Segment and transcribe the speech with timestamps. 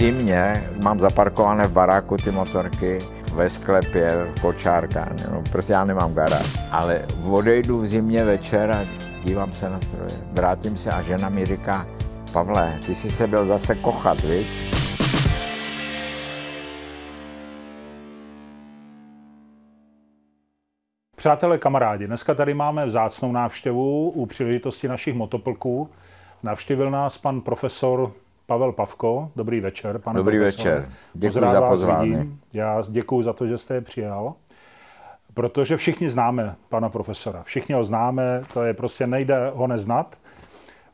[0.00, 2.98] zimě mám zaparkované v baráku ty motorky,
[3.34, 6.58] ve sklepě, v kočárkárně, no, prostě já nemám garáž.
[6.70, 8.86] Ale odejdu v zimě večer a
[9.24, 11.86] dívám se na stroje, vrátím se a žena mi říká,
[12.32, 14.46] Pavle, ty jsi se byl zase kochat, viď?
[21.16, 25.90] Přátelé, kamarádi, dneska tady máme vzácnou návštěvu u příležitosti našich motoplků.
[26.42, 28.12] Navštívil nás pan profesor
[28.50, 29.30] Pavel Pavko.
[29.36, 30.74] Dobrý večer, pane Dobrý profesore.
[30.74, 30.92] večer.
[31.14, 32.10] Děkuji za pozvání.
[32.10, 32.40] Vidím.
[32.54, 34.34] Já děkuji za to, že jste je přijal.
[35.34, 37.42] Protože všichni známe pana profesora.
[37.42, 40.16] Všichni ho známe, to je prostě nejde ho neznat.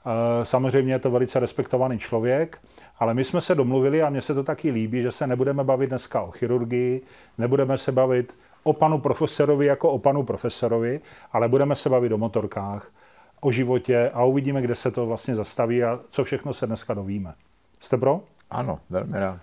[0.07, 2.59] Eh, samozřejmě je to velice respektovaný člověk,
[2.99, 5.87] ale my jsme se domluvili a mně se to taky líbí, že se nebudeme bavit
[5.87, 7.03] dneska o chirurgii,
[7.39, 11.01] nebudeme se bavit o panu profesorovi jako o panu profesorovi,
[11.33, 12.91] ale budeme se bavit o motorkách,
[13.41, 17.35] o životě a uvidíme, kde se to vlastně zastaví a co všechno se dneska dovíme.
[17.87, 18.21] Jste pro?
[18.51, 19.39] Ano, velmi rád.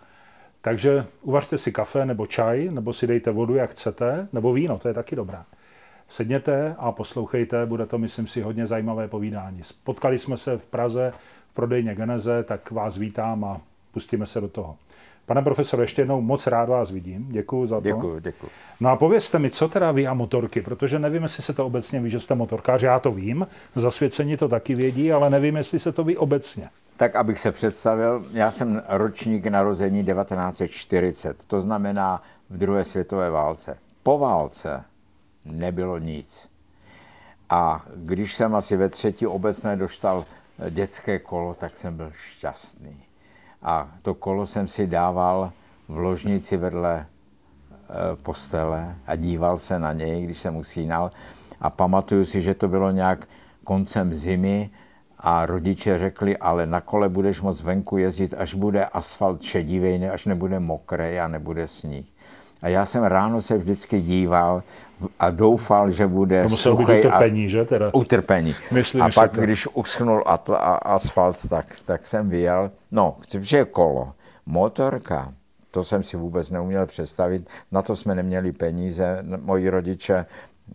[0.61, 4.87] Takže uvařte si kafe nebo čaj, nebo si dejte vodu, jak chcete, nebo víno, to
[4.87, 5.37] je taky dobré.
[6.07, 9.61] Sedněte a poslouchejte, bude to, myslím si, hodně zajímavé povídání.
[9.83, 11.13] Potkali jsme se v Praze
[11.51, 14.75] v prodejně Geneze, tak vás vítám a pustíme se do toho.
[15.25, 17.25] Pane profesor, ještě jednou moc rád vás vidím.
[17.29, 17.81] Děkuji za to.
[17.81, 18.49] Děkuji, děkuji.
[18.79, 21.99] No a povězte mi, co teda vy a motorky, protože nevím, jestli se to obecně
[21.99, 25.91] ví, že jste motorkář, já to vím, zasvěcení to taky vědí, ale nevím, jestli se
[25.91, 26.69] to ví obecně.
[26.97, 33.77] Tak abych se představil, já jsem ročník narození 1940, to znamená v druhé světové válce.
[34.03, 34.83] Po válce
[35.45, 36.49] nebylo nic.
[37.49, 40.25] A když jsem asi ve třetí obecné dostal
[40.69, 43.03] dětské kolo, tak jsem byl šťastný.
[43.61, 45.51] A to kolo jsem si dával
[45.87, 51.11] v ložnici vedle eh, postele a díval se na něj, když jsem usínal.
[51.61, 53.27] A pamatuju si, že to bylo nějak
[53.63, 54.69] koncem zimy
[55.23, 60.25] a rodiče řekli, ale na kole budeš moc venku jezdit, až bude asfalt šedivý, až
[60.25, 62.05] nebude mokré a nebude sníh.
[62.61, 64.63] A já jsem ráno se vždycky díval
[65.19, 67.89] a doufal, že bude To muselo být suchej utrpení, že teda?
[67.93, 68.55] Utrpení.
[68.71, 69.41] Myslím a pak, to.
[69.41, 72.71] když uschnul atl- a asfalt, tak, tak jsem vyjel.
[72.91, 74.13] No, že je kolo.
[74.45, 75.33] Motorka,
[75.71, 77.49] to jsem si vůbec neuměl představit.
[77.71, 79.23] Na to jsme neměli peníze.
[79.41, 80.25] Moji rodiče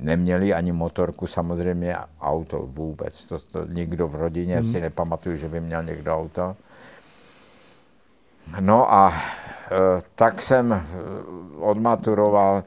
[0.01, 3.25] neměli ani motorku, samozřejmě auto vůbec.
[3.25, 4.67] To, to nikdo v rodině hmm.
[4.67, 6.57] si nepamatuju, že by měl někdo auto.
[8.61, 9.17] No a e,
[10.15, 10.83] tak jsem e,
[11.61, 12.65] odmaturoval, e,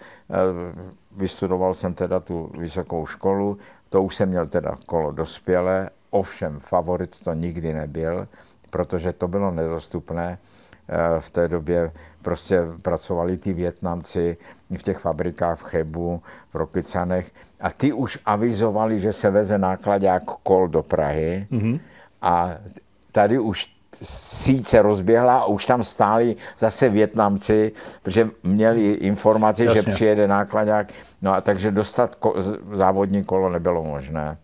[1.11, 3.57] vystudoval jsem teda tu vysokou školu,
[3.89, 8.27] to už jsem měl teda kolo dospělé, ovšem favorit to nikdy nebyl,
[8.69, 10.37] protože to bylo nedostupné.
[11.19, 14.37] V té době prostě pracovali ty Větnamci
[14.77, 16.21] v těch fabrikách v Chebu,
[16.51, 21.79] v Rokycanech a ty už avizovali, že se veze nákladák kol do Prahy mm-hmm.
[22.21, 22.49] a
[23.11, 27.71] tady už síť se rozběhla a už tam stáli zase Větnamci,
[28.03, 29.81] protože měli informaci, Jasně.
[29.81, 30.87] že přijede nákladák.
[31.21, 34.37] No a takže dostat ko- závodní kolo nebylo možné.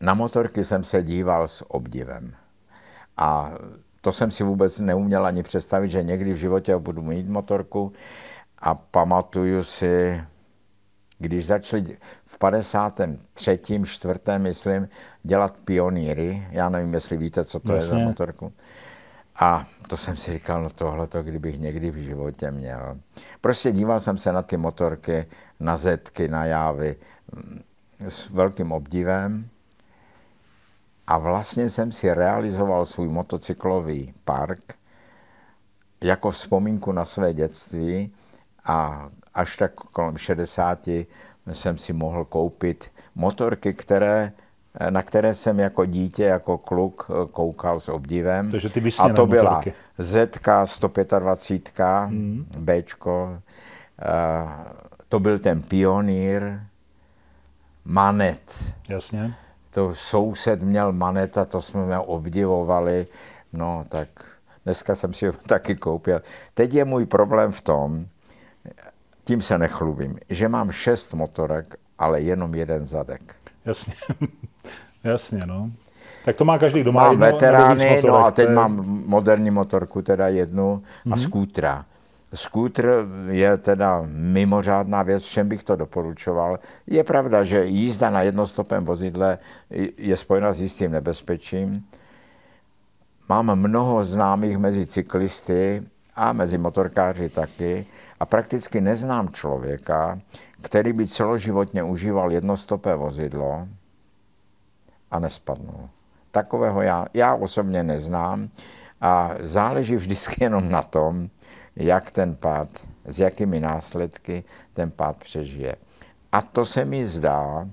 [0.00, 2.34] Na motorky jsem se díval s obdivem.
[3.16, 3.52] A
[4.04, 7.92] to jsem si vůbec neuměl ani představit, že někdy v životě budu mít motorku.
[8.58, 10.22] A pamatuju si,
[11.18, 13.58] když začali v 53.
[13.84, 14.88] čtvrtém, myslím,
[15.22, 16.48] dělat pionýry.
[16.50, 17.96] Já nevím, jestli víte, co to Jasně.
[17.96, 18.52] je za motorku.
[19.36, 22.98] A to jsem si říkal, no tohle to, kdybych někdy v životě měl.
[23.40, 25.26] Prostě díval jsem se na ty motorky,
[25.60, 26.96] na zetky, na jávy
[27.32, 27.62] mm,
[28.00, 29.48] s velkým obdivem.
[31.06, 34.74] A vlastně jsem si realizoval svůj motocyklový park
[36.02, 38.12] jako vzpomínku na své dětství
[38.64, 40.88] a až tak kolem 60
[41.52, 44.32] jsem si mohl koupit motorky, které,
[44.90, 48.50] na které jsem jako dítě, jako kluk koukal s obdivem.
[48.50, 49.72] Takže ty a to byla motorky.
[49.98, 52.46] ZK 125, hmm.
[52.58, 53.38] Bčko,
[55.08, 56.60] to byl ten pionýr,
[57.84, 58.74] Manet.
[58.88, 59.34] Jasně.
[59.74, 63.06] To soused měl Manet a to jsme obdivovali.
[63.52, 64.08] No tak
[64.64, 66.22] dneska jsem si ho taky koupil.
[66.54, 68.06] Teď je můj problém v tom,
[69.24, 73.34] tím se nechlubím, že mám šest motorek, ale jenom jeden zadek.
[73.64, 73.94] Jasně,
[75.04, 75.70] jasně, no.
[76.24, 77.02] Tak to má každý doma.
[77.02, 78.54] Mám jedno, veterány, motorek, no a teď je...
[78.54, 81.12] mám moderní motorku, teda jednu, mm-hmm.
[81.14, 81.86] a skútra.
[82.34, 86.58] Skútr je teda mimořádná věc, všem bych to doporučoval.
[86.86, 89.38] Je pravda, že jízda na jednostopém vozidle
[89.98, 91.86] je spojena s jistým nebezpečím.
[93.28, 95.82] Mám mnoho známých mezi cyklisty
[96.14, 97.86] a mezi motorkáři taky,
[98.20, 100.20] a prakticky neznám člověka,
[100.62, 103.68] který by celoživotně užíval jednostopé vozidlo
[105.10, 105.88] a nespadnul.
[106.30, 108.48] Takového já, já osobně neznám
[109.04, 111.28] A záleží vždycky jenom na tom,
[111.76, 112.68] jak ten pád,
[113.04, 115.76] s jakými následky ten pád přežije.
[116.32, 117.68] A to se mi zdá,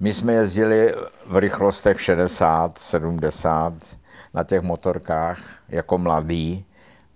[0.00, 0.94] my jsme jezdili
[1.26, 3.74] v rychlostech 60, 70
[4.34, 5.38] na těch motorkách
[5.68, 6.64] jako mladí.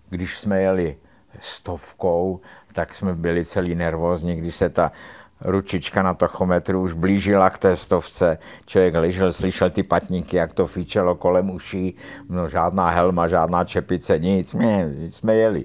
[0.08, 0.96] Když jsme jeli
[1.40, 2.40] stovkou,
[2.72, 4.92] tak jsme byli celý nervózní, když se ta
[5.40, 8.38] ručička na tachometru už blížila k té stovce.
[8.66, 11.96] Člověk ležel, slyšel ty patníky, jak to fíčelo kolem uší.
[12.28, 14.54] No žádná helma, žádná čepice, nic.
[14.54, 15.64] Ne, jsme jeli.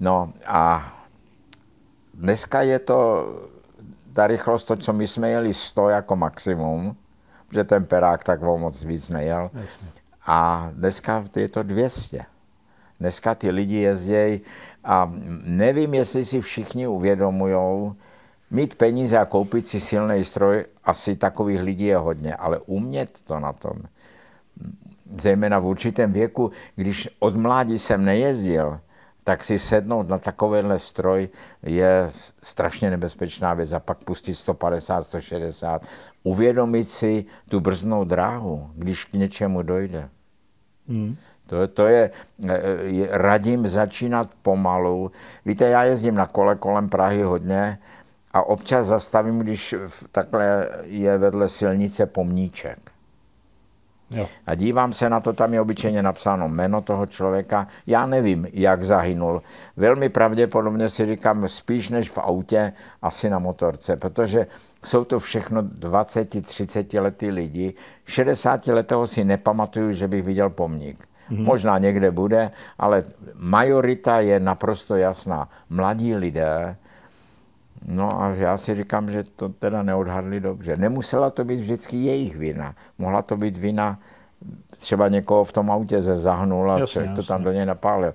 [0.00, 0.92] No a
[2.14, 3.28] dneska je to
[4.12, 6.96] ta rychlost, to, co my jsme jeli 100 jako maximum,
[7.52, 9.50] že ten perák tak moc víc nejel.
[9.54, 9.88] Jasně.
[10.26, 12.20] A dneska je to 200.
[13.00, 14.40] Dneska ty lidi jezdějí
[14.84, 15.12] a
[15.44, 17.92] nevím, jestli si všichni uvědomují,
[18.50, 23.40] mít peníze a koupit si silný stroj, asi takových lidí je hodně, ale umět to
[23.40, 23.72] na tom,
[25.20, 28.80] zejména v určitém věku, když od mládí jsem nejezdil,
[29.24, 31.28] tak si sednout na takovýhle stroj
[31.62, 32.10] je
[32.42, 35.86] strašně nebezpečná věc a pak pustit 150, 160.
[36.22, 40.08] Uvědomit si tu brznou dráhu, když k něčemu dojde.
[40.88, 41.16] Hmm.
[41.46, 42.10] To, to je,
[42.82, 45.10] je, radím začínat pomalu.
[45.44, 47.78] Víte, já jezdím na kole kolem Prahy hodně
[48.38, 49.74] a občas zastavím, když
[50.12, 52.78] takhle je vedle silnice pomníček.
[54.14, 54.28] Jo.
[54.46, 57.66] A dívám se na to, tam je obyčejně napsáno jméno toho člověka.
[57.86, 59.42] Já nevím, jak zahynul.
[59.76, 64.46] Velmi pravděpodobně si říkám, spíš než v autě, asi na motorce, protože
[64.84, 67.74] jsou to všechno 20-30 letý lidi.
[68.04, 71.08] 60 letého si nepamatuju, že bych viděl pomník.
[71.30, 71.44] Mm-hmm.
[71.44, 73.04] Možná někde bude, ale
[73.34, 75.48] majorita je naprosto jasná.
[75.70, 76.76] Mladí lidé,
[77.86, 80.76] No a já si říkám, že to teda neodhadli dobře.
[80.76, 82.74] Nemusela to být vždycky jejich vina.
[82.98, 83.98] Mohla to být vina
[84.78, 88.14] třeba někoho v tom autě ze zahnul a jasně, to tam do něj napálil.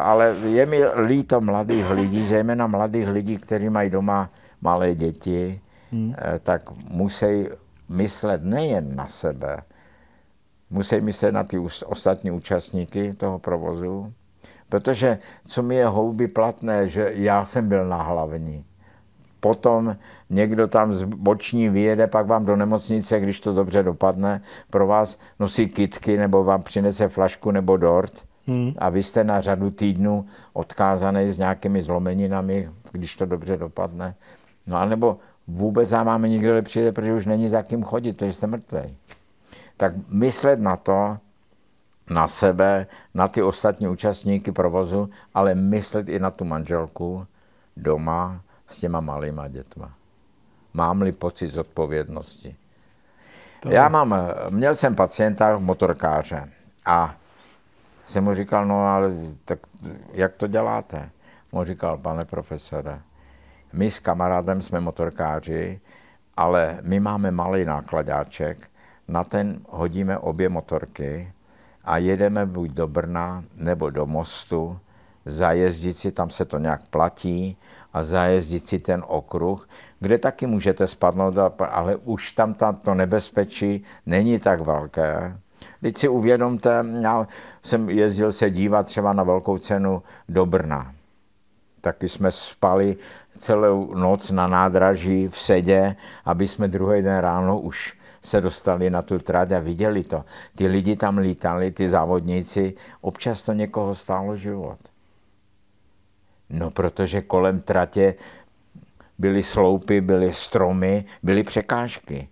[0.00, 4.30] Ale je mi líto mladých lidí, zejména mladých lidí, kteří mají doma
[4.60, 5.60] malé děti,
[5.92, 6.14] hmm.
[6.18, 7.48] Eh, tak musí
[7.88, 9.62] myslet nejen na sebe,
[10.70, 14.12] musí myslet na ty ostatní účastníky toho provozu,
[14.68, 18.64] protože co mi je houby platné, že já jsem byl na hlavní
[19.44, 19.96] potom
[20.30, 25.18] někdo tam z boční vyjede, pak vám do nemocnice, když to dobře dopadne, pro vás
[25.40, 28.72] nosí kitky nebo vám přinese flašku nebo dort hmm.
[28.78, 34.14] a vy jste na řadu týdnů odkázaný s nějakými zlomeninami, když to dobře dopadne.
[34.66, 35.18] No a nebo
[35.48, 38.96] vůbec za vámi nikdo nepřijde, protože už není za kým chodit, protože jste mrtvý.
[39.76, 41.18] Tak myslet na to,
[42.10, 47.26] na sebe, na ty ostatní účastníky provozu, ale myslet i na tu manželku
[47.76, 49.92] doma, s těma malýma dětma.
[50.74, 52.56] Mám-li pocit zodpovědnosti.
[53.60, 54.14] To Já mám,
[54.50, 56.48] měl jsem pacienta motorkáře
[56.86, 57.16] a
[58.06, 59.10] jsem mu říkal, no ale
[59.44, 59.58] tak
[60.12, 61.10] jak to děláte?
[61.52, 63.00] Mu říkal, pane profesore,
[63.72, 65.80] my s kamarádem jsme motorkáři,
[66.36, 68.70] ale my máme malý nákladáček,
[69.08, 71.32] na ten hodíme obě motorky
[71.84, 74.78] a jedeme buď do Brna nebo do Mostu,
[75.24, 77.56] zajezdit si, tam se to nějak platí
[77.94, 79.68] a zajezdit si ten okruh,
[80.00, 81.34] kde taky můžete spadnout,
[81.70, 85.36] ale už tam to nebezpečí není tak velké.
[85.80, 87.28] Teď si uvědomte, já
[87.62, 90.94] jsem jezdil se dívat třeba na velkou cenu do Brna.
[91.80, 92.96] Taky jsme spali
[93.38, 99.02] celou noc na nádraží v sedě, aby jsme druhý den ráno už se dostali na
[99.02, 100.24] tu trať a viděli to.
[100.56, 104.78] Ty lidi tam lítali, ty závodníci, občas to někoho stálo život.
[106.50, 108.14] No, protože kolem tratě
[109.18, 112.28] byly sloupy, byly stromy, byly překážky.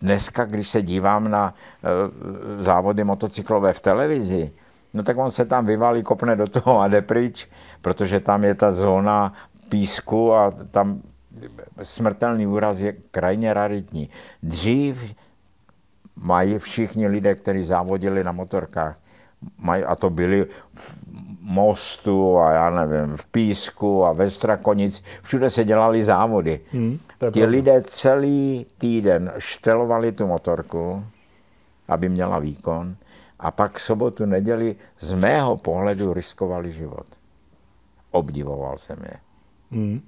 [0.00, 4.52] Dneska, když se dívám na e, závody motocyklové v televizi,
[4.94, 7.48] no tak on se tam vyvalí, kopne do toho a jde pryč,
[7.82, 9.32] protože tam je ta zóna
[9.68, 11.02] písku a tam
[11.82, 14.10] smrtelný úraz je krajně raritní.
[14.42, 15.14] Dřív
[16.16, 18.98] mají všichni lidé, kteří závodili na motorkách,
[19.58, 20.46] mají, a to byli
[21.40, 26.60] mostu a já nevím, v Písku a ve Strakonic, všude se dělali závody.
[26.72, 26.98] Hmm,
[27.32, 31.04] Ti lidé celý týden štelovali tu motorku,
[31.88, 32.96] aby měla výkon,
[33.38, 37.06] a pak sobotu, neděli z mého pohledu riskovali život.
[38.10, 39.16] Obdivoval jsem je.
[39.70, 40.00] Hmm.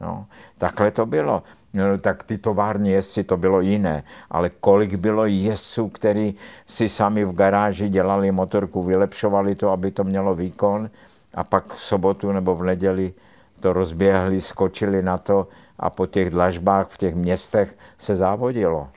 [0.00, 0.26] No,
[0.58, 1.42] takhle to bylo.
[1.74, 7.24] No, tak ty tovární jezdci to bylo jiné, ale kolik bylo jezdců, kteří si sami
[7.24, 10.90] v garáži dělali motorku, vylepšovali to, aby to mělo výkon
[11.34, 13.12] a pak v sobotu nebo v neděli
[13.60, 18.88] to rozběhli, skočili na to a po těch dlažbách v těch městech se závodilo.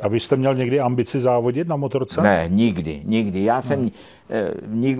[0.00, 2.22] A vy jste měl někdy ambici závodit na motorce?
[2.22, 3.44] Ne, nikdy, nikdy.
[3.44, 3.90] Já jsem no.
[4.66, 4.98] nik,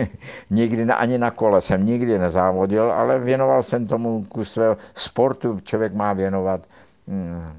[0.50, 5.60] nikdy ani na kole jsem nikdy nezávodil, ale věnoval jsem tomu ku svého sportu.
[5.64, 6.66] Člověk má věnovat
[7.08, 7.52] hm,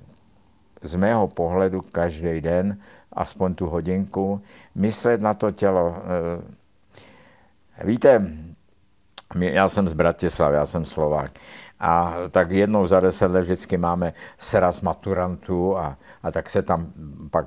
[0.81, 2.77] z mého pohledu každý den
[3.13, 4.41] aspoň tu hodinku,
[4.75, 5.95] myslet na to tělo.
[5.97, 8.27] Eh, víte,
[9.39, 11.31] já jsem z Bratislavy, já jsem Slovák.
[11.79, 16.87] A tak jednou za deset let vždycky máme sraz maturantů a, a tak se tam
[17.31, 17.45] pak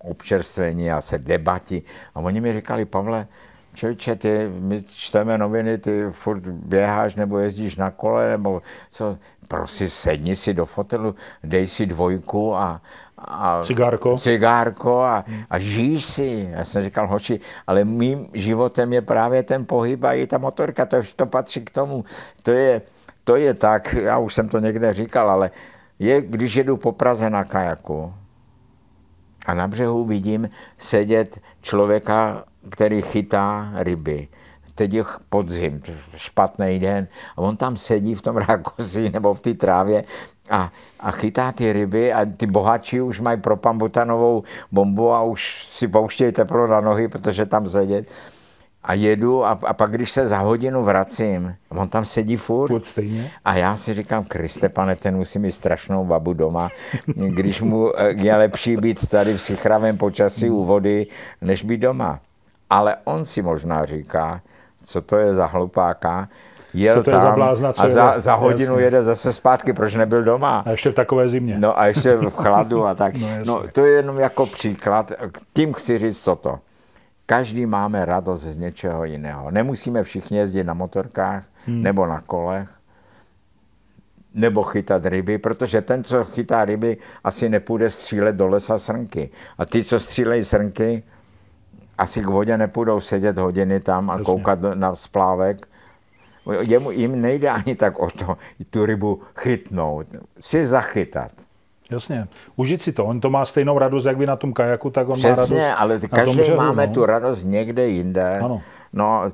[0.00, 1.82] občerstvení a se debati.
[2.14, 3.26] A oni mi říkali, Pavle,
[3.74, 9.88] člověče, ty, my čteme noviny, ty furt běháš nebo jezdíš na kole, nebo co, prosím,
[9.88, 11.14] sedni si do fotelu,
[11.44, 12.80] dej si dvojku a,
[13.24, 16.48] a cigárko, cigárko a, a žij si.
[16.50, 20.86] Já jsem říkal, hoši, ale mým životem je právě ten pohyb a i ta motorka,
[20.86, 22.04] to, to patří k tomu.
[22.42, 22.82] To je,
[23.24, 25.50] to je tak, já už jsem to někde říkal, ale
[25.98, 28.14] je, když jedu po Praze na kajaku
[29.46, 34.28] a na břehu vidím sedět člověka, který chytá ryby.
[34.74, 35.82] Teď je podzim,
[36.16, 40.04] špatný den, a on tam sedí v tom rákosi nebo v té trávě
[40.50, 44.42] a, a chytá ty ryby a ty bohatší už mají pro pambutanovou
[44.72, 48.06] bombu a už si pouštějí teplo na nohy, protože tam sedět
[48.82, 52.68] a jedu a, a pak, když se za hodinu vracím, on tam sedí furt.
[52.68, 53.30] Furt stejně.
[53.44, 56.70] A já si říkám, Kriste, pane, ten musí mít strašnou babu doma,
[57.14, 61.06] když mu eh, je lepší být tady v sichravém počasí u vody,
[61.40, 62.20] než být doma.
[62.70, 64.40] Ale on si možná říká,
[64.84, 66.28] co to je za hlupáka,
[66.74, 68.84] jel co to tam je za blázna, co a za, za hodinu jasně.
[68.84, 70.62] jede zase zpátky, proč nebyl doma.
[70.66, 71.56] A ještě v takové zimě.
[71.58, 73.16] No a ještě v chladu a tak.
[73.16, 75.12] no, no to je jenom jako příklad.
[75.52, 76.58] Tím chci říct toto.
[77.26, 79.50] Každý máme radost z něčeho jiného.
[79.50, 81.82] Nemusíme všichni jezdit na motorkách hmm.
[81.82, 82.68] nebo na kolech,
[84.34, 89.30] nebo chytat ryby, protože ten, co chytá ryby, asi nepůjde střílet do lesa srnky.
[89.58, 91.02] A ty, co střílejí srnky,
[91.98, 94.24] asi k vodě nepůjdou sedět hodiny tam a Jasně.
[94.24, 95.68] koukat na splávek.
[96.60, 98.36] Jemu, jim nejde ani tak o to,
[98.70, 100.06] tu rybu chytnout,
[100.38, 101.32] si zachytat.
[101.90, 102.28] Jasně.
[102.56, 103.04] Užit si to.
[103.04, 105.50] On to má stejnou radost, jak vy na tom kajaku, tak on Přesně, má radost.
[105.50, 106.94] Přesně, ale každý tom máme no.
[106.94, 108.38] tu radost někde jinde.
[108.38, 108.62] Ano.
[108.92, 109.32] No,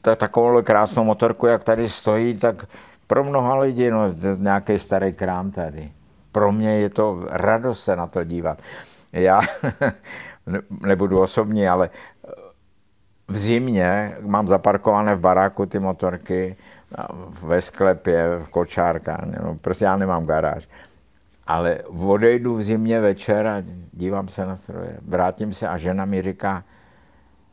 [0.00, 2.66] ta, takovou krásnou motorku, jak tady stojí, tak
[3.06, 4.00] pro mnoha lidí, no,
[4.36, 5.92] nějaký starý krám tady.
[6.32, 8.62] Pro mě je to radost se na to dívat.
[9.12, 9.40] Já
[10.82, 11.90] nebudu osobní, ale
[13.28, 16.56] v zimě mám zaparkované v baráku ty motorky,
[17.42, 20.68] ve sklepě, v kočárkách, no, prostě já nemám garáž.
[21.46, 24.98] Ale odejdu v zimě večer a dívám se na stroje.
[25.02, 26.64] Vrátím se a žena mi říká,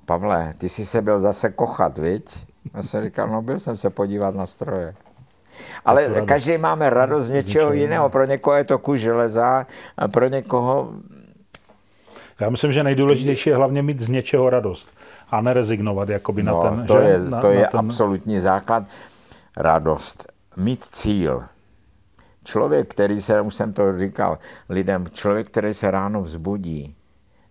[0.05, 2.45] Pavle, ty jsi se byl zase kochat, viď?
[2.73, 4.95] A se říkal, no byl jsem se podívat na stroje.
[5.85, 8.09] Ale každý máme radost z něčeho jiného.
[8.09, 9.67] Pro někoho je to kus železa
[9.97, 10.93] a pro někoho...
[12.39, 14.89] Já myslím, že nejdůležitější je hlavně mít z něčeho radost
[15.29, 16.87] a nerezignovat jakoby no, na ten...
[16.87, 17.07] To že?
[17.07, 17.79] je, na, to na je ten...
[17.79, 18.83] absolutní základ.
[19.57, 20.33] Radost.
[20.57, 21.43] Mít cíl
[22.45, 24.37] Člověk, který se, už jsem to říkal
[24.69, 26.95] lidem, člověk, který se ráno vzbudí,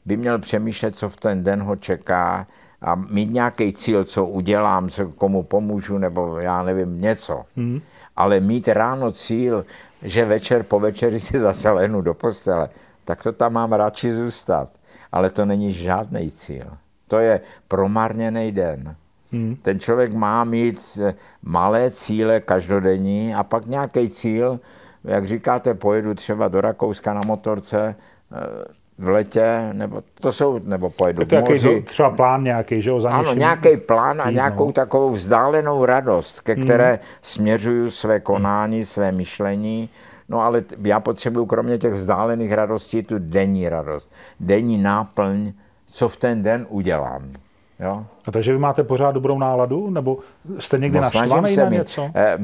[0.05, 2.47] by měl přemýšlet, co v ten den ho čeká
[2.83, 7.45] a mít nějaký cíl, co udělám, co komu pomůžu, nebo já nevím, něco.
[7.57, 7.81] Hmm.
[8.17, 9.67] Ale mít ráno cíl,
[10.03, 12.69] že večer po večeri si zase lehnu do postele,
[13.05, 14.69] tak to tam mám radši zůstat.
[15.13, 16.67] Ale to není žádný cíl.
[17.15, 18.97] To je promarněný den.
[19.33, 19.57] Hmm.
[19.63, 20.99] Ten člověk má mít
[21.43, 24.61] malé cíle každodenní a pak nějaký cíl,
[25.05, 27.95] jak říkáte, pojedu třeba do Rakouska na motorce
[28.33, 28.65] eh,
[28.99, 31.83] v letě, nebo to jsou, nebo pojedu to moři.
[31.83, 33.01] třeba plán nějaký, že jo?
[33.07, 34.73] Ano, nějaký plán a nějakou no.
[34.73, 36.99] takovou vzdálenou radost, ke které hmm.
[37.23, 39.89] směřuju své konání, své myšlení.
[40.29, 45.53] No ale já potřebuju kromě těch vzdálených radostí tu denní radost, denní náplň,
[45.95, 47.33] co v ten den udělám.
[47.81, 48.07] Jo?
[48.29, 49.91] A takže vy máte pořád dobrou náladu?
[49.91, 50.19] Nebo
[50.59, 52.11] jste někdy no, naštvaný na něco?
[52.15, 52.39] Eh,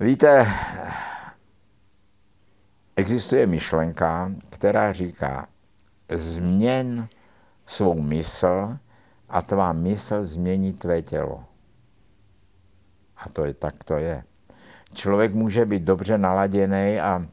[0.00, 0.46] Víte,
[2.96, 5.46] existuje myšlenka, která říká,
[6.12, 7.08] změn
[7.66, 8.78] svou mysl
[9.28, 11.44] a tvá mysl změní tvé tělo.
[13.16, 14.22] A to je tak, to je.
[14.94, 17.26] Člověk může být dobře naladěný a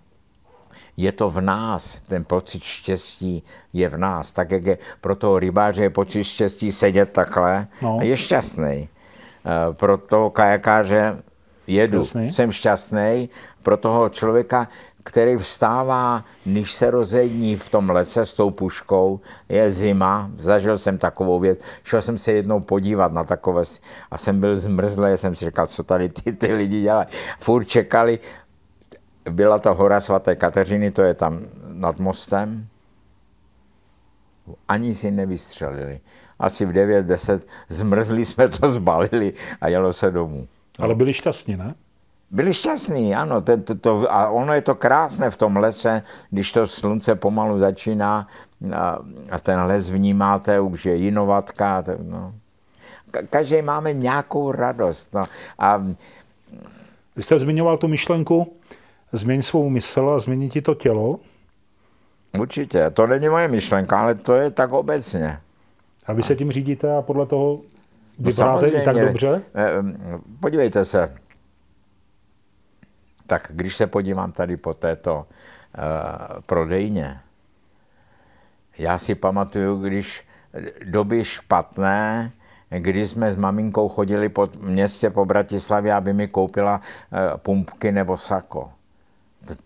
[0.98, 4.34] je to v nás, ten pocit štěstí je v nás.
[4.34, 7.98] Tak jak je pro toho rybáře je pocit štěstí sedět takhle no.
[8.00, 8.90] a je šťastný.
[9.46, 11.18] Eh, pro toho kajakáře
[11.68, 12.32] jedu, Jasný.
[12.32, 13.30] jsem šťastný
[13.64, 14.68] pro toho člověka,
[15.04, 20.98] který vstává, než se rozední v tom lese s tou puškou, je zima, zažil jsem
[20.98, 23.64] takovou věc, šel jsem se jednou podívat na takové
[24.12, 27.08] a jsem byl zmrzlý, jsem si říkal, co tady ty, ty lidi dělají.
[27.40, 28.20] Furt čekali,
[29.30, 32.68] byla to hora svaté Kateřiny, to je tam nad mostem.
[34.68, 36.00] Ani si nevystřelili.
[36.40, 37.40] Asi v 9-10
[37.70, 40.48] zmrzli jsme to, zbalili a jelo se domů.
[40.80, 41.76] Ale byli šťastní, ne?
[42.32, 43.42] Byli šťastní, ano.
[43.42, 47.58] To, to, to, a ono je to krásné v tom lese, když to slunce pomalu
[47.58, 48.28] začíná
[48.74, 49.00] a,
[49.32, 51.82] a ten les vnímáte, už je jinovatka.
[51.82, 52.34] To, no.
[53.30, 55.14] Každý máme nějakou radost.
[55.14, 55.24] No.
[55.60, 55.84] A...
[57.16, 58.54] Vy jste zmiňoval tu myšlenku,
[59.12, 61.20] změň svou mysl a změní ti to tělo.
[62.40, 62.90] Určitě.
[62.90, 65.40] To není moje myšlenka, ale to je tak obecně.
[66.06, 67.60] A vy se tím řídíte a podle toho
[68.20, 69.42] no vypadáte no i tak dobře?
[69.56, 69.72] Eh,
[70.40, 71.16] podívejte se,
[73.28, 77.20] tak když se podívám tady po této uh, prodejně,
[78.78, 80.28] já si pamatuju, když
[80.86, 82.32] doby špatné,
[82.70, 88.18] kdy jsme s maminkou chodili po městě po Bratislavě, aby mi koupila uh, pumpky nebo
[88.18, 88.72] sako.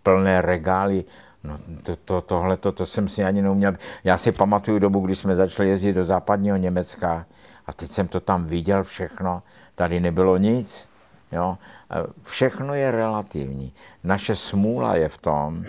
[0.03, 1.03] Plné regály.
[1.43, 3.73] No to, to, tohle to, to jsem si ani neuměl.
[4.03, 7.25] Já si pamatuju dobu, kdy jsme začali jezdit do západního Německa
[7.65, 9.43] a teď jsem to tam viděl všechno.
[9.75, 10.89] Tady nebylo nic.
[11.31, 11.57] Jo?
[12.23, 13.73] Všechno je relativní.
[14.03, 15.65] Naše smůla je v tom,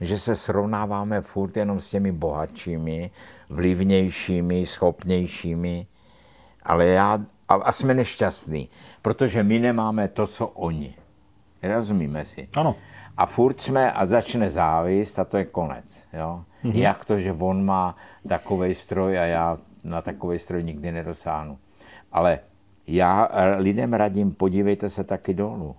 [0.00, 3.10] že se srovnáváme furt jenom s těmi bohatšími,
[3.50, 5.86] vlivnějšími, schopnějšími,
[6.62, 8.68] ale já, a, a jsme nešťastní,
[9.02, 10.94] protože my nemáme to, co oni.
[11.62, 12.48] Rozumíme si?
[12.56, 12.76] Ano.
[13.16, 16.08] A furt jsme, a začne závist a to je konec.
[16.12, 16.44] Jo?
[16.64, 16.76] Mm-hmm.
[16.76, 17.96] Jak to, že on má
[18.28, 21.58] takový stroj a já na takový stroj nikdy nedosáhnu.
[22.12, 22.38] Ale
[22.86, 25.76] já lidem radím, podívejte se taky dolů.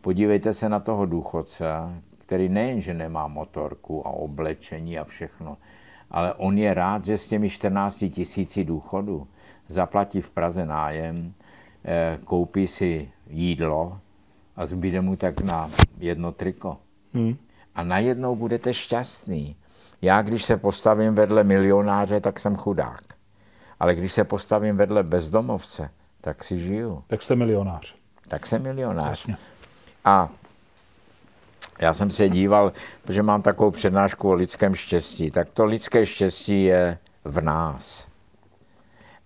[0.00, 1.64] Podívejte se na toho důchodce,
[2.18, 5.56] který nejenže nemá motorku a oblečení a všechno,
[6.10, 9.26] ale on je rád, že s těmi 14 tisíci důchodu
[9.68, 11.32] zaplatí v Praze nájem,
[11.84, 14.00] eh, koupí si jídlo
[14.56, 16.76] a zbyde mu tak na jedno triko.
[17.14, 17.36] Hmm.
[17.74, 19.56] A najednou budete šťastný.
[20.02, 23.02] Já, když se postavím vedle milionáře, tak jsem chudák.
[23.80, 27.04] Ale když se postavím vedle bezdomovce, tak si žiju.
[27.06, 27.94] Tak jste milionář.
[28.28, 29.08] Tak jsem milionář.
[29.08, 29.36] Jasně.
[30.04, 30.28] A
[31.80, 36.64] já jsem se díval, protože mám takovou přednášku o lidském štěstí, tak to lidské štěstí
[36.64, 38.08] je v nás.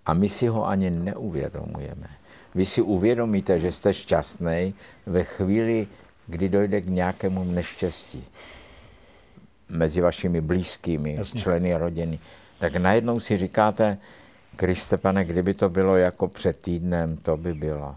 [0.06, 2.08] A my si ho ani neuvědomujeme.
[2.58, 4.74] Vy si uvědomíte, že jste šťastný
[5.06, 5.86] ve chvíli,
[6.26, 8.24] kdy dojde k nějakému neštěstí
[9.68, 11.40] mezi vašimi blízkými, Jasně.
[11.40, 12.18] členy rodiny.
[12.58, 13.98] Tak najednou si říkáte,
[14.56, 17.96] Kriste, pane, kdyby to bylo jako před týdnem, to by bylo.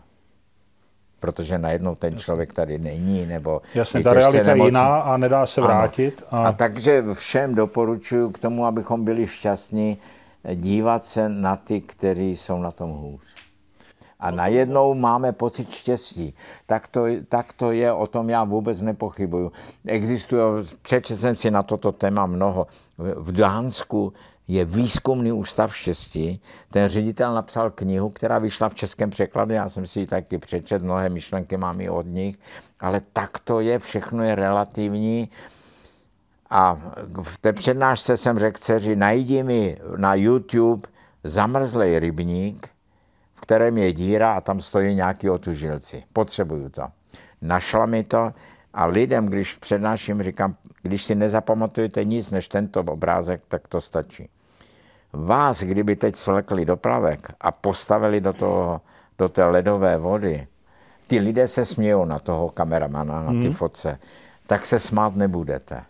[1.19, 5.61] Protože najednou ten člověk tady není, nebo Jasně, ta realita je jiná a nedá se
[5.61, 6.23] vrátit.
[6.29, 6.47] A...
[6.47, 9.97] a takže všem doporučuji k tomu, abychom byli šťastní,
[10.55, 13.50] dívat se na ty, kteří jsou na tom hůř.
[14.21, 16.35] A najednou máme pocit štěstí.
[16.65, 19.51] Tak to, tak to je, o tom já vůbec nepochybuju.
[19.85, 20.41] Existuje,
[20.81, 22.67] přečetl jsem si na toto téma mnoho.
[22.97, 24.13] V Dánsku
[24.47, 26.41] je výzkumný ústav štěstí.
[26.71, 30.81] Ten ředitel napsal knihu, která vyšla v českém překladu, já jsem si ji taky přečet,
[30.81, 32.39] mnohé myšlenky mám i od nich,
[32.79, 35.29] ale tak to je, všechno je relativní.
[36.49, 36.81] A
[37.23, 40.87] v té přednášce jsem řekl dceři, najdi mi na YouTube
[41.23, 42.69] zamrzlej rybník,
[43.41, 46.03] v kterém je díra a tam stojí nějaký otužilci.
[46.13, 46.83] Potřebuju to.
[47.41, 48.33] Našla mi to
[48.73, 54.29] a lidem, když přednáším, říkám, když si nezapamatujete nic než tento obrázek, tak to stačí.
[55.13, 58.81] Vás, kdyby teď svlekli do plavek a postavili do, toho,
[59.17, 60.47] do té ledové vody,
[61.07, 63.53] ty lidé se smějou na toho kameramana, na ty hmm.
[63.53, 63.99] fotce,
[64.47, 65.83] tak se smát nebudete.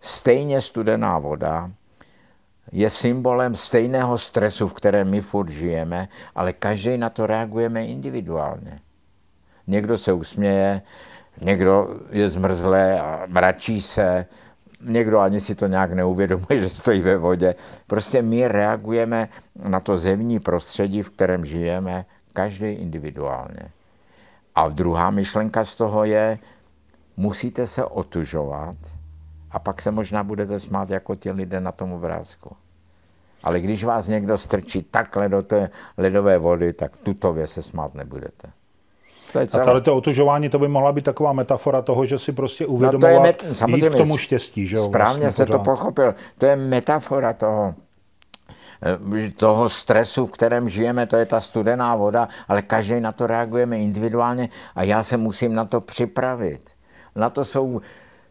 [0.00, 1.70] Stejně studená voda
[2.72, 8.80] je symbolem stejného stresu, v kterém my furt žijeme, ale každý na to reagujeme individuálně.
[9.66, 10.82] Někdo se usměje,
[11.40, 14.26] někdo je zmrzlé a mračí se,
[14.80, 17.54] někdo ani si to nějak neuvědomuje, že stojí ve vodě.
[17.86, 19.28] Prostě my reagujeme
[19.64, 23.70] na to zemní prostředí, v kterém žijeme, každý individuálně.
[24.54, 26.38] A druhá myšlenka z toho je,
[27.16, 28.76] musíte se otužovat
[29.56, 32.56] a pak se možná budete smát jako ti lidé na tom obrázku.
[33.42, 38.48] Ale když vás někdo strčí takhle do té ledové vody, tak tutově se smát nebudete.
[39.32, 39.62] To je celé.
[39.62, 43.12] A tady to otužování, to by mohla být taková metafora toho, že si prostě uvědomovat
[43.12, 44.66] no to je met, samozřejmě, k tomu štěstí.
[44.66, 46.14] Že jo, správně vlastně jste to pochopil.
[46.38, 47.74] To je metafora toho
[48.82, 53.26] eh, toho stresu, v kterém žijeme, to je ta studená voda, ale každý na to
[53.26, 56.60] reagujeme individuálně a já se musím na to připravit.
[57.14, 57.80] Na to jsou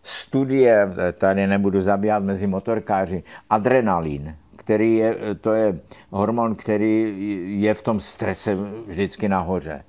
[0.07, 7.13] studie, eh, tady nebudu zabíjat mezi motorkáři, adrenalin, který je, to je hormon, který
[7.61, 9.83] je v tom strese vždycky nahoře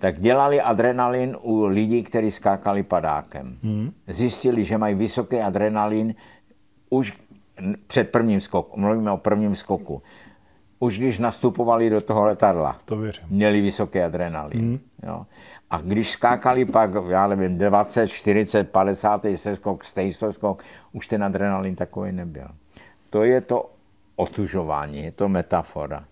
[0.00, 3.56] tak dělali adrenalin u lidí, kteří skákali padákem.
[3.62, 3.92] Hmm.
[4.06, 6.14] Zjistili, že mají vysoký adrenalin
[6.90, 7.18] už
[7.86, 8.80] před prvním skokem.
[8.80, 10.02] Mluvíme o prvním skoku.
[10.78, 13.24] Už když nastupovali do toho letadla, to věřím.
[13.28, 14.60] měli vysoký adrenalin.
[14.60, 14.78] Hmm.
[15.02, 15.26] Jo.
[15.70, 19.26] A když skákali pak, já nevím, 20, 40, 50.
[19.54, 22.48] skok, stejsto skok, už ten adrenalin takový nebyl.
[23.10, 23.70] To je to
[24.16, 26.04] otužování, je to metafora.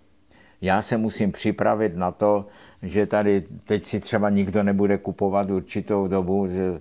[0.60, 2.46] Já se musím připravit na to,
[2.82, 6.80] že tady teď si třeba nikdo nebude kupovat určitou dobu, že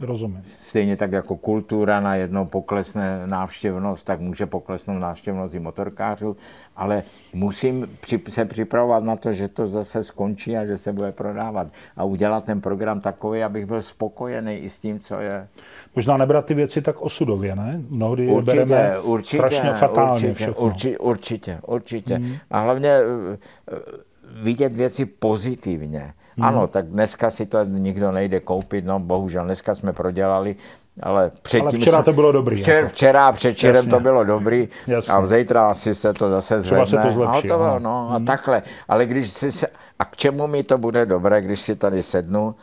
[0.00, 0.42] Rozumím.
[0.62, 6.36] Stejně tak jako kultura na jednou poklesne návštěvnost, tak může poklesnout návštěvnost i motorkářů,
[6.76, 11.68] ale musím se připravovat na to, že to zase skončí a že se bude prodávat.
[11.96, 15.48] A udělat ten program takový, abych byl spokojený i s tím, co je.
[15.96, 17.80] Možná nebrat ty věci tak osudově, ne?
[17.88, 22.14] Mnohdy určitě, bereme určitě, strašně fatálně určitě, určitě, určitě, určitě.
[22.14, 22.34] Hmm.
[22.50, 23.38] A hlavně eh,
[23.72, 24.08] eh,
[24.42, 26.14] vidět věci pozitivně.
[26.38, 26.46] Hmm.
[26.46, 30.56] Ano, tak dneska si to nikdo nejde koupit, no bohužel dneska jsme prodělali,
[31.02, 31.68] ale předtím...
[31.68, 32.62] Ale včera to bylo dobrý.
[32.62, 32.88] Včer, jako.
[32.88, 35.14] Včera a předčírem to bylo dobrý Jasně.
[35.14, 36.84] a zítra asi se to zase zvedne.
[36.84, 37.50] Třeba se to zlepší.
[37.50, 37.78] A, to, no.
[37.78, 38.16] No, hmm.
[38.16, 38.62] a takhle.
[38.88, 39.66] Ale když si se...
[39.98, 42.54] A k čemu mi to bude dobré, když si tady sednu,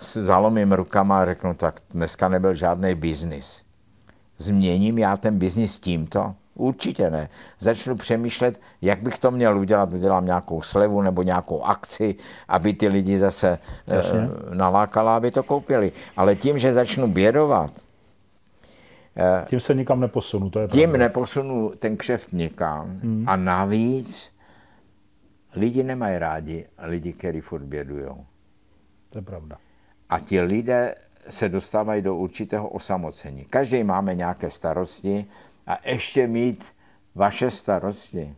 [0.00, 3.62] zalomím rukama a řeknu, tak dneska nebyl žádný biznis.
[4.38, 6.34] Změním já ten biznis tímto?
[6.56, 7.28] Určitě ne.
[7.58, 9.92] Začnu přemýšlet, jak bych to měl udělat.
[9.92, 12.14] Udělám nějakou slevu nebo nějakou akci,
[12.48, 14.18] aby ty lidi zase Jasně.
[14.18, 15.92] e, nalákala, aby to koupili.
[16.16, 17.72] Ale tím, že začnu bědovat,
[19.16, 20.50] e, tím se nikam neposunu.
[20.50, 20.98] To je tím pravda.
[20.98, 23.00] neposunu ten kšeft nikam.
[23.02, 23.24] Hmm.
[23.28, 24.32] A navíc
[25.54, 28.26] lidi nemají rádi lidi, kteří furt bědujou.
[29.10, 29.56] To je pravda.
[30.08, 30.94] A ti lidé
[31.28, 33.44] se dostávají do určitého osamocení.
[33.44, 35.26] Každý máme nějaké starosti,
[35.66, 36.64] a ještě mít
[37.14, 38.36] vaše starosti.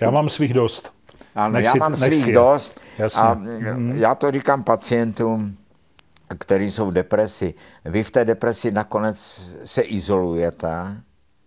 [0.00, 0.92] Já mám svých dost.
[1.34, 3.22] Ano, nech já si, mám svých dost Jasně.
[3.22, 3.92] a mm.
[3.96, 5.56] já to říkám pacientům,
[6.38, 7.54] kteří jsou v depresi.
[7.84, 9.18] Vy v té depresi nakonec
[9.64, 11.02] se izolujete,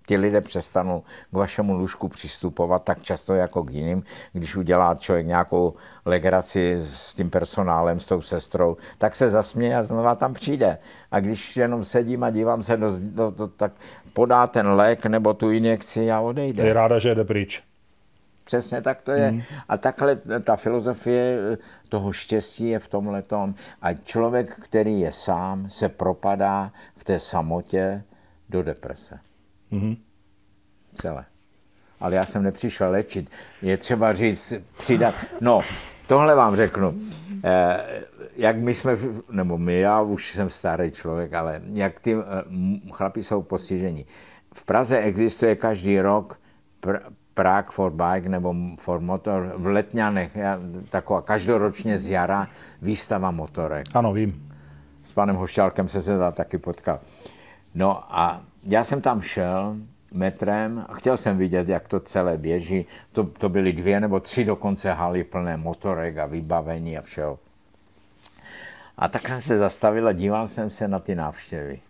[0.09, 4.03] ti lidé přestanou k vašemu lůžku přistupovat tak často jako k jiným.
[4.33, 5.73] Když udělá člověk nějakou
[6.05, 10.77] legraci s tím personálem, s tou sestrou, tak se zasměje a znova tam přijde.
[11.11, 13.71] A když jenom sedím a dívám se, do, do, do, tak
[14.13, 16.63] podá ten lék nebo tu injekci a odejde.
[16.63, 17.63] Je ráda, že jde pryč.
[18.43, 19.27] Přesně tak to je.
[19.27, 19.41] Hmm.
[19.69, 21.37] A takhle ta filozofie
[21.89, 23.55] toho štěstí je v tomhle tom.
[23.81, 28.03] A člověk, který je sám, se propadá v té samotě
[28.49, 29.19] do deprese.
[29.71, 29.97] Mm-hmm.
[30.93, 31.25] Celé.
[31.99, 33.29] Ale já jsem nepřišel léčit.
[33.61, 35.15] Je třeba říct, přidat.
[35.41, 35.61] No,
[36.07, 36.99] tohle vám řeknu.
[37.43, 38.03] Eh,
[38.39, 38.97] jak my jsme,
[39.31, 42.21] nebo my, já už jsem starý člověk, ale jak ty eh,
[42.91, 44.05] chlapi jsou postiženi.
[44.53, 46.39] V Praze existuje každý rok
[46.81, 47.01] pr-
[47.33, 50.37] Prague for Bike nebo for Motor v Letňanech,
[50.89, 52.47] taková každoročně z jara
[52.81, 53.85] výstava motorek.
[53.93, 54.51] Ano, vím.
[55.03, 56.99] S panem Hošťálkem se se tam taky potkal.
[57.75, 59.75] No a já jsem tam šel
[60.13, 62.85] metrem a chtěl jsem vidět, jak to celé běží.
[63.11, 67.39] To, to byly dvě nebo tři dokonce haly plné motorek a vybavení a všeho.
[68.99, 71.81] A tak jsem se zastavil a díval jsem se na ty návštěvy.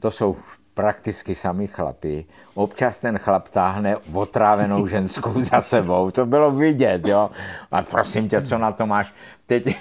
[0.00, 0.36] To jsou
[0.74, 2.24] prakticky sami chlapi.
[2.54, 6.10] Občas ten chlap táhne otrávenou ženskou za sebou.
[6.10, 7.30] To bylo vidět, jo.
[7.70, 9.14] A prosím tě, co na to máš?
[9.46, 9.76] Teď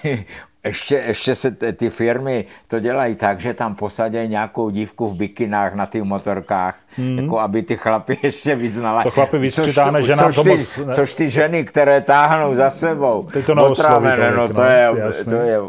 [0.68, 5.74] ještě, ještě se ty firmy to dělají tak, že tam posadí nějakou dívku v bikinách
[5.74, 7.20] na těch motorkách, hmm.
[7.20, 9.04] jako aby ty chlapy ještě vyznala.
[9.04, 13.46] To chlapy vystřídáme, že což, ty, moc, což ty ženy, které táhnou za sebou, Teď
[13.46, 15.60] to otrávené, no, to, no, je, to je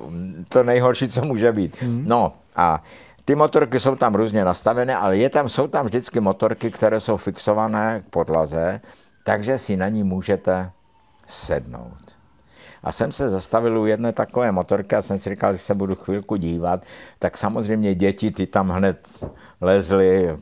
[0.48, 1.82] to nejhorší, co může být.
[1.82, 2.04] Hmm.
[2.06, 2.82] No a
[3.24, 7.16] ty motorky jsou tam různě nastavené, ale je tam, jsou tam vždycky motorky, které jsou
[7.16, 8.80] fixované k podlaze,
[9.24, 10.70] takže si na ní můžete
[11.26, 12.07] sednout.
[12.82, 15.94] A jsem se zastavil u jedné takové motorky a jsem si říkal, že se budu
[15.94, 16.84] chvilku dívat,
[17.18, 19.24] tak samozřejmě děti ty tam hned
[19.60, 20.38] lezly.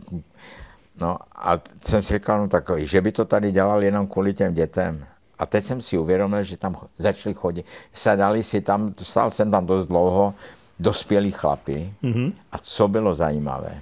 [1.01, 4.55] No a jsem si říkal, no tak, že by to tady dělal jenom kvůli těm
[4.55, 5.07] dětem.
[5.39, 7.67] A teď jsem si uvědomil, že tam začali chodit.
[7.93, 10.35] Sedali si tam, stál jsem tam dost dlouho,
[10.79, 11.93] dospělí chlapi.
[12.03, 12.33] Mm-hmm.
[12.53, 13.81] A co bylo zajímavé?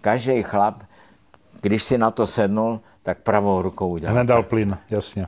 [0.00, 0.82] Každý chlap,
[1.60, 4.14] když si na to sednul, tak pravou rukou udělal.
[4.14, 5.26] Hned dal plyn, jasně.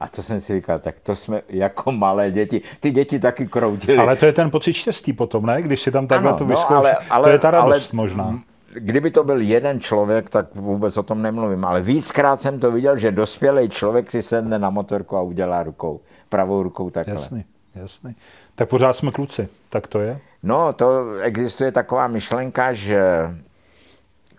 [0.00, 2.62] A to jsem si říkal, tak to jsme jako malé děti.
[2.80, 3.98] Ty děti taky kroutily.
[3.98, 5.62] Ale to je ten pocit štěstí potom, ne?
[5.62, 6.72] Když si tam takhle to vyzkouší.
[6.72, 8.40] No, ale, ale, to je ta radost ale, možná.
[8.74, 11.64] Kdyby to byl jeden člověk, tak vůbec o tom nemluvím.
[11.64, 16.00] Ale víckrát jsem to viděl, že dospělý člověk si sedne na motorku a udělá rukou,
[16.28, 17.14] pravou rukou takhle.
[17.14, 18.16] Jasný, jasný.
[18.54, 20.18] Tak pořád jsme kluci, tak to je?
[20.42, 23.02] No, to existuje taková myšlenka, že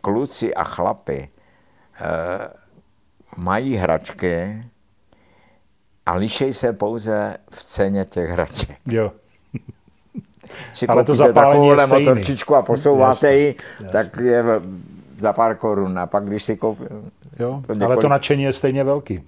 [0.02, 1.30] kluci a chlapy e,
[3.38, 4.64] mají hračky,
[6.06, 8.78] A lišej se pouze v ceně těch hraček.
[8.86, 9.12] Jo.
[10.74, 13.56] Si Ale to zapálení motorčičku a posouváte ji,
[13.92, 14.44] tak je
[15.18, 16.00] za pár korun.
[16.00, 16.84] A pak, když si koupí...
[17.40, 17.64] Jo?
[17.68, 19.24] To Ale několik- to nadšení je stejně velký.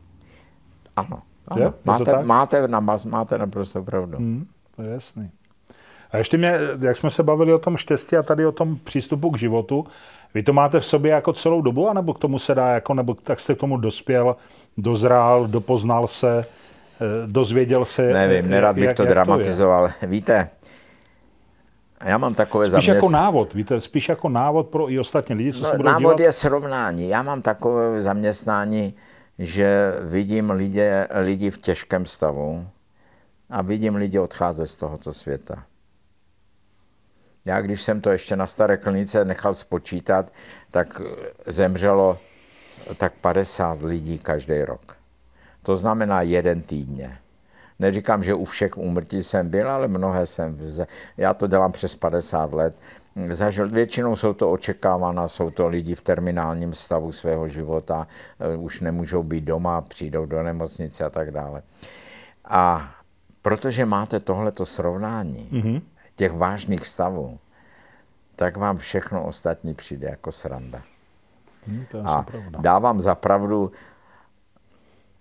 [0.96, 1.20] Ano.
[1.48, 1.74] Ano.
[1.86, 2.26] Máte, tak?
[2.26, 4.18] máte, na, máte naprosto pravdu.
[4.18, 5.30] Hmm, to je jasný.
[6.12, 9.32] A ještě mě, jak jsme se bavili o tom štěstí a tady o tom přístupu
[9.32, 9.86] k životu,
[10.34, 13.14] vy to máte v sobě jako celou dobu, anebo k tomu se dá, jako, nebo
[13.14, 14.36] tak jste k tomu dospěl,
[14.78, 16.46] dozrál, dopoznal se,
[17.26, 18.02] dozvěděl se.
[18.14, 19.14] Nevím, eh, nerad bych jak- to jak je?
[19.14, 19.92] dramatizoval.
[20.02, 20.50] Víte,
[22.04, 23.24] já mám takové Spíš jako zaměstnání.
[23.26, 26.20] návod, víte, spíš jako návod pro i ostatní lidi, co se No, budou návod dívat.
[26.20, 27.10] je srovnání.
[27.10, 28.94] Já mám takové zaměstnání,
[29.40, 30.90] že vidím lidi,
[31.20, 32.68] lidi v těžkém stavu
[33.50, 35.64] a vidím lidi odcházet z tohoto světa.
[37.46, 40.34] Já, když jsem to ještě na staré klinice nechal spočítat,
[40.72, 41.02] tak
[41.46, 42.18] zemřelo
[42.98, 44.96] tak 50 lidí každý rok.
[45.64, 47.18] To znamená jeden týdně.
[47.80, 50.58] Neříkám, že u všech úmrtí jsem byl, ale mnohé jsem.
[51.18, 52.76] Já to dělám přes 50 let.
[53.32, 58.08] Zažil, většinou jsou to očekávaná, jsou to lidi v terminálním stavu svého života,
[58.40, 61.62] eh, už nemůžou být doma, přijdou do nemocnice a tak dále.
[62.46, 62.92] A
[63.42, 65.82] protože máte tohleto srovnání Mhm.
[66.16, 67.40] těch vážných stavů,
[68.36, 70.82] tak vám všechno ostatní přijde jako sranda.
[71.68, 72.60] Hm, to je A pravda.
[72.62, 73.72] dávám za pravdu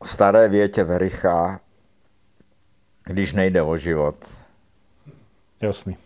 [0.05, 1.61] staré větě Vericha,
[3.05, 4.17] když nejde o život.
[5.61, 5.97] Jasný.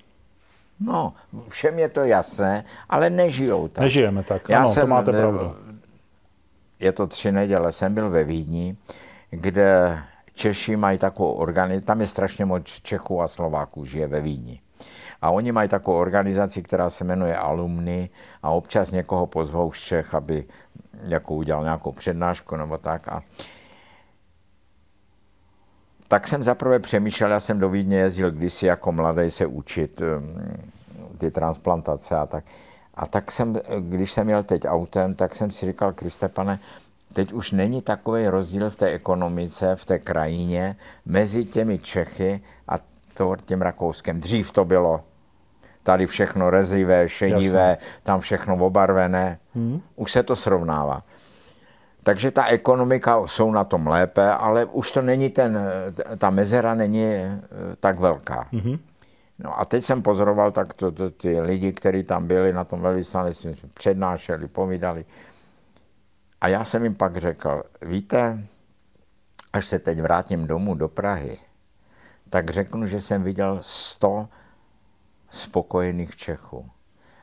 [0.81, 1.15] No,
[1.49, 3.83] všem je to jasné, ale nežijou tak.
[3.83, 4.49] Nežijeme tak.
[4.49, 5.57] Já ano, to jsem, máte ne- pravdu.
[6.81, 8.77] Je to tři neděle, jsem byl ve Vídni,
[9.31, 9.99] kde
[10.35, 14.61] Češi mají takovou organizaci, tam je strašně moc Čechů a Slováků, žije ve Vídni.
[15.23, 18.11] A oni mají takovou organizaci, která se jmenuje Alumny
[18.43, 20.45] a občas někoho pozvou z Čech, aby
[21.03, 23.09] jako udělal nějakou přednášku nebo tak.
[23.09, 23.23] A
[26.09, 30.37] tak jsem zaprvé přemýšlel, já jsem do Vídně jezdil kdysi jako mladý se učit um,
[31.19, 32.45] ty transplantace a tak.
[32.95, 36.59] A tak jsem, když jsem jel teď autem, tak jsem si říkal, Kriste pane,
[37.13, 42.75] teď už není takový rozdíl v té ekonomice, v té krajině mezi těmi Čechy a
[43.47, 44.21] tím Rakouskem.
[44.21, 45.01] Dřív to bylo
[45.83, 49.39] tady všechno rezivé, šedivé, tam všechno obarvené.
[49.55, 49.81] Hmm.
[49.97, 51.03] Už se to srovnává.
[52.07, 55.59] Takže ta ekonomika jsou na tom lépe, ale už to není ten,
[56.19, 57.41] ta mezera není eh,
[57.81, 58.49] tak velká.
[58.53, 58.79] Mhm.
[59.39, 62.81] No a teď jsem pozoroval tak to, to, ty lidi, kteří tam byli na tom
[62.81, 65.05] velvyslanectví, přednášeli, povídali.
[66.41, 68.47] A já jsem jim pak řekl, víte,
[69.53, 71.39] až se teď vrátím domů do Prahy,
[72.31, 74.29] tak řeknu, že jsem viděl 100
[75.31, 76.71] spokojených Čechů.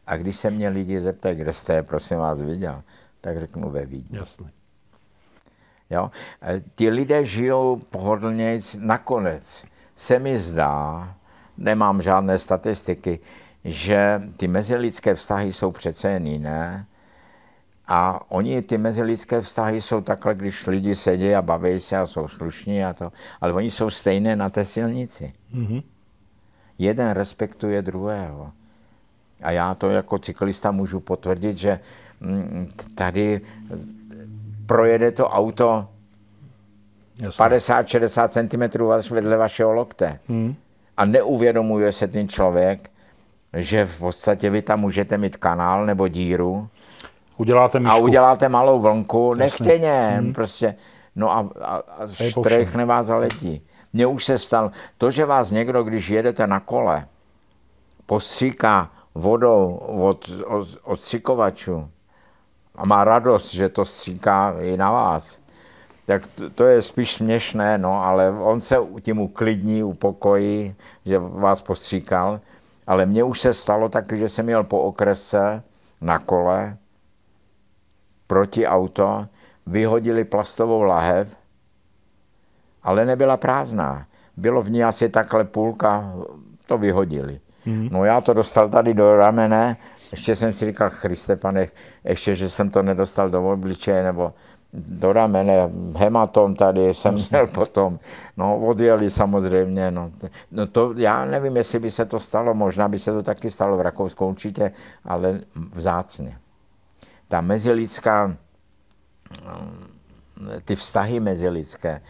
[0.08, 2.84] A když se mě lidi zeptají, kde jste je, prosím vás, viděl,
[3.22, 4.18] tak řeknu ve Vídni.
[4.18, 4.63] Jasný.
[5.90, 6.12] Jo?
[6.42, 9.66] E, Ti lidé žijou pohodlně, nakonec
[9.96, 11.14] se mi zdá,
[11.58, 13.20] nemám žádné statistiky,
[13.66, 16.86] že ty mezilidské vztahy jsou přece jen jiné.
[17.88, 22.28] A oni, ty mezilidské vztahy jsou takhle, když lidi sedí a baví se a jsou
[22.28, 25.34] slušní a to, ale oni jsou stejné na té silnici.
[25.52, 25.82] Mhm.
[26.78, 28.52] Jeden respektuje druhého.
[29.42, 31.80] A já to jako cyklista můžu potvrdit, že
[32.20, 33.42] mm, tady
[34.66, 35.88] projede to auto
[37.20, 37.46] Jasný.
[37.46, 40.20] 50-60 cm vedle vašeho lokte.
[40.28, 40.56] Mhm.
[40.98, 42.92] A neuvědomuje se ten člověk,
[43.58, 46.70] že v podstatě vy tam můžete mít kanál nebo díru
[47.38, 50.34] Uděláte a uděláte malou vlnku, nechtěně, hmm.
[50.34, 50.76] prostě.
[51.16, 53.62] No a, a, a štrechne vás zaletí.
[53.94, 57.08] Mně už se stalo, to, že vás někdo, když jedete na kole,
[58.06, 61.90] postříká vodou od, od, od stříkovačů
[62.76, 65.40] a má radost, že to stříká i na vás,
[66.06, 71.62] tak to, to je spíš směšné, no, ale on se tím uklidní, upokojí, že vás
[71.62, 72.40] postříkal.
[72.88, 75.64] Ale mně už se stalo taky, že jsem jel po okresce
[76.02, 76.78] na kole,
[78.28, 79.26] proti auto,
[79.66, 81.28] vyhodili plastovou lahev,
[82.84, 84.06] ale nebyla prázdná.
[84.38, 86.14] Bylo v ní asi takhle půlka,
[86.66, 87.40] to vyhodili.
[87.66, 87.90] Mm.
[87.92, 89.78] No já to dostal tady do ramene,
[90.14, 91.68] ještě jsem si říkal, Christe pane,
[92.04, 94.34] ještě, že jsem to nedostal do obličeje, nebo
[94.74, 98.00] do ramene, hematom tady jsem měl potom.
[98.38, 100.12] No odjeli samozřejmě, no.
[100.52, 103.78] no to já nevím, jestli by se to stalo, možná by se to taky stalo
[103.78, 104.72] v Rakousku určitě,
[105.06, 105.40] ale
[105.74, 106.38] vzácně.
[107.28, 108.38] Ta mezilidská,
[110.66, 112.02] ty vztahy mezilidské,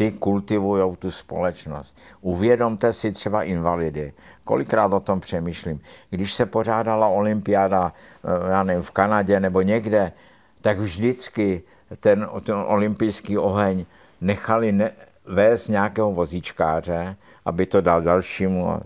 [0.00, 1.96] ty kultivují tu společnost.
[2.20, 4.12] Uvědomte si třeba invalidy.
[4.44, 5.80] Kolikrát o tom přemýšlím.
[6.10, 10.12] Když se pořádala olympiáda, eh, já nevím, v Kanadě nebo někde,
[10.60, 11.62] tak vždycky
[12.00, 13.86] ten, ten olympijský oheň
[14.20, 14.90] nechali ne,
[15.24, 18.80] vést nějakého vozíčkáře, aby to dal dalšímu a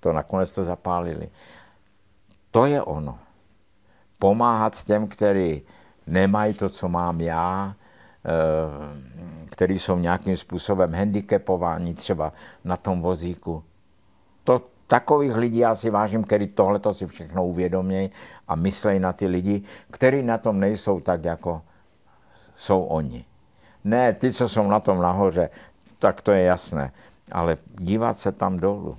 [0.00, 1.28] to nakonec to zapálili.
[2.50, 3.18] To je ono.
[4.18, 5.62] Pomáhat těm, kteří
[6.06, 7.74] nemají to, co mám já,
[9.50, 12.32] který jsou nějakým způsobem handicapováni třeba
[12.64, 13.64] na tom vozíku.
[14.44, 18.10] To, takových lidí já si vážím, který tohle si všechno uvědomí
[18.48, 21.62] a myslí na ty lidi, kteří na tom nejsou tak, jako
[22.56, 23.24] jsou oni.
[23.84, 25.50] Ne, ty, co jsou na tom nahoře,
[25.98, 26.92] tak to je jasné,
[27.32, 28.98] ale dívat se tam dolů.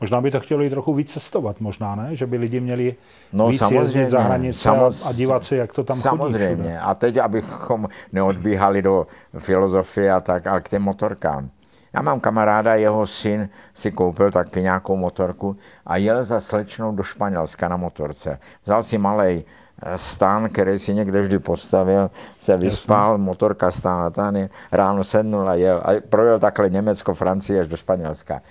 [0.00, 2.16] Možná by to chtěli trochu víc cestovat, možná ne?
[2.16, 2.94] Že by lidi měli
[3.32, 6.32] no, víc jezdit za hranice samoz, a dívat se, jak to tam samozřejmě.
[6.32, 6.44] chodí.
[6.44, 6.80] Samozřejmě.
[6.80, 9.06] A teď, abychom neodbíhali do
[9.38, 11.50] filozofie a tak, ale k těm motorkám.
[11.92, 17.02] Já mám kamaráda, jeho syn si koupil taky nějakou motorku a jel za slečnou do
[17.02, 18.38] Španělska na motorce.
[18.64, 19.44] Vzal si malý
[19.82, 23.24] eh, stán, který si někde vždy postavil, se vyspal, Jasně.
[23.24, 24.36] motorka stála tam,
[24.72, 25.82] ráno sednul a jel.
[25.84, 28.42] A projel takhle Německo, Francii až do Španělska.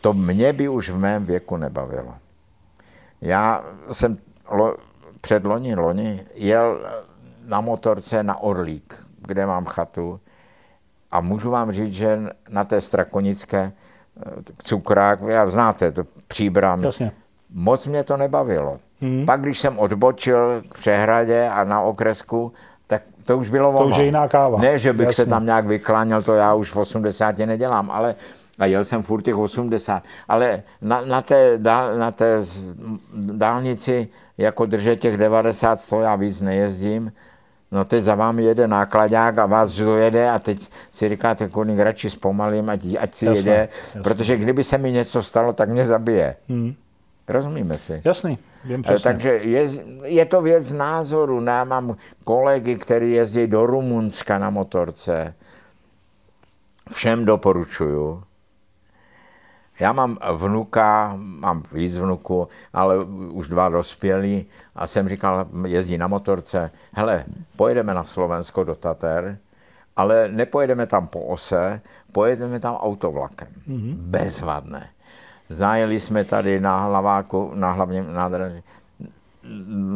[0.00, 2.14] To mě by už v mém věku nebavilo.
[3.20, 4.18] Já jsem
[4.50, 4.76] lo,
[5.20, 6.80] před loni, loni jel
[7.46, 10.20] na motorce na Orlík, kde mám chatu
[11.10, 13.72] a můžu vám říct, že na té Strakonické
[14.26, 14.30] eh,
[14.62, 17.12] cukrák, já znáte, to příbram, Jasně.
[17.54, 18.78] moc mě to nebavilo.
[19.00, 19.26] Hmm.
[19.26, 22.52] Pak, když jsem odbočil k přehradě a na okresku,
[22.86, 24.58] tak to už bylo To už je jiná káva.
[24.58, 25.24] Ne, že bych Jasně.
[25.24, 28.14] se tam nějak vykláněl, to já už v 80 nedělám, ale
[28.62, 31.58] a jel jsem furt těch 80, ale na, na, té,
[31.98, 32.44] na té
[33.14, 37.12] dálnici jako držet těch 90, 100 já víc nejezdím,
[37.72, 42.10] No teď za vámi jede nákladák a vás dojede a teď si říkáte, kolik radši
[42.10, 44.02] zpomalím, ať, ať si jasný, jede, jasný.
[44.02, 46.36] protože kdyby se mi něco stalo, tak mě zabije.
[46.48, 46.74] Hmm.
[47.28, 48.02] Rozumíme si?
[48.04, 49.02] Jasný, vím přesně.
[49.02, 49.68] Takže je,
[50.04, 51.44] je to věc názoru.
[51.44, 55.34] Já mám kolegy, kteří jezdí do Rumunska na motorce.
[56.90, 58.22] Všem doporučuju.
[59.80, 66.06] Já mám vnuka, mám víc vnuku, ale už dva dospělí a jsem říkal, jezdí na
[66.06, 67.24] motorce, hele,
[67.56, 69.38] pojedeme na Slovensko do Tater,
[69.96, 71.80] ale nepojedeme tam po ose,
[72.12, 73.48] pojedeme tam autovlakem.
[73.68, 73.94] Mm-hmm.
[73.96, 74.88] Bezvadné.
[75.48, 78.62] Zajeli jsme tady na hlaváku, na hlavním nádraží,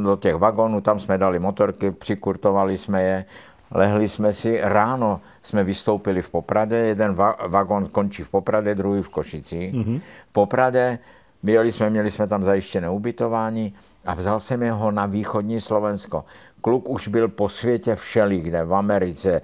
[0.02, 3.24] do těch vagonů, tam jsme dali motorky, přikurtovali jsme je
[3.70, 9.02] lehli jsme si, ráno jsme vystoupili v Popradě, jeden va- vagon končí v Popradě, druhý
[9.02, 9.72] v Košici.
[9.74, 10.00] Mm-hmm.
[10.28, 10.98] V Popradě
[11.42, 13.74] byli jsme, měli jsme tam zajištěné ubytování
[14.04, 16.24] a vzal jsem ho na východní Slovensko.
[16.60, 19.42] Kluk už byl po světě všelikde, v Americe, eh,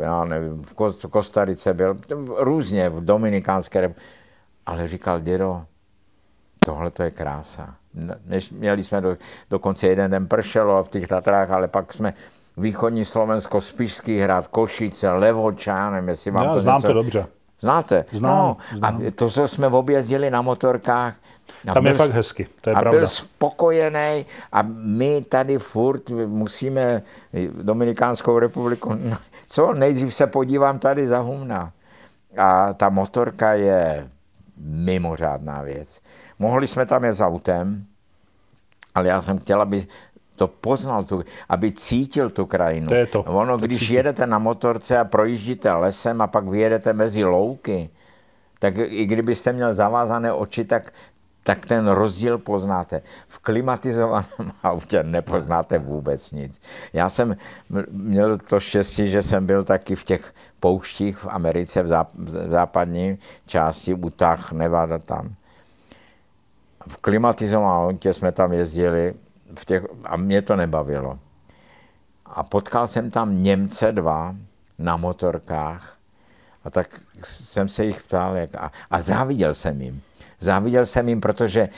[0.00, 0.74] já nevím, v
[1.10, 1.96] Kostarice byl,
[2.36, 4.06] různě v Dominikánské republice.
[4.66, 5.64] Ale říkal, dědo,
[6.62, 7.74] tohle to je krása.
[8.26, 9.16] Než, měli jsme do,
[9.50, 12.14] dokonce jeden den pršelo v těch Tatrách, ale pak jsme
[12.56, 16.88] východní Slovensko, Spišský hrad, Košice, Levočánem, jestli vám Já, to znám něco...
[16.88, 17.26] to dobře.
[17.60, 18.04] Znáte?
[18.12, 19.02] Znám, no, znám.
[19.08, 21.16] A to, co jsme objezdili na motorkách,
[21.68, 22.98] a Tam byl, je fakt hezky, to je a pravda.
[22.98, 27.02] byl spokojený a my tady furt musíme
[27.62, 31.72] Dominikánskou republiku, no, co nejdřív se podívám tady za humna.
[32.38, 34.08] A ta motorka je
[34.58, 36.00] mimořádná věc.
[36.38, 37.84] Mohli jsme tam jet s autem,
[38.94, 39.86] ale já jsem chtěl, aby
[40.36, 42.86] to poznal, tu, aby cítil tu krajinu.
[42.86, 43.22] To je to.
[43.22, 43.94] Ono, to když cítí.
[43.94, 47.90] jedete na motorce a projíždíte lesem a pak vyjedete mezi louky,
[48.58, 50.92] tak i kdybyste měl zavázané oči, tak,
[51.42, 53.02] tak ten rozdíl poznáte.
[53.28, 56.60] V klimatizovaném autě nepoznáte vůbec nic.
[56.92, 57.36] Já jsem
[57.90, 62.50] měl to štěstí, že jsem byl taky v těch pouštích v Americe, v, záp- v
[62.50, 65.34] západní části, Utah, Nevada tam.
[66.88, 69.14] V klimatizovaném autě jsme tam jezdili
[69.58, 71.18] v těch, a mě to nebavilo.
[72.26, 74.36] A potkal jsem tam Němce dva
[74.78, 75.96] na motorkách
[76.64, 80.02] a tak jsem se jich ptal jak, a, a záviděl jsem jim.
[80.38, 81.70] Záviděl jsem jim, protože eh,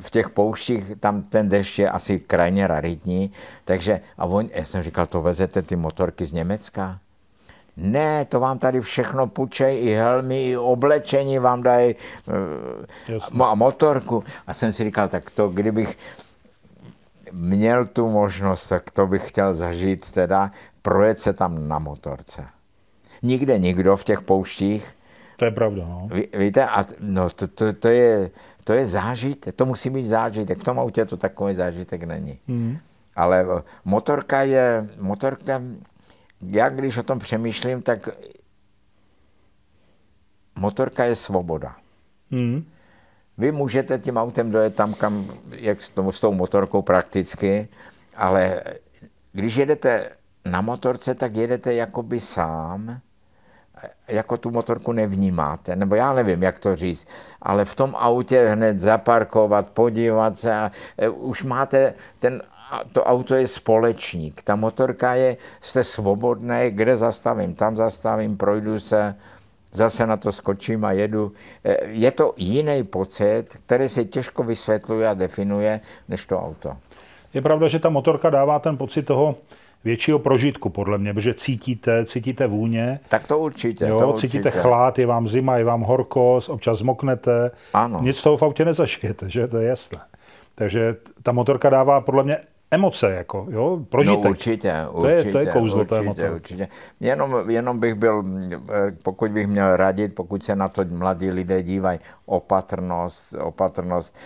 [0.00, 3.32] v těch pouštích tam ten dešť je asi krajně raritní,
[3.64, 6.98] takže a on, já jsem říkal, to vezete ty motorky z Německa?
[7.76, 11.94] Ne, to vám tady všechno půjčej, i helmy, i oblečení vám dají
[13.38, 14.24] uh, a motorku.
[14.46, 15.98] A jsem si říkal, tak to kdybych,
[17.32, 20.50] měl tu možnost, tak to bych chtěl zažít, teda
[20.82, 22.46] projet se tam na motorce.
[23.22, 24.94] Nikde nikdo v těch pouštích.
[25.36, 26.08] To je pravda, no.
[26.12, 28.30] Ví, víte, a no, to, to, to, je,
[28.64, 30.58] to je zážitek, to musí být zážitek.
[30.58, 32.38] V tom autě to takový zážitek není.
[32.46, 32.78] Mm.
[33.16, 33.46] Ale
[33.84, 35.62] motorka je, motorka,
[36.42, 38.08] já když o tom přemýšlím, tak
[40.58, 41.76] motorka je svoboda.
[42.30, 42.64] Mm.
[43.40, 47.68] Vy můžete tím autem dojet tam, kam, jak s, tou, s tou motorkou prakticky,
[48.16, 48.62] ale
[49.32, 50.10] když jedete
[50.44, 53.00] na motorce, tak jedete jakoby sám
[54.08, 57.08] jako tu motorku nevnímáte, nebo já nevím, jak to říct,
[57.42, 62.42] ale v tom autě hned zaparkovat, podívat se a e, už máte ten
[62.92, 64.42] to auto je společník.
[64.42, 69.14] Ta motorka je, jste svobodné, kde zastavím, tam zastavím, projdu se,
[69.72, 71.32] zase na to skočím a jedu.
[71.64, 76.76] E, je to jiný pocit, který se těžko vysvětluje a definuje, než to auto.
[77.34, 79.34] Je pravda, že ta motorka dává ten pocit toho
[79.84, 83.00] většího prožitku, podle mě, protože cítíte, cítíte vůně.
[83.08, 83.84] Tak to určitě.
[83.84, 84.62] Jo, to cítíte určitě.
[84.62, 87.50] chlad, je vám zima, je vám horko, občas zmoknete.
[87.72, 88.00] Ano.
[88.02, 89.48] Nic z toho v autě nezašijete, že?
[89.48, 89.98] To je jasné.
[90.54, 92.38] Takže ta motorka dává podle mě
[92.70, 94.24] emoce, jako, jo, prožitek.
[94.24, 95.00] No určitě, určitě.
[95.00, 96.34] To je, to je kouzlo určitě, té motorky.
[96.34, 96.68] určitě.
[97.00, 98.24] Jenom, jenom bych byl,
[99.02, 104.16] pokud bych měl radit, pokud se na to mladí lidé dívají, opatrnost, opatrnost.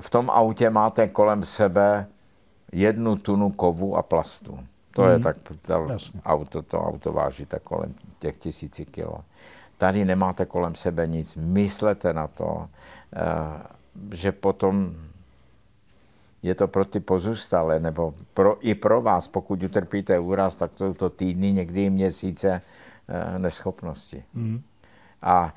[0.00, 2.06] V tom autě máte kolem sebe
[2.72, 4.58] jednu tunu kovu a plastu.
[4.94, 5.10] To mm.
[5.10, 5.36] je tak,
[5.66, 5.86] to
[6.24, 9.20] auto, to auto váží tak kolem těch tisíci kilo.
[9.78, 11.36] Tady nemáte kolem sebe nic.
[11.36, 12.68] Myslete na to,
[14.12, 14.94] že potom
[16.42, 20.94] je to pro ty pozůstalé, nebo pro, i pro vás, pokud utrpíte úraz, tak to
[20.94, 22.62] to týdny, někdy i měsíce
[23.38, 24.24] neschopnosti.
[24.34, 24.62] Mm.
[25.22, 25.54] A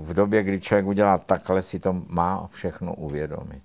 [0.00, 3.62] v době, kdy člověk udělá takhle, si to má všechno uvědomit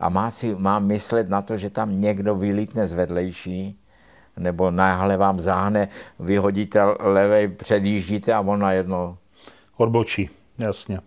[0.00, 3.78] a má, si, má myslet na to, že tam někdo vylítne z vedlejší,
[4.36, 9.16] nebo náhle vám záhne, vyhodíte levej, předjíždíte a on najednou...
[9.76, 11.00] Odbočí, jasně.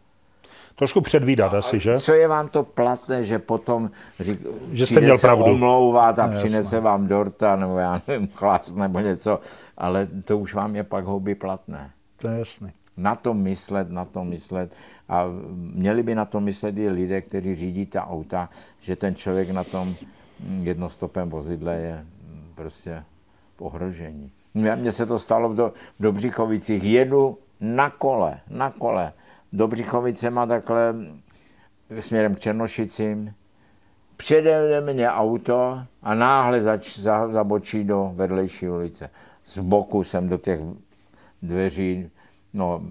[0.78, 2.00] Trošku předvídat a, asi, že?
[2.00, 4.40] Co je vám to platné, že potom řík,
[4.72, 5.44] že jste měl pravdu.
[5.46, 6.80] omlouvat a No, přinese jasně.
[6.80, 9.40] vám dorta, nebo já nevím, chlast nebo něco,
[9.78, 11.92] ale to už vám je pak hobby platné.
[12.18, 12.72] To je jasný.
[12.98, 14.76] Na to myslet, na to myslet.
[15.10, 15.26] A
[15.56, 18.50] měli by na to myslet i lidé, kteří řídí ta auta,
[18.82, 19.96] že ten člověk na tom
[20.62, 22.06] jednostopém vozidle je
[22.56, 23.04] prostě
[23.58, 24.32] v ohrožení.
[24.54, 26.84] Mně se to stalo v, do, v Dobřichovicích.
[26.84, 29.14] Jedu na kole, na kole.
[29.54, 30.96] Dobřichovice má takhle
[32.00, 33.34] směrem k Černošicím.
[34.18, 39.10] Přede mě auto a náhle zač, za, zabočí do vedlejší ulice.
[39.46, 40.60] Z boku jsem do těch
[41.42, 42.10] dveří
[42.54, 42.82] No,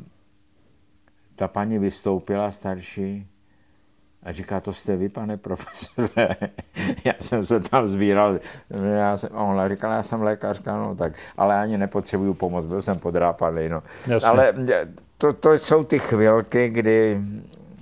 [1.37, 3.29] ta paní vystoupila starší
[4.23, 6.37] a říká, to jste vy, pane profesore.
[7.05, 8.39] já jsem se tam zbíral.
[8.99, 12.99] Já jsem, ona říkala, já jsem lékařka, no tak, ale ani nepotřebuju pomoc, byl jsem
[12.99, 13.83] podrápaný, no.
[14.07, 14.29] Jasně.
[14.29, 14.55] Ale
[15.19, 17.21] to, to jsou ty chvilky, kdy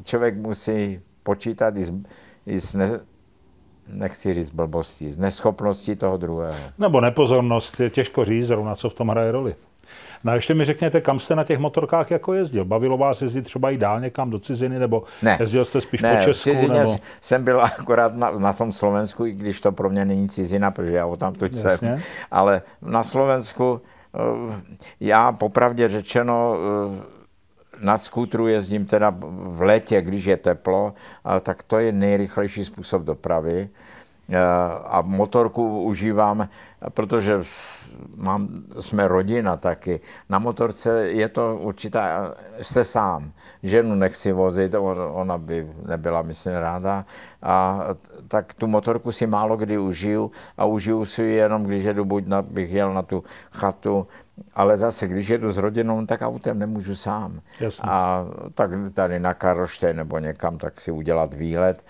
[0.05, 1.93] člověk musí počítat i s,
[2.47, 3.01] i s ne,
[3.89, 6.57] nechci říct blbostí, s neschopností toho druhého.
[6.79, 9.55] Nebo nepozornost, je těžko říct, zrovna co v tom hraje roli.
[10.25, 12.65] No a ještě mi řekněte, kam jste na těch motorkách jako jezdil?
[12.65, 15.37] Bavilo vás jezdit třeba i dál někam do ciziny, nebo ne.
[15.41, 16.51] jezdil jste spíš ne, po Česku?
[16.51, 16.97] v nebo...
[17.21, 20.93] jsem byl akorát na, na tom Slovensku, i když to pro mě není cizina, protože
[20.93, 21.79] já o tam tuď jsem.
[22.31, 23.81] Ale na Slovensku,
[25.01, 26.57] já popravdě řečeno,
[27.81, 30.95] na skútru jezdím teda v létě, když je teplo,
[31.41, 33.69] tak to je nejrychlejší způsob dopravy.
[34.87, 36.49] A motorku užívám,
[36.89, 37.39] protože
[38.17, 38.49] mám,
[38.81, 40.01] jsme rodina taky.
[40.29, 43.33] Na motorce je to určitá, jste sám.
[43.63, 44.75] Ženu nechci vozit,
[45.13, 47.05] ona by nebyla, myslím, ráda.
[47.43, 47.81] A
[48.29, 52.27] tak tu motorku si málo kdy užiju a užiju si ji jenom, když jedu, buď
[52.27, 54.07] na, bych jel na tu chatu,
[54.55, 57.41] ale zase, když jedu s rodinou, tak autem nemůžu sám.
[57.61, 57.91] Jasně.
[57.91, 61.85] A tak tady na Karlštejn nebo někam, tak si udělat výlet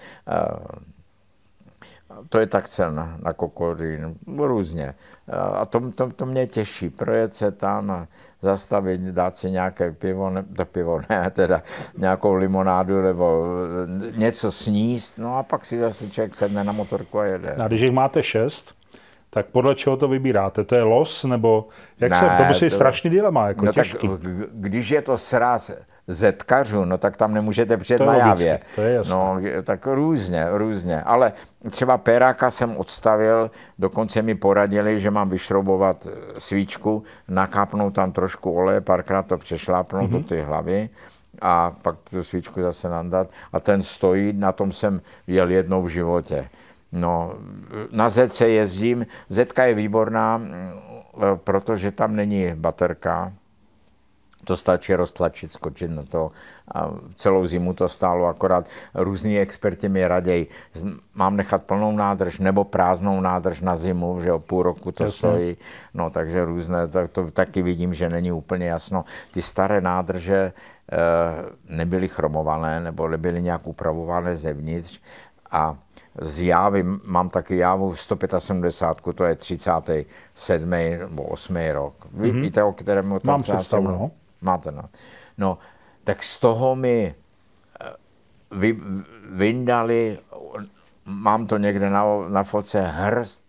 [2.28, 4.94] to je tak cel na, Kokořín, různě.
[5.54, 8.06] A to, to, to mě těší, projet se tam,
[8.42, 11.62] zastavit, dát si nějaké pivo, ne, to pivo ne, teda
[11.96, 13.46] nějakou limonádu nebo
[14.16, 17.54] něco sníst, no a pak si zase člověk sedne na motorku a jede.
[17.54, 18.74] A když jich máte šest,
[19.30, 20.64] tak podle čeho to vybíráte?
[20.64, 21.68] To je los, nebo
[22.00, 24.08] jak ne, se, to musí to, strašný dilema, jako no těžký.
[24.08, 24.20] Tak,
[24.52, 25.70] když je to sraz
[26.08, 28.60] zetkařů, no tak tam nemůžete přijet na javě.
[28.74, 29.14] To je jasné.
[29.14, 31.02] No, tak různě, různě.
[31.02, 31.32] Ale
[31.70, 38.80] třeba peráka jsem odstavil, dokonce mi poradili, že mám vyšroubovat svíčku, nakápnout tam trošku oleje,
[38.80, 40.22] párkrát to přešlápnout mm-hmm.
[40.22, 40.88] do ty hlavy
[41.42, 43.28] a pak tu svíčku zase nandat.
[43.52, 46.48] A ten stojí, na tom jsem jel jednou v životě.
[46.92, 47.34] No,
[47.92, 49.06] na Zetce jezdím.
[49.28, 50.40] Zetka je výborná,
[51.36, 53.32] protože tam není baterka,
[54.44, 56.30] to stačí roztlačit, skočit na to.
[56.74, 60.46] A celou zimu to stálo, akorát různí experti mi raději,
[61.14, 65.18] mám nechat plnou nádrž nebo prázdnou nádrž na zimu, že o půl roku to Jasně.
[65.18, 65.56] stojí.
[65.94, 69.04] No takže různé, tak to taky vidím, že není úplně jasno.
[69.30, 70.52] Ty staré nádrže e,
[71.68, 75.00] nebyly chromované nebo nebyly nějak upravované zevnitř
[75.50, 75.76] a
[76.20, 80.70] z jávy, mám taky jávu 175, to je 37.
[80.98, 81.56] nebo 8.
[81.72, 82.06] rok.
[82.12, 82.40] Vy mm-hmm.
[82.40, 84.10] víte, o kterém o tom Mám představu, no.
[84.44, 84.92] Máte, no.
[85.40, 85.58] No,
[86.04, 87.14] tak z toho mi eh,
[88.52, 88.76] vy,
[89.32, 90.18] vyndali,
[91.04, 93.42] mám to někde na, na foce, hrst,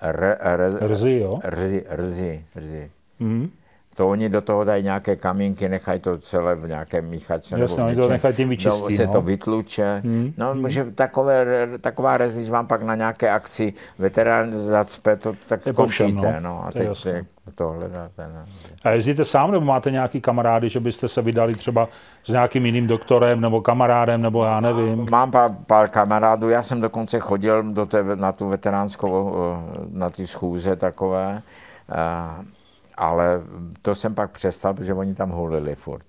[0.00, 0.60] r, r,
[0.94, 1.40] Rzy, jo?
[1.44, 2.90] rzy, rzy, rzy.
[3.20, 3.50] Mhm.
[3.98, 7.60] To oni do toho dají nějaké kamínky, nechají to celé v nějaké míchačce.
[7.60, 9.12] Jasně, oni to nechají tím vyčistí, No, se no.
[9.12, 10.02] to vytluče.
[10.04, 11.46] Hmm, No, že takové,
[11.80, 16.12] taková rez, když vám pak na nějaké akci veterán zacpe, to tak Je po všem,
[16.16, 16.40] končíte.
[16.40, 16.50] no.
[16.50, 16.62] No.
[16.64, 17.24] A je teď jasné.
[17.54, 18.28] to, hledáte.
[18.34, 18.44] No.
[18.84, 21.88] A jezdíte sám, nebo máte nějaký kamarády, že byste se vydali třeba
[22.24, 25.06] s nějakým jiným doktorem, nebo kamarádem, nebo já nevím.
[25.10, 30.10] Mám pár, pár kamarádů, já jsem dokonce chodil do té, na tu veteránskou, eh, na
[30.10, 31.42] ty schůze takové,
[31.90, 32.57] eh,
[32.98, 33.40] ale
[33.82, 36.04] to jsem pak přestal, protože oni tam hulili furt.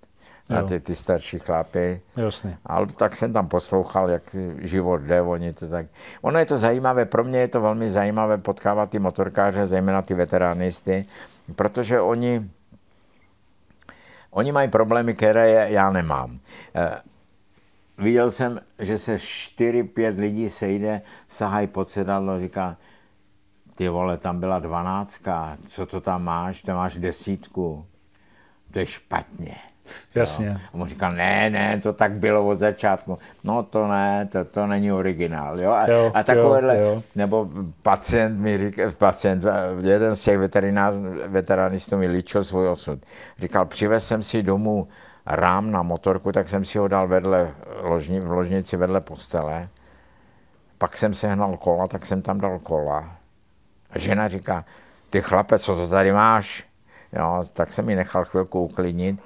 [0.49, 2.01] Na ty, ty starší chlapy.
[2.17, 2.57] Jasně.
[2.65, 5.85] Ale tak jsem tam poslouchal, jak život jde, oni to tak...
[6.21, 10.13] Ono je to zajímavé, pro mě je to velmi zajímavé potkávat ty motorkáře, zejména ty
[10.13, 11.05] veteránisty,
[11.55, 12.49] protože oni,
[14.31, 16.39] oni mají problémy, které já nemám.
[16.75, 17.01] Eh,
[17.99, 22.77] Viděl jsem, že se 4-5 lidí sejde, sahají pod sedadlo, říká,
[23.79, 27.85] ty vole, tam byla dvanáctka, co to tam máš, to máš desítku,
[28.71, 29.55] to je špatně.
[30.15, 30.47] Jasně.
[30.47, 30.53] Jo.
[30.53, 33.17] A on říkal, ne, ne, to tak bylo od začátku.
[33.43, 35.59] No to ne, to, to není originál.
[35.61, 35.71] Jo?
[35.71, 37.03] A, Jo, a takovéhle, jo, jo.
[37.15, 37.49] nebo
[37.81, 39.45] pacient mi říkal, pacient,
[39.81, 40.93] jeden z těch veterinář,
[41.27, 42.99] veteranistů mi líčil svůj osud.
[43.39, 44.87] Říkal, přivez jsem si domů
[45.25, 47.51] rám na motorku, tak jsem si ho dal vedle
[47.81, 49.69] ložni, v ložnici vedle postele.
[50.77, 53.18] Pak jsem sehnal kola, tak jsem tam dal kola.
[53.89, 54.65] A žena říká,
[55.09, 56.67] ty chlape, co to tady máš?
[57.13, 59.19] Jo, tak jsem mi nechal chvilku uklidnit.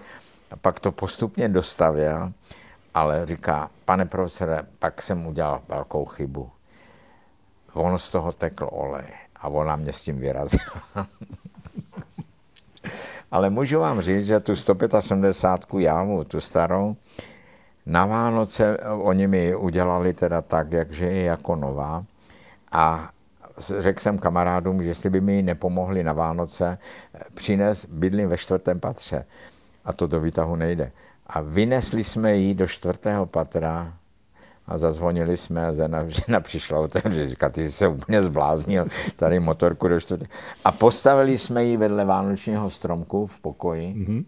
[0.52, 2.34] A pak to postupně dostavil,
[2.94, 6.52] ale říká, pane profesore, pak jsem udělal velkou chybu.
[7.74, 10.64] On z toho tekl olej a ona mě s tím vyrazila.
[13.32, 16.96] ale můžu vám říct, že tu 175 jámu, tu starou,
[17.86, 22.04] na Vánoce oni mi udělali teda tak, jakže je jako nová.
[22.72, 23.10] A
[23.58, 26.78] řekl jsem kamarádům, že jestli by mi nepomohli na Vánoce,
[27.34, 29.26] přines, bydlím ve čtvrtém patře
[29.86, 30.92] a to do výtahu nejde.
[31.28, 33.94] A vynesli jsme ji do čtvrtého patra
[34.68, 38.86] a zazvonili jsme a žena, žena přišla otevřít, říká, ty jsi se úplně zbláznil,
[39.16, 40.30] tady motorku do čtvrtého.
[40.66, 44.26] A postavili jsme ji vedle vánočního stromku v pokoji, Mhm.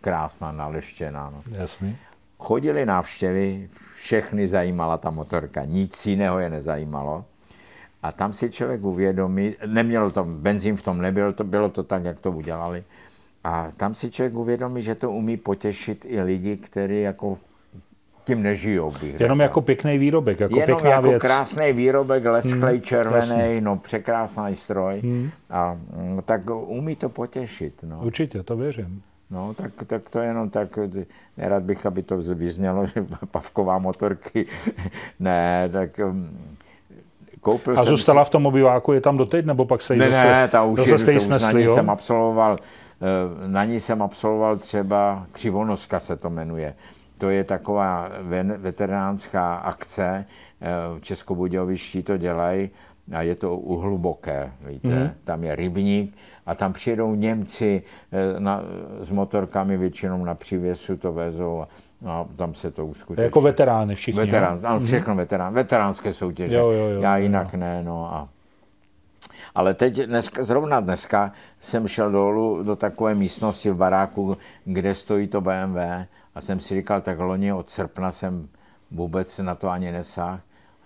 [0.00, 1.30] krásná, naleštěná.
[1.30, 1.40] No.
[1.58, 1.96] Jasný.
[2.38, 7.24] Chodili návštěvy, všechny zajímala ta motorka, nic jiného je nezajímalo.
[8.04, 12.04] A tam si člověk uvědomí, nemělo to, benzín v tom nebyl, to bylo to tak,
[12.04, 12.84] jak to udělali.
[13.44, 17.38] A tam si člověk uvědomí, že to umí potěšit i lidi, kteří jako
[18.24, 19.42] tím nežijou, bych Jenom řekl.
[19.42, 21.22] jako pěkný výrobek, jako Jenom pěkná jako věc.
[21.22, 23.60] krásný výrobek, lesklej, Hmm, červený, jasně.
[23.60, 25.00] no překrásný stroj.
[25.00, 25.30] Hmm.
[25.50, 27.74] A mm, tak umí to potěšit.
[27.82, 28.00] No.
[28.04, 29.02] Určitě, to věřím.
[29.30, 30.78] No, tak, tak to jenom tak,
[31.36, 34.46] nerad bych, aby to vyznělo, že pavková motorky,
[35.20, 36.30] ne, tak um,
[37.44, 40.06] koupil A jsem zůstala v tom obyváku, je tam doteď, nebo pak se jí si,
[40.06, 41.74] ne, zase, ne, ta už, zase je, to už na snesli, ní jo?
[41.74, 46.74] jsem absolvoval, eh, na ní jsem absolvoval třeba Křivonoska se to jmenuje.
[47.18, 48.08] To je taková
[48.56, 50.24] veteránská akce,
[50.60, 50.68] eh,
[50.98, 52.70] v Českobudějovišti to dělají
[53.12, 55.10] a je to uhluboké, víte, Mhm.
[55.24, 57.82] tam je rybník a tam přijedou Němci
[58.12, 58.60] eh, na,
[59.00, 61.68] s motorkami většinou na přívěsu to vezou a,
[62.10, 63.24] a tam se to uskuteční.
[63.24, 64.60] jako veterány všichni, Veterán, jo?
[64.64, 66.56] ano, všechno veterán, veteránské soutěže.
[66.56, 68.28] Jo, jo, jo, Já jo, jinak ne, no a...
[69.54, 75.28] Ale teď, dneska, zrovna dneska jsem šel dolů do takové místnosti v baráku, kde stojí
[75.28, 75.78] to BMW
[76.34, 78.48] a jsem si říkal, tak loni od srpna jsem
[78.90, 80.40] vůbec na to ani nesáhl,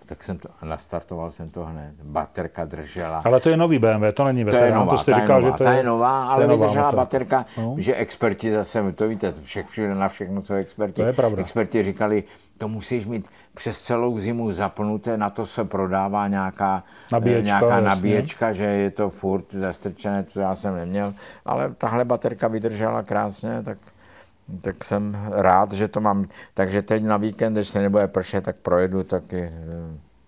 [0.08, 1.92] tak jsem to, nastartoval jsem to hned.
[2.02, 3.22] Baterka držela.
[3.24, 5.36] Ale to je nový BMW, to není To veterán, je nová, to jste ta, říkal,
[5.36, 6.96] je nová, že to ta je, je nová, to ale je nová vydržela motorka.
[7.36, 7.74] baterka, No.
[7.78, 11.00] že experti zase, to víte, všech, všude na všechno, co experti.
[11.00, 11.40] To je pravda.
[11.42, 12.24] Experti říkali,
[12.58, 16.82] to musíš mít přes celou zimu zapnuté, na to se prodává nějaká
[17.12, 17.88] Nabíječka, eh, nějaká jasně.
[17.88, 23.62] nabíječka, že je to furt zastrčené, to já jsem neměl, ale tahle baterka vydržela krásně,
[23.64, 23.78] tak
[24.60, 26.24] tak jsem rád, že to mám.
[26.54, 29.52] Takže teď na víkend, když se nebude pršet, tak projedu taky eh,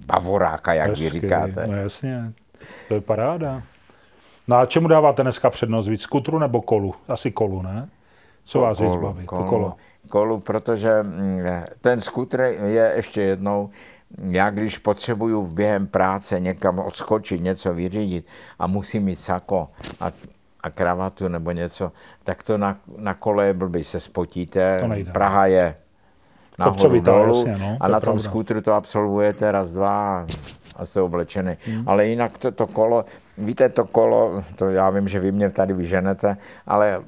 [0.06, 1.66] bavoráka, jak vy Hezky, říkáte.
[1.66, 2.32] No jasně,
[2.88, 3.62] to je paráda.
[4.48, 6.94] No a čemu dáváte dneska přednost víc, skutru nebo kolu?
[7.08, 7.88] Asi kolu, ne?
[8.44, 9.26] Co vás víc baví?
[9.26, 9.74] To kolo.
[10.08, 11.40] kolu, protože mm,
[11.80, 13.70] ten skutr je ještě jednou,
[14.18, 18.26] já když potřebuju v během práce někam odskočit, něco vyřídit
[18.58, 19.68] a musím mít sako
[20.00, 20.12] a,
[20.62, 21.92] a kravatu nebo něco,
[22.24, 24.80] tak to na, na kole je blbý, se spotíte.
[24.80, 25.12] To nejde.
[25.12, 25.74] Praha je
[26.58, 28.22] nahoru dolů jasně, no, a to na tom pravda.
[28.22, 30.26] skútru to absolvujete raz, dva
[30.76, 31.56] a jste oblečený.
[31.66, 31.88] Hmm.
[31.88, 33.04] Ale jinak to, to kolo,
[33.38, 36.36] víte, to kolo, to já vím, že vy mě tady vyženete,
[36.66, 37.02] ale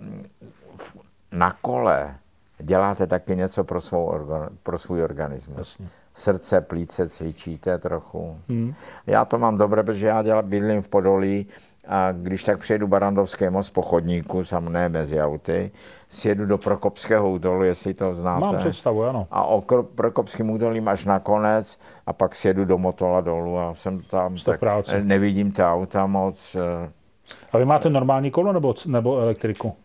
[1.33, 2.15] na kole
[2.59, 4.15] děláte taky něco pro, svou,
[4.63, 5.59] pro svůj organismus.
[5.59, 5.89] Jasně.
[6.15, 8.39] Srdce, plíce cvičíte trochu.
[8.49, 8.75] Hmm.
[9.07, 11.47] Já to mám dobré, protože já dělám, bydlím v Podolí
[11.89, 15.71] a když tak přijedu Barandovský most po chodníku, sam ne mezi auty,
[16.09, 18.41] sjedu do Prokopského údolu, jestli to znáte.
[18.41, 19.27] Mám představu, ano.
[19.31, 19.61] A o
[19.95, 24.61] Prokopským údolím až na konec a pak sjedu do Motola dolů a jsem tam, tak
[24.61, 25.03] práci.
[25.03, 26.57] nevidím ta auta moc.
[26.57, 26.91] Eh.
[27.53, 29.77] A vy máte normální kolo nebo, nebo elektriku?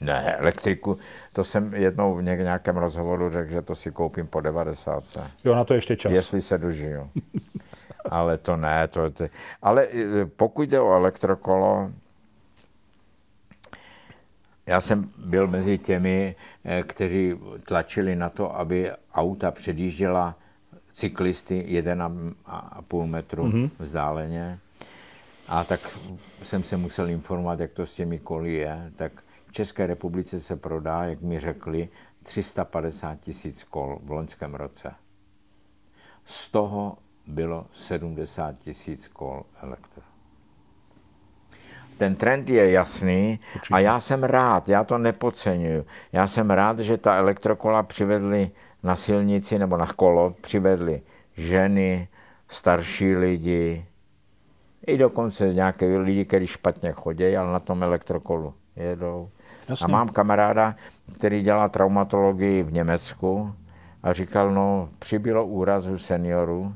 [0.00, 0.98] Ne, elektriku,
[1.32, 5.04] to jsem jednou v nějakém rozhovoru řekl, že to si koupím po 90.
[5.44, 6.12] Jo, na to ještě čas.
[6.12, 7.10] Jestli se dožiju.
[8.10, 8.88] ale to ne.
[8.88, 9.24] To, to,
[9.62, 11.90] ale eh, pokud jde o elektrokolo,
[14.66, 16.34] já jsem byl mezi těmi,
[16.64, 17.34] eh, kteří
[17.64, 20.34] tlačili na to, aby auta předjížděla
[20.92, 23.70] cyklisty 1,5 metru mm-hmm.
[23.78, 24.58] vzdáleně.
[25.48, 25.98] A tak
[26.42, 28.92] jsem se musel informovat, jak to s těmi koly je.
[28.96, 29.12] Tak
[29.46, 31.88] v České republice se prodá, jak mi řekli,
[32.22, 34.94] 350 tisíc kol v loňském roce.
[36.24, 40.02] Z toho bylo 70 tisíc kol elektro.
[41.98, 43.40] Ten trend je jasný
[43.72, 45.86] a já jsem rád, já to nepodceňuju.
[46.12, 48.50] Já jsem rád, že ta elektrokola přivedli
[48.82, 51.02] na silnici nebo na kolo, přivedli
[51.36, 52.08] ženy,
[52.48, 53.86] starší lidi,
[54.86, 59.30] i dokonce nějaké lidi, kteří špatně chodí, ale na tom elektrokolu jedou.
[59.68, 59.84] Jasně.
[59.84, 60.74] A mám kamaráda,
[61.14, 63.54] který dělá traumatologii v Německu
[64.02, 66.74] a říkal, no přibylo úrazu seniorů,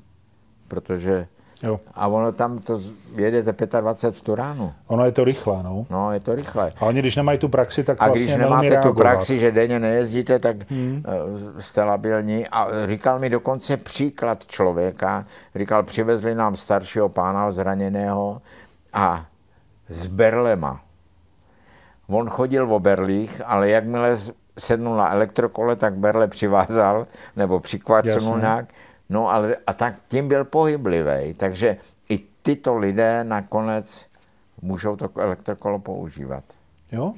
[0.71, 1.27] protože
[1.63, 1.81] Jo.
[1.95, 2.81] A ono tam to
[3.17, 4.73] jedete 25 v tu ránu.
[4.87, 5.87] Ono je to rychle, no.
[5.91, 6.73] No, je to rychle.
[6.81, 8.89] A oni, když nemají tu praxi, tak A vlastně když nemáte reagovat.
[8.89, 11.03] tu praxi, že denně nejezdíte, tak hmm.
[11.07, 12.49] Eh, jste labilní.
[12.49, 15.25] A říkal mi dokonce příklad člověka.
[15.55, 18.43] Říkal, přivezli nám staršího pána zraněného
[18.93, 19.27] a
[19.89, 20.81] z Berlema.
[22.09, 24.17] On chodil v berlích, ale jakmile
[24.59, 27.07] sednul na elektrokole, tak berle přivázal
[27.37, 28.67] nebo přikvacnul nějak
[29.11, 31.77] No ale a tak tím byl pohyblivý, takže
[32.09, 34.07] i tyto lidé nakonec
[34.63, 36.45] můžou to elektrokolo používat.
[36.93, 37.15] Jo?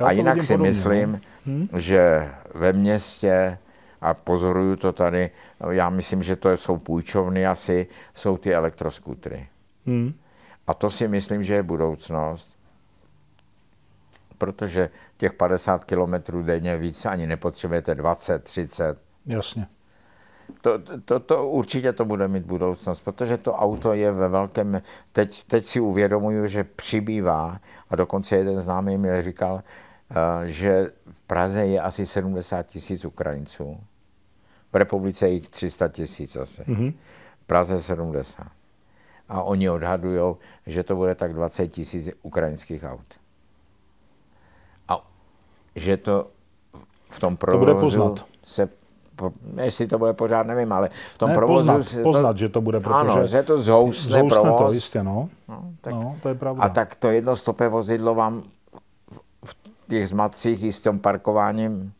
[0.00, 1.18] Já a jinak si podobně, myslím, no.
[1.46, 1.68] hm?
[1.76, 3.58] že ve městě,
[4.00, 5.30] a pozoruju to tady,
[5.70, 9.48] já myslím, že to jsou půjčovny asi, jsou ty elektroskutry.
[9.86, 10.14] Hm?
[10.66, 12.58] A to si myslím, že je budoucnost,
[14.38, 18.98] protože těch 50 kilometrů denně víc ani nepotřebujete 20, 30.
[19.26, 19.66] Jasně.
[20.60, 24.82] To, to, to určitě to bude mít budoucnost, protože to auto je ve velkém,
[25.12, 27.58] teď, teď si uvědomuju, že přibývá
[27.90, 29.62] a dokonce jeden známý mi říkal,
[30.10, 33.80] eh, že v Praze je asi 70 tisíc Ukrajinců.
[34.72, 36.62] V republice jich 300 tisíc asi.
[36.62, 36.94] Mm-hmm.
[37.42, 38.46] V Praze 70.
[39.28, 40.34] A oni odhadují,
[40.66, 43.14] že to bude tak 20 tisíc ukrajinských aut.
[44.88, 45.10] A
[45.76, 46.30] že to
[47.10, 48.14] v tom provozu to
[48.44, 48.83] bude
[49.62, 51.72] jestli to bude pořád, nevím, ale v tom ne, provozu...
[51.72, 52.94] Poznat, poznat, že to bude, protože...
[52.94, 54.60] Ano, že to zhousne, zhousne provoz.
[54.60, 55.28] to, jistě, no.
[55.48, 56.62] no, tak, no, to je pravda.
[56.62, 58.42] A tak to jednostopé vozidlo vám
[59.44, 59.56] v
[59.88, 61.92] těch zmatcích i s tím parkováním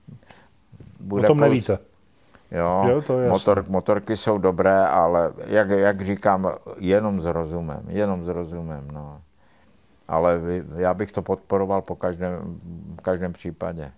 [1.00, 1.24] bude...
[1.24, 1.48] O tom plus...
[1.48, 1.78] nevíte.
[2.50, 7.82] Jo, jo to je motor, motorky jsou dobré, ale jak, jak říkám, jenom s rozumem,
[7.88, 9.20] jenom s rozumem, no.
[10.08, 10.40] Ale
[10.76, 12.58] já bych to podporoval po každém,
[12.98, 13.92] v každém případě.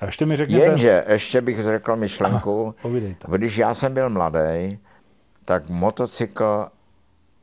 [0.00, 0.64] A ještě mi řekněte...
[0.64, 4.78] Jenže, ještě bych řekl myšlenku, Aha, když já jsem byl mladý,
[5.44, 6.68] tak motocykl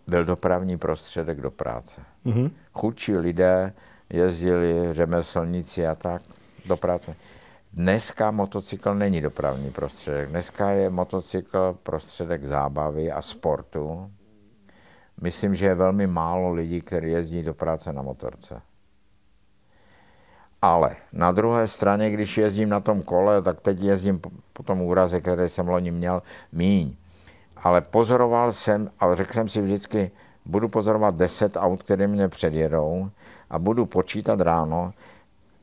[0.07, 2.01] byl dopravní prostředek do práce.
[2.25, 2.51] Mm-hmm.
[2.73, 3.73] Chudší lidé
[4.09, 6.21] jezdili, řemeslníci a tak,
[6.65, 7.15] do práce.
[7.73, 10.29] Dneska motocykl není dopravní prostředek.
[10.29, 14.11] Dneska je motocykl prostředek zábavy a sportu.
[15.21, 18.61] Myslím, že je velmi málo lidí, kteří jezdí do práce na motorce.
[20.67, 24.19] Ale na druhé straně, když jezdím na tom kole, tak teď jezdím
[24.53, 26.95] po, tom úraze, který jsem loni měl, míň.
[27.57, 30.11] Ale pozoroval jsem, a řekl jsem si vždycky,
[30.45, 33.09] budu pozorovat 10 aut, které mě předjedou
[33.49, 34.93] a budu počítat ráno,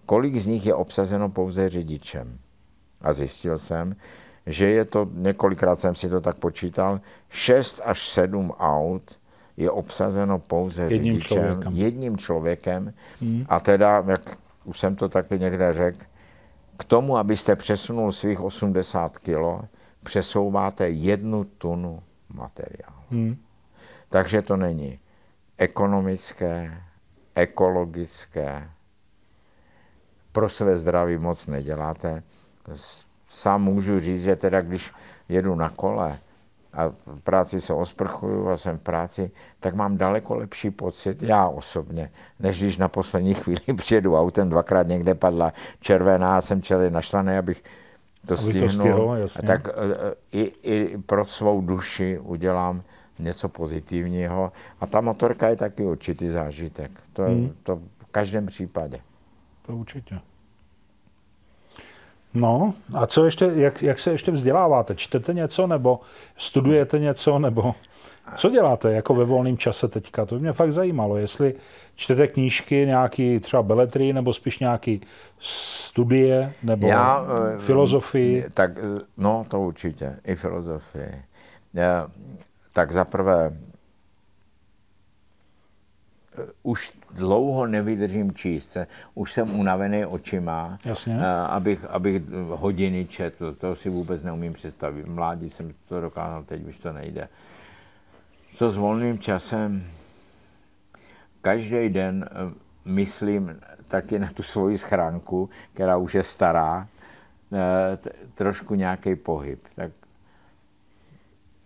[0.07, 2.39] kolik z nich je obsazeno pouze řidičem.
[3.01, 3.97] A zjistil jsem,
[4.47, 9.19] že je to, několikrát jsem si to tak počítal, 6 až 7 aut
[9.57, 11.73] je obsazeno pouze jedním řidičem, člověkem.
[11.73, 12.93] jedním člověkem.
[13.21, 13.45] Hmm.
[13.49, 15.99] A teda, jak už jsem to taky někde řekl,
[16.77, 19.63] k tomu, abyste přesunul svých 80 kilo,
[20.03, 23.03] přesouváte jednu tunu materiálu.
[23.11, 23.37] Hmm.
[24.09, 24.99] Takže to není
[25.59, 26.83] ekonomické,
[27.35, 28.71] ekologické,
[30.33, 32.23] pro své zdraví moc neděláte.
[33.29, 34.93] Sám můžu říct, že teda když
[35.29, 36.19] jedu na kole
[36.75, 41.49] a v práci se osprchuju a jsem v práci, tak mám daleko lepší pocit, já
[41.49, 42.11] osobně,
[42.41, 47.37] než když na poslední chvíli přijedu autem, dvakrát někde padla červená a jsem čeli naštvaný,
[47.37, 47.63] abych
[48.27, 48.69] to stihnul.
[48.69, 49.73] To stihl, a tak e,
[50.33, 52.83] i, i pro svou duši udělám
[53.19, 54.53] něco pozitivního.
[54.81, 56.91] A ta motorka je taky určitý zážitek.
[57.13, 57.55] To, hmm.
[57.63, 59.01] to v každém případě.
[59.67, 60.21] To určitě.
[62.35, 64.95] No, a co ještě, jak, jak se ještě vzděláváte?
[64.95, 66.01] Čtete něco, nebo
[66.37, 67.75] studujete něco, nebo
[68.37, 70.27] co děláte jako ve volném čase teďka?
[70.27, 71.55] To mě fakt zajímalo, jestli
[71.97, 75.01] čtete knížky, nějaký třeba beletry, nebo spíš nějaký
[75.39, 77.25] studie, nebo Já,
[77.57, 78.45] eh, filozofii?
[78.55, 81.23] Tak, eh, no, to určitě, i filozofii.
[81.75, 82.09] Já,
[82.73, 83.53] tak zaprvé
[86.39, 88.77] Eh, už dlouho nevydržím číst.
[89.15, 91.19] Už jsem unavený očima, Jasně.
[91.21, 93.55] Eh, abych, abych hodiny četl.
[93.55, 95.07] To si vůbec neumím představit.
[95.07, 97.29] Mládí jsem to dokázal, teď už to nejde.
[98.55, 99.85] Co s volným časem?
[101.43, 102.55] Každý den eh,
[102.85, 106.89] myslím taky na tu svoji schránku, která už je stará,
[108.35, 109.61] trošku nějaký pohyb.
[109.75, 109.93] Tak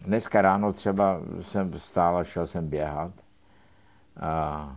[0.00, 3.12] dneska ráno třeba jsem stál a šel jsem běhat
[4.20, 4.76] a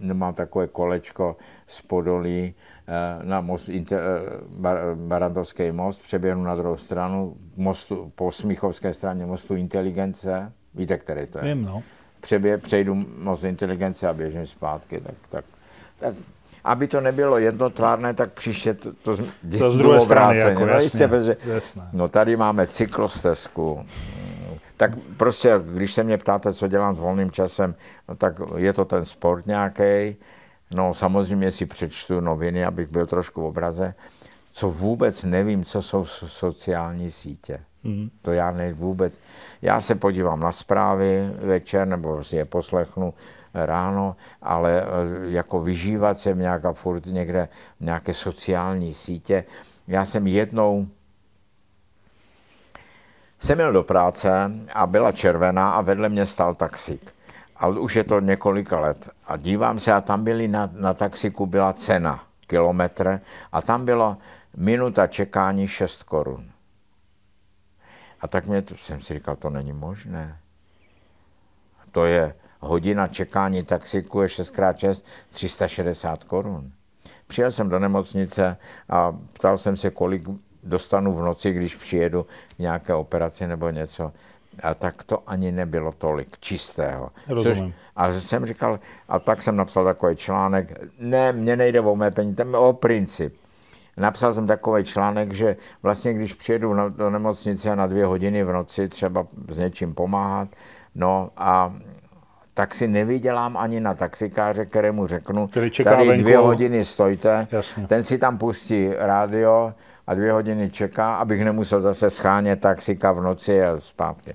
[0.00, 1.36] mám takové kolečko
[1.66, 2.54] z Podolí
[2.88, 8.94] eh, na most, inter, eh, bar, Barandovský most, přeběhnu na druhou stranu, mostu, po Smíchovské
[8.94, 11.44] straně mostu Inteligence, víte, který to je?
[11.44, 11.82] Vím, no.
[12.20, 15.44] Přebě, přejdu most Inteligence a běžím zpátky, tak, tak,
[15.98, 16.14] tak
[16.64, 19.16] aby to nebylo jednotvárné, tak příště to, to,
[19.58, 21.08] to z druhé strany, jako, no, jasně,
[21.44, 21.82] jasně.
[21.92, 23.86] No tady máme cyklostezku,
[24.82, 27.74] tak prostě, když se mě ptáte, co dělám s volným časem,
[28.08, 30.16] no tak je to ten sport nějaký.
[30.74, 33.94] No samozřejmě si přečtu noviny, abych byl trošku v obraze.
[34.52, 37.60] Co vůbec nevím, co jsou sociální sítě.
[37.84, 38.10] Mm.
[38.22, 39.20] To já ne vůbec.
[39.62, 43.14] Já se podívám na zprávy večer, nebo si je poslechnu
[43.54, 44.86] ráno, ale eh,
[45.30, 47.48] jako vyžívat se nějaká furt někde
[47.80, 49.44] nějaké sociální sítě.
[49.88, 50.86] Já jsem jednou
[53.42, 57.14] jsem měl do práce a byla červená a vedle mě stal taxík.
[57.56, 59.10] Ale už je to několika let.
[59.26, 63.20] A dívám se a tam byly na, na taxiku byla cena, kilometr,
[63.52, 64.16] a tam bylo
[64.56, 66.50] minuta čekání 6 korun.
[68.20, 70.38] A tak mě, to, jsem si říkal, to není možné.
[71.92, 76.72] To je hodina čekání taxiku je 6x6, 360 korun.
[77.26, 78.56] Přijel jsem do nemocnice
[78.88, 80.28] a ptal jsem se, kolik
[80.62, 82.26] dostanu v noci, když přijedu
[82.58, 84.12] nějaké operaci nebo něco.
[84.62, 87.10] A tak to ani nebylo tolik čistého.
[87.42, 87.62] Což,
[87.96, 92.36] a jsem říkal, a tak jsem napsal takový článek, ne, mně nejde o mé peníze,
[92.36, 93.34] tam o princip.
[93.96, 98.88] Napsal jsem takový článek, že vlastně když přijedu do nemocnice na dvě hodiny v noci
[98.88, 100.48] třeba s něčím pomáhat,
[100.94, 101.74] no a
[102.54, 105.48] tak si nevydělám ani na taxikáře, kterému řeknu,
[105.84, 106.22] tady venku.
[106.22, 107.86] dvě hodiny stojte, Jasně.
[107.86, 109.74] ten si tam pustí rádio,
[110.12, 114.34] a dvě hodiny čeká, abych nemusel zase schánět taxika v noci a zpátky.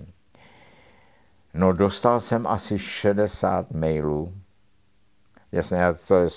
[1.53, 4.33] No dostal jsem asi 60 mailů.
[5.51, 6.27] Jasně, to je,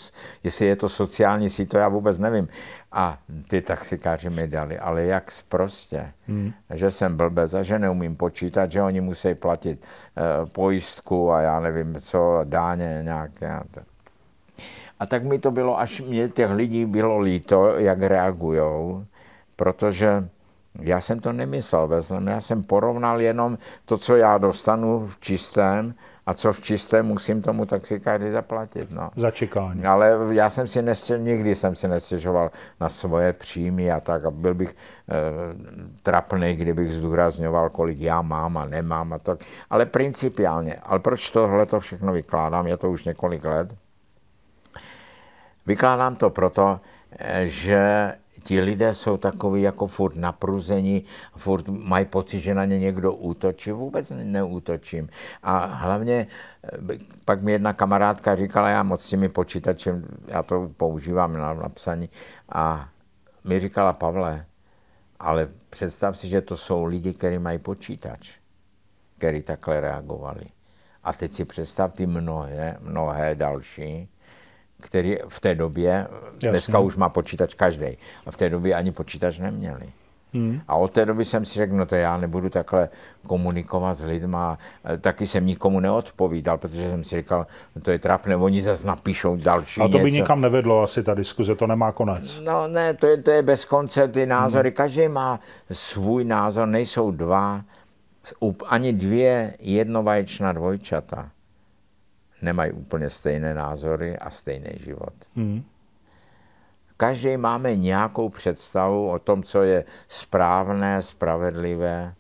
[0.44, 2.48] jestli je to sociální síť, to já vůbec nevím.
[2.92, 3.18] A
[3.48, 6.52] ty taxikáři mi dali, ale jak prostě, hmm.
[6.74, 11.60] že jsem blbec a že neumím počítat, že oni musí platit uh, pojistku a já
[11.60, 13.50] nevím co, dáně nějaké.
[13.50, 13.62] A,
[15.00, 19.04] a tak mi to bylo, až mě těch lidí bylo líto, jak reagujou,
[19.60, 20.28] protože
[20.80, 25.94] já jsem to nemyslel vezmem, já jsem porovnal jenom to, co já dostanu v čistém
[26.26, 28.90] a co v čistém musím tomu taxikáři zaplatit.
[28.90, 29.10] No.
[29.16, 29.84] Za čekání.
[29.84, 32.50] Ale já jsem si nestěžoval, nikdy jsem si nestěžoval
[32.80, 34.74] na svoje příjmy a tak a byl bych e,
[36.02, 39.38] trapný, kdybych zdůrazňoval, kolik já mám a nemám a tak.
[39.70, 40.74] Ale principiálně.
[40.74, 42.66] Ale proč tohle to všechno vykládám?
[42.66, 43.74] Je to už několik let.
[45.66, 46.80] Vykládám to proto,
[47.18, 51.04] eh, že ti lidé jsou takový jako furt napruzení,
[51.36, 53.72] furt mají pocit, že na ně někdo útočí.
[53.72, 55.08] Vůbec neútočím.
[55.42, 56.26] A hlavně
[56.64, 61.54] eh, pak mi jedna kamarádka říkala, já moc s těmi počítačem, já to používám na
[61.54, 62.08] napsaní,
[62.48, 62.88] a
[63.44, 64.46] mi říkala, Pavle,
[65.20, 68.38] ale představ si, že to jsou lidi, kteří mají počítač,
[69.18, 70.44] kteří takhle reagovali.
[71.04, 74.08] A teď si představ ty mnohé, mnohé další,
[74.80, 76.50] který v té době, Jasně.
[76.50, 77.86] dneska už má počítač každý,
[78.26, 79.86] a v té době ani počítač neměli.
[80.34, 80.60] Hmm.
[80.68, 82.88] A od té doby jsem si řekl, no to já nebudu takhle
[83.26, 84.58] komunikovat s lidma.
[85.00, 89.36] Taky jsem nikomu neodpovídal, protože jsem si říkal, no to je trapné, oni zase napíšou
[89.36, 90.22] další A to by něco.
[90.22, 92.40] nikam nevedlo asi ta diskuze, to nemá konec.
[92.44, 94.76] No ne, to je, to je bez konce, ty názory, hmm.
[94.76, 97.62] každý má svůj názor, nejsou dva
[98.66, 101.30] Ani dvě jednovaječná dvojčata
[102.42, 105.14] nemají úplně stejné názory a stejný život.
[105.36, 105.62] Hmm.
[106.96, 112.14] Každý máme nějakou představu o tom, co je správné, spravedlivé.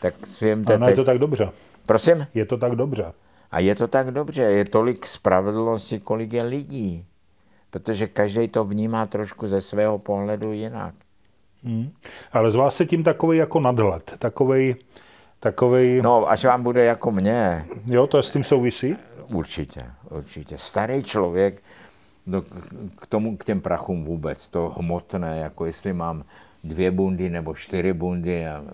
[0.00, 0.90] Tak svým ano, teď...
[0.90, 1.50] je to tak dobře.
[1.86, 2.26] Prosím?
[2.34, 3.12] Je to tak dobře.
[3.50, 4.42] A je to tak dobře.
[4.42, 7.06] Je tolik spravedlnosti, kolik je lidí.
[7.70, 10.94] Protože každý to vnímá trošku ze svého pohledu jinak.
[11.64, 11.90] Hmm.
[12.32, 14.76] Ale z vás se tím takový jako nadhled, takový,
[15.40, 16.02] takovej...
[16.02, 17.64] No, až vám bude jako mě.
[17.86, 18.96] Jo, to s tím souvisí?
[19.28, 20.58] Určitě, určitě.
[20.58, 21.62] Starý člověk,
[22.26, 22.42] no,
[22.96, 26.24] k, tomu, k těm prachům vůbec, to hmotné, jako jestli mám
[26.64, 28.64] dvě bundy nebo čtyři bundy, a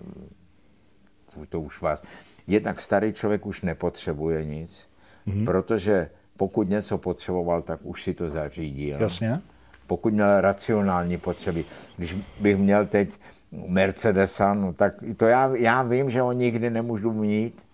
[1.49, 2.03] to už vás...
[2.47, 4.87] Jednak starý člověk už nepotřebuje nic,
[5.27, 5.45] mm-hmm.
[5.45, 9.01] protože pokud něco potřeboval, tak už si to zařídil.
[9.01, 9.41] Jasně.
[9.87, 11.65] Pokud měl racionální potřeby.
[11.97, 13.09] Když bych měl teď
[13.51, 17.67] Mercedesa, no tak to já, já vím, že ho nikdy nemůžu mít,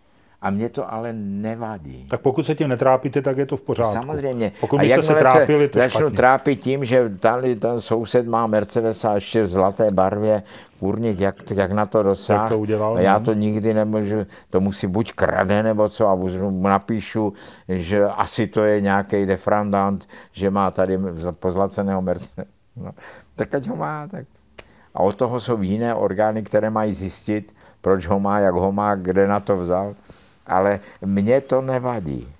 [0.44, 2.08] a mě to ale nevadí.
[2.10, 3.94] Tak pokud se tím netrápíte, tak je to v pořádku.
[3.94, 4.52] Samozřejmě.
[4.60, 6.18] Pokud byste se trápili, to začnu špatně.
[6.18, 10.44] trápit tím, že tady ten soused má Mercedes a ještě v zlaté barvě,
[10.80, 12.50] kurník, jak, jak na to dosáhl.
[12.50, 12.96] to udělal?
[12.98, 13.26] A já no.
[13.26, 14.16] to nikdy nemůžu,
[14.50, 16.20] to musí buď krade nebo co a
[16.50, 17.34] napíšu,
[17.70, 21.00] že asi to je nějaký defrandant, že má tady
[21.40, 22.48] pozlaceného Mercedes.
[22.76, 22.92] No,
[23.36, 24.08] tak ať ho má.
[24.08, 24.26] Tak.
[24.94, 28.96] A od toho jsou jiné orgány, které mají zjistit, proč ho má, jak ho má,
[28.96, 29.96] kde na to vzal
[30.46, 32.34] ale mně to nevadí.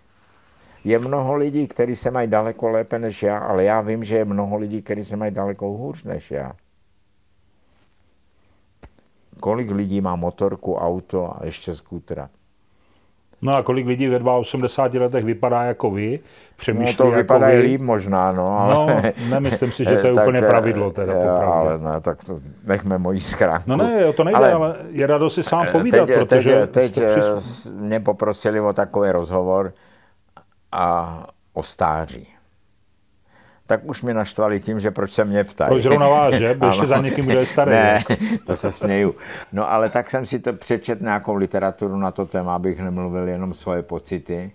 [0.84, 4.26] Je mnoho lidí, kteří se mají daleko lépe než já, ale já vím, že je
[4.26, 6.54] mnoho lidí, kteří se mají daleko hůř než já.
[9.40, 12.30] Kolik lidí má motorku, auto a ještě skútra?
[13.44, 16.20] No a kolik lidí ve 82 letech vypadá jako vy,
[16.58, 17.58] přemýšlí no to jako vypadá vy.
[17.58, 18.60] líp možná, no.
[18.60, 18.74] Ale...
[18.74, 22.98] No, nemyslím si, že to je úplně pravidlo teda, jo, Ale ne, tak to nechme
[22.98, 23.70] mojí schránku.
[23.70, 27.04] No ne, to nejde, ale, ale je rado si sám povídat, teď, protože Teď, teď
[27.72, 29.74] mě poprosili o takový rozhovor
[30.72, 32.33] a o stáří
[33.68, 35.70] tak už mě naštvali tím, že proč se mě ptají.
[35.70, 36.58] Proč zrovna vás, že?
[36.68, 37.72] Ještě za někým, kdo je starý.
[37.72, 38.24] Ne, jako.
[38.46, 39.16] to se směju.
[39.52, 43.54] No ale tak jsem si to přečet nějakou literaturu na to téma, abych nemluvil jenom
[43.54, 44.52] svoje pocity.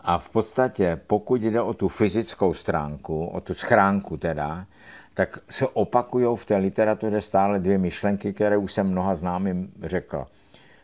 [0.00, 4.66] A v podstatě, pokud jde o tu fyzickou stránku, o tu schránku teda,
[5.14, 10.26] tak se opakují v té literatuře stále dvě myšlenky, které už jsem mnoha známým řekl.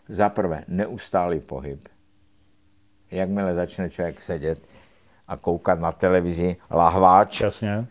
[0.08, 1.88] Za prvé, neustálý pohyb.
[3.10, 4.60] Jakmile začne člověk sedět,
[5.30, 7.40] a koukat na televizi, lahváč.
[7.40, 7.86] Jasně.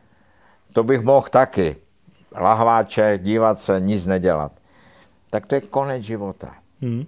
[0.74, 1.76] To bych mohl taky.
[2.36, 4.52] Lahváče, dívat se, nic nedělat.
[5.30, 6.56] Tak to je konec života.
[6.82, 7.06] Hmm.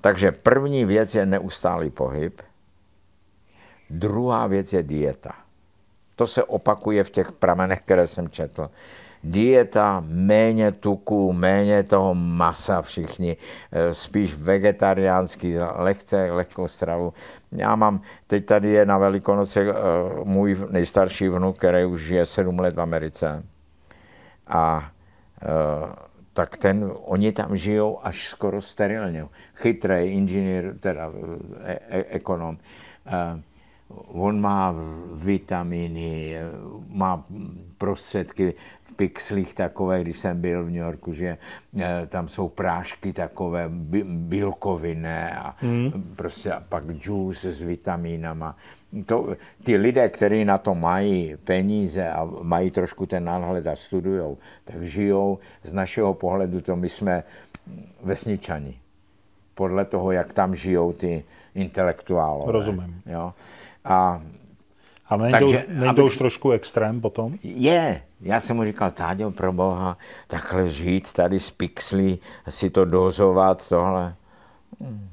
[0.00, 2.42] Takže první věc je neustálý pohyb.
[3.90, 5.34] Druhá věc je dieta.
[6.16, 8.70] To se opakuje v těch pramenech, které jsem četl
[9.24, 13.36] dieta, méně tuku, méně toho masa všichni,
[13.72, 17.12] eh, spíš vegetariánský, lehce, lehkou stravu.
[17.54, 19.74] Já mám, teď tady je na Velikonoce eh,
[20.24, 23.44] můj nejstarší vnuk, který už žije sedm let v Americe.
[24.46, 24.90] A
[25.42, 25.46] eh,
[26.32, 29.26] tak ten, oni tam žijou až skoro sterilně.
[29.54, 31.12] Chytrý inženýr, teda
[31.64, 32.58] e- e- ekonom.
[34.06, 34.74] On má
[35.12, 36.36] vitamíny,
[36.88, 37.24] má
[37.78, 38.54] prostředky
[38.96, 41.38] pixlích takové, když jsem byl v New Yorku, že
[41.78, 43.64] eh, tam jsou prášky takové
[44.04, 46.12] bílkovinné a hmm.
[46.16, 48.56] prostě a pak juice s vitamínama.
[49.06, 54.36] To, ty lidé, kteří na to mají peníze a mají trošku ten náhled a studují,
[54.64, 57.24] tak žijou z našeho pohledu, to my jsme
[58.02, 58.78] vesničani.
[59.54, 61.24] Podle toho, jak tam žijou ty
[61.54, 62.52] intelektuálové.
[62.52, 63.02] Rozumím.
[63.06, 63.32] Jo?
[63.84, 64.22] A
[65.06, 67.34] ale není, Takže, to, není to už trošku extrém potom?
[67.42, 68.02] Je.
[68.24, 73.68] Já jsem mu říkal, Táďo, pro boha, takhle žít tady z pixlí, si to dozovat,
[73.68, 74.14] tohle.
[74.80, 75.08] Hmm.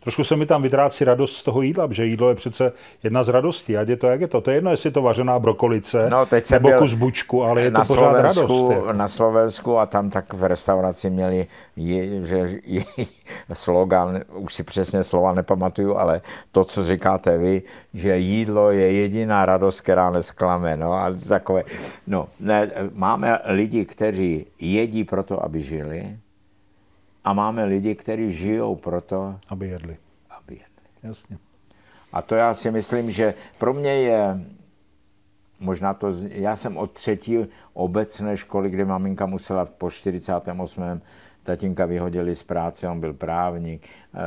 [0.00, 3.28] Trošku se mi tam vytrácí radost z toho jídla, že jídlo je přece jedna z
[3.28, 4.40] radostí, ať je to, jak je to.
[4.40, 7.82] To je jedno, jestli to vařená brokolice no, teď nebo kus bučku, ale je to
[7.86, 8.70] pořád radost.
[8.70, 8.92] Je.
[8.92, 11.46] Na Slovensku a tam tak v restauraci měli
[11.76, 12.84] je, že, je,
[13.52, 16.20] slogan, už si přesně slova nepamatuju, ale
[16.52, 17.62] to, co říkáte vy,
[17.94, 20.76] že jídlo je jediná radost, která nesklame.
[20.76, 21.64] No, ale takové,
[22.06, 26.18] no, ne, máme lidi, kteří jedí proto, aby žili,
[27.28, 29.96] a máme lidi, kteří žijou proto, aby jedli.
[30.30, 30.84] Aby jedli.
[31.02, 31.38] Jasně.
[32.12, 34.40] A to já si myslím, že pro mě je
[35.60, 37.38] možná to, já jsem od třetí
[37.72, 41.00] obecné školy, kde maminka musela po 48.
[41.42, 44.18] tatínka vyhodili z práce, on byl právník, eh,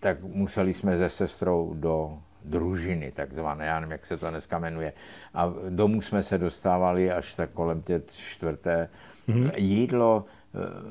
[0.00, 4.92] tak museli jsme se sestrou do družiny takzvané, já nevím, jak se to dneska jmenuje.
[5.34, 8.88] A domů jsme se dostávali až tak kolem té čtvrté.
[9.28, 9.52] Mm-hmm.
[9.56, 10.24] Jídlo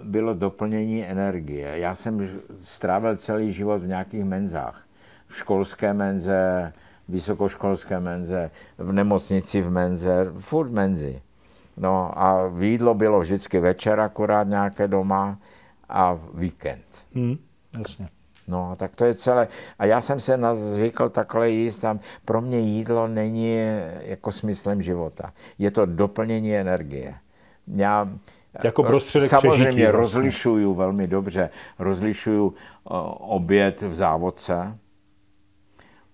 [0.03, 1.80] bylo doplnění energie.
[1.80, 2.30] Já jsem
[2.61, 4.82] strávil celý život v nějakých menzách.
[5.28, 6.74] V školské menze,
[7.09, 11.22] vysokoškolské menze, v nemocnici v menze, furt menzi.
[11.78, 15.38] No a jídlo bylo vždycky večer akorát nějaké doma
[15.89, 16.86] a víkend.
[17.13, 17.36] Hmm,
[17.80, 18.09] jasně.
[18.47, 19.47] No, tak to je celé.
[19.80, 23.57] A já jsem se zvykl takhle jíst a pro mě jídlo není
[23.99, 25.34] jako smyslem života.
[25.57, 27.16] Je to doplnění energie.
[27.68, 28.09] Já
[28.64, 29.91] jako prostředek samozřejmě přežití, vlastně.
[29.91, 31.49] rozlišuju velmi dobře.
[31.80, 32.53] Rozlišuju uh,
[33.20, 34.78] oběd v závodce,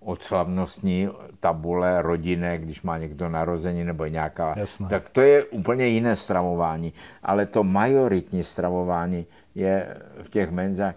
[0.04, 1.08] od slavnostní
[1.40, 4.88] tabule rodinné, když má někdo narození nebo nějaká, Jasné.
[4.88, 6.92] tak to je úplně jiné stravování.
[7.22, 10.94] Ale to majoritní stravování je v těch menzách.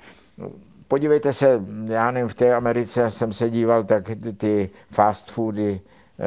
[0.88, 5.82] Podívejte se, já nevím, v té Americe jsem se díval, tak ty fast foody,
[6.20, 6.26] eh,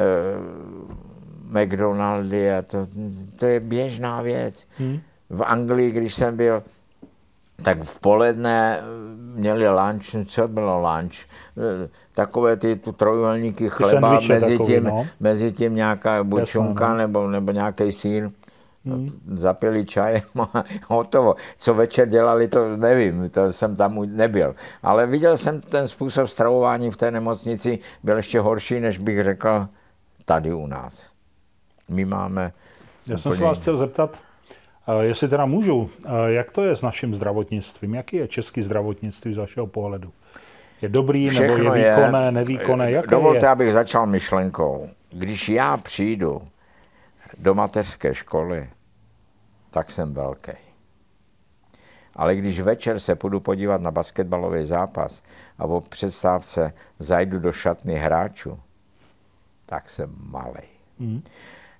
[1.49, 2.87] McDonaldy a to,
[3.35, 4.67] to je běžná věc.
[4.77, 4.99] Hmm.
[5.29, 6.63] V Anglii, když jsem byl,
[7.63, 8.81] tak v poledne
[9.35, 11.15] měli lunch, co bylo lunch?
[12.13, 15.07] Takové ty tu trojuhelníky chleba, mezi, takový, tím, no.
[15.19, 16.97] mezi tím nějaká bučunka no.
[16.97, 18.27] nebo, nebo nějaký sír.
[18.85, 19.09] Hmm.
[19.35, 21.35] Zapili čajem a hotovo.
[21.57, 24.55] Co večer dělali, to nevím, to jsem tam nebyl.
[24.83, 29.67] Ale viděl jsem ten způsob stravování v té nemocnici, byl ještě horší, než bych řekl
[30.25, 31.09] tady u nás.
[31.89, 32.51] My máme...
[33.07, 34.19] Já jsem se vás chtěl zeptat,
[35.01, 35.89] jestli teda můžu,
[36.27, 37.93] jak to je s naším zdravotnictvím?
[37.93, 40.11] Jaký je český zdravotnictví z vašeho pohledu?
[40.81, 42.91] Je dobrý, Všechno nebo je výkonné, je, nevýkonné?
[42.91, 43.49] Jaké Dovolte, je?
[43.49, 44.89] abych začal myšlenkou.
[45.09, 46.41] Když já přijdu
[47.37, 48.69] do mateřské školy,
[49.71, 50.51] tak jsem velký.
[52.15, 55.23] Ale když večer se půjdu podívat na basketbalový zápas
[55.57, 58.59] a po přestávce zajdu do šatny hráčů,
[59.65, 60.67] tak jsem malý.
[60.99, 61.21] Hmm.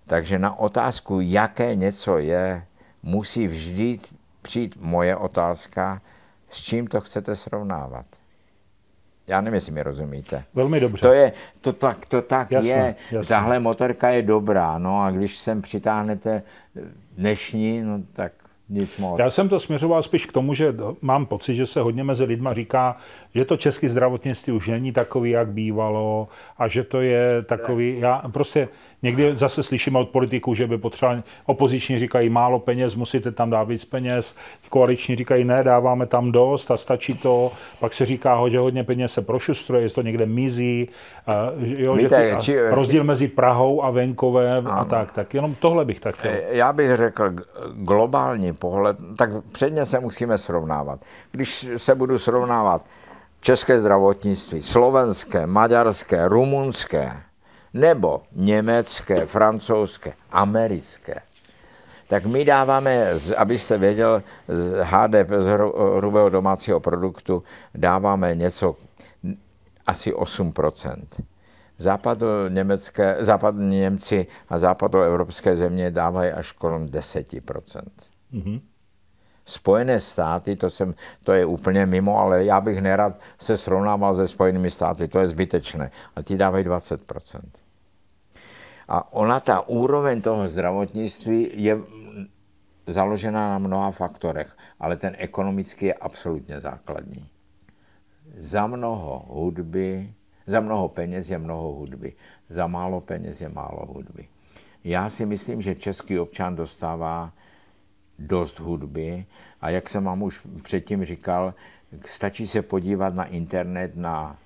[0.08, 2.66] Takže na otázku, jaké něco je,
[3.04, 4.00] musí vždy
[4.42, 6.02] přijít moje otázka,
[6.50, 8.06] s čím to chcete srovnávat.
[9.28, 10.44] Já nevím, jestli mi rozumíte.
[10.54, 11.02] Velmi dobře.
[11.02, 12.96] To, je, to tak, to tak jasně, je.
[13.12, 13.30] Jasně.
[13.30, 16.44] Tahle motorka je dobrá, no a když sem přitáhnete
[17.18, 18.32] dnešní, no tak
[18.70, 19.20] nic moc.
[19.20, 22.54] Já jsem to směřoval spíš k tomu, že mám pocit, že se hodně mezi lidma
[22.54, 22.96] říká,
[23.36, 26.28] že to české zdravotnictví už není takový, jak bývalo
[26.58, 28.70] a že to je takový, já prostě
[29.04, 33.64] někdy zase slyším od politiků, že by potřeba, opoziční říkají málo peněz, musíte tam dát
[33.64, 34.36] víc peněz,
[34.70, 39.14] koaliční říkají ne, dáváme tam dost a stačí to, pak se říká, že hodně peněz
[39.14, 40.90] se prošustruje, jestli to někde mizí,
[41.58, 44.80] jo, Víte, že ty, či, rozdíl mezi Prahou a venkovem ano.
[44.80, 46.32] a tak, tak jenom tohle bych tak chtěl.
[46.50, 47.34] Já bych řekl
[47.74, 51.00] globální pohled, tak předně se musíme srovnávat.
[51.32, 52.86] Když se budu srovnávat
[53.42, 57.14] české zdravotnictví, slovenské, maďarské, rumunské,
[57.74, 61.22] nebo německé, francouzské, americké,
[62.08, 63.08] tak my dáváme,
[63.38, 65.46] abyste věděl, z HDP, z
[65.98, 67.44] hrubého domácího produktu,
[67.76, 68.76] dáváme něco
[69.88, 70.96] asi 8%
[71.80, 78.62] Západo německé, západní Němci a západoevropské země dávají až kolem 10 mm-hmm.
[79.50, 84.28] Spojené státy, to, jsem, to je úplně mimo, ale já bych nerad se srovnával se
[84.28, 85.92] Spojenými státy, to je zbytečné.
[86.16, 87.42] A ti dávají 20%
[88.88, 91.78] A ona, ta úroveň toho zdravotnictví je
[92.88, 97.30] založena na mnoha faktorech, ale ten ekonomický je absolutně základní.
[98.38, 100.14] Za mnoho hudby,
[100.46, 102.14] za mnoho peněz je mnoho hudby,
[102.50, 104.28] za málo peněz je málo hudby.
[104.84, 107.34] Já si myslím, že český občan dostává
[108.20, 109.26] dost hudby
[109.62, 111.54] a jak jsem vám už předtím říkal,
[112.06, 114.38] stačí se podívat na internet, na,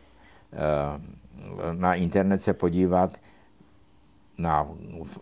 [0.54, 3.20] eh, na internet se podívat
[4.38, 4.68] na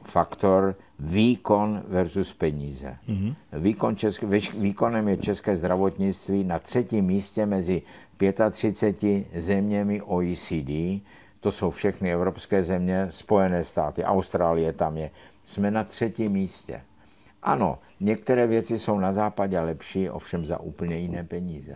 [0.04, 2.98] faktor výkon versus peníze.
[3.10, 3.36] Mm-hmm.
[3.54, 4.24] Výkon česk,
[4.54, 7.82] výkonem je české zdravotnictví na třetím místě mezi
[8.52, 11.02] 35 zeměmi OECD,
[11.40, 15.12] to jsou všechny evropské země, Spojené státy, Austrálie tam je.
[15.44, 16.82] Jsme na třetím místě.
[17.44, 21.76] Ano, některé věci jsou na západě lepší, ovšem za úplně jiné peníze.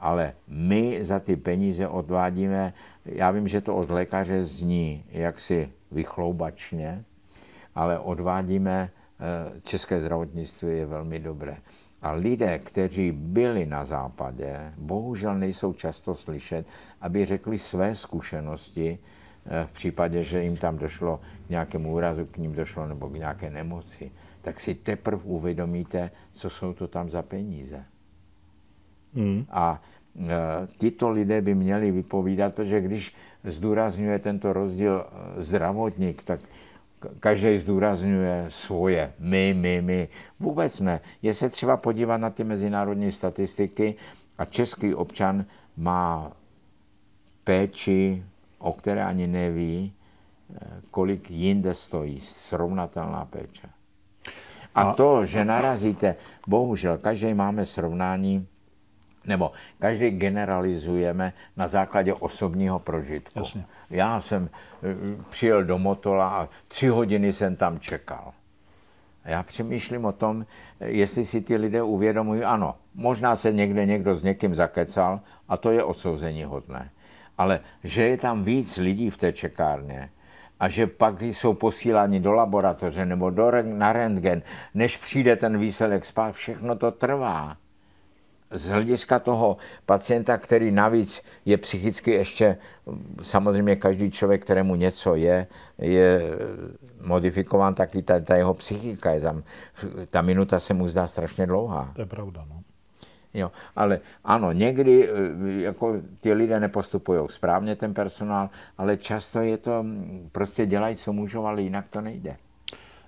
[0.00, 2.72] Ale my za ty peníze odvádíme,
[3.04, 7.04] já vím, že to od lékaře zní jaksi vychloubačně,
[7.74, 11.56] ale odvádíme, eh, české zdravotnictví je velmi dobré.
[12.02, 16.66] A lidé, kteří byli na západě, bohužel nejsou často slyšet,
[17.00, 18.98] aby řekli své zkušenosti
[19.66, 23.50] v případě, že jim tam došlo k nějakému úrazu, k ním došlo nebo k nějaké
[23.50, 24.10] nemoci,
[24.42, 27.84] tak si teprve uvědomíte, co jsou to tam za peníze.
[29.14, 29.44] Hmm.
[29.50, 29.82] A
[30.16, 33.14] e, tyto lidé by měli vypovídat, protože když
[33.44, 36.40] zdůrazňuje tento rozdíl zdravotník, tak
[37.20, 40.08] každý zdůrazňuje svoje, my, my, my.
[40.40, 41.00] Vůbec ne.
[41.22, 43.94] Je se třeba podívat na ty mezinárodní statistiky
[44.38, 45.44] a český občan
[45.76, 46.32] má
[47.44, 48.24] péči,
[48.62, 50.56] o které ani neví, eh,
[50.90, 53.68] kolik jinde stojí srovnatelná péče.
[54.74, 58.46] A to, že narazíte, bohužel, každý máme srovnání,
[59.26, 63.38] nebo každý generalizujeme na základě osobního prožitku.
[63.38, 63.64] Jasně.
[63.90, 68.32] Já jsem eh, přijel do Motola a tři hodiny jsem tam čekal.
[69.24, 70.46] A já přemýšlím o tom,
[70.80, 75.70] jestli si ty lidé uvědomují, ano, možná se někde někdo s někým zakecal a to
[75.70, 76.90] je odsouzení hodné.
[77.42, 80.10] Ale že je tam víc lidí v té čekárně,
[80.60, 84.42] a že pak jsou posíláni do laboratoře nebo do, na rentgen,
[84.74, 87.56] než přijde ten výsledek spát, všechno to trvá.
[88.50, 92.58] Z hlediska toho pacienta, který navíc je psychicky ještě,
[93.22, 95.46] samozřejmě každý člověk, kterému něco je,
[95.78, 96.22] je
[97.00, 99.10] modifikován taky ta, ta jeho psychika.
[99.10, 99.42] Je tam,
[100.10, 101.90] ta minuta se mu zdá strašně dlouhá.
[101.94, 102.61] To je pravda, no.
[103.34, 105.12] Jo, ale ano, někdy eh,
[105.62, 111.12] jako ty lidé nepostupují správně, ten personál, ale často je to, mm, prostě dělají, co
[111.12, 112.36] můžou, ale jinak to nejde.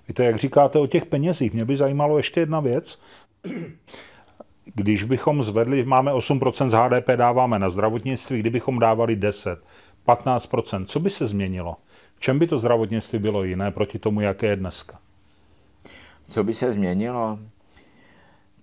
[0.07, 2.99] Víte, jak říkáte o těch penězích, mě by zajímalo ještě jedna věc.
[4.75, 9.59] Když bychom zvedli, máme 8% z HDP, dáváme na zdravotnictví, kdybychom dávali 10,
[10.07, 11.75] 15%, co by se změnilo?
[12.15, 14.99] V čem by to zdravotnictví bylo jiné proti tomu, jaké je dneska?
[16.29, 17.39] Co by se změnilo?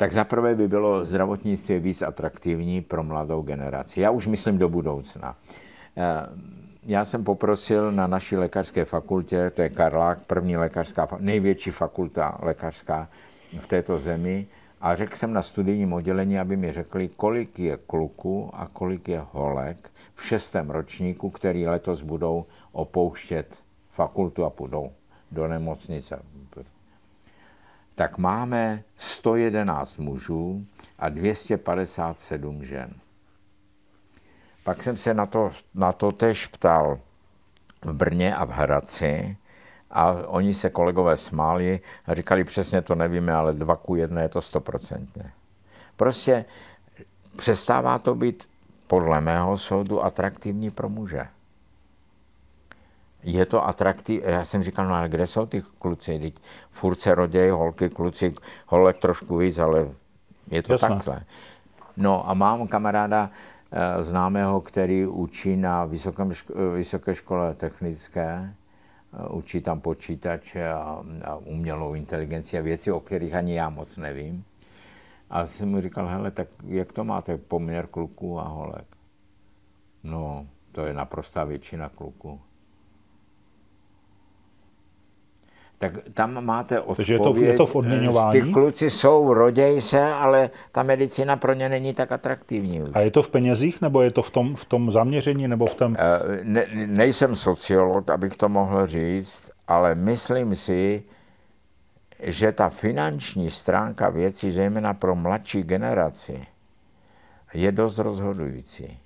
[0.03, 4.01] Tak zaprvé by bylo zdravotnictví víc atraktivní pro mladou generaci.
[4.01, 5.37] Já už myslím do budoucna.
[5.97, 6.03] Eh,
[6.83, 13.09] já jsem poprosil na naší lékařské fakultě, to je Karlák, první lékařská, největší fakulta lékařská
[13.61, 14.47] v této zemi,
[14.81, 19.23] a řekl jsem na studijním oddělení, aby mi řekli, kolik je kluků a kolik je
[19.33, 24.91] holek v šestém ročníku, který letos budou opouštět fakultu a půjdou
[25.31, 26.23] do nemocnice
[27.95, 30.67] tak máme 111 mužů
[30.99, 32.95] a 257 žen.
[34.65, 36.99] Pak jsem se na to, na to tež ptal
[37.85, 39.37] v Brně a v Hradci
[39.91, 44.29] a oni se kolegové smáli a říkali, přesně to nevíme, ale dva ku jedné je
[44.29, 45.33] to stoprocentně.
[45.97, 46.45] Prostě
[47.37, 48.49] přestává to být
[48.87, 51.29] podle mého soudu atraktivní pro muže
[53.23, 54.23] je to atraktivní.
[54.31, 56.19] Já jsem říkal, no ale kde jsou ty kluci?
[56.19, 56.35] Teď
[56.71, 58.35] furt se rodějí holky, kluci,
[58.67, 59.89] holek trošku víc, ale
[60.51, 60.89] je to Jasne.
[60.89, 61.25] takhle.
[61.97, 63.31] No a mám kamaráda
[63.73, 68.55] eh, známého, který učí na vysokém ško- vysoké škole technické,
[69.15, 73.97] eh, učí tam počítače a, a umělou inteligenci a věci, o kterých ani já moc
[73.97, 74.45] nevím.
[75.31, 78.87] A jsem mu říkal, hele, tak jak to máte poměr kluků a holek?
[80.05, 82.41] No, to je naprostá většina kluků.
[85.83, 86.97] Tak tam máte odpověď.
[86.97, 88.41] Takže je to, je to v odměňování?
[88.41, 92.89] Ty kluci jsou, roděj se, ale ta medicína pro ně není tak atraktivní už.
[92.95, 95.75] A je to v penězích, nebo je to v tom, v tom zaměření, nebo v
[95.75, 95.97] tom...
[95.99, 101.03] Eh, ne, nejsem sociolog, abych to mohl říct, ale myslím si,
[102.23, 106.47] že ta finanční stránka věcí, zejména pro mladší generaci,
[107.55, 108.99] je dost rozhodující.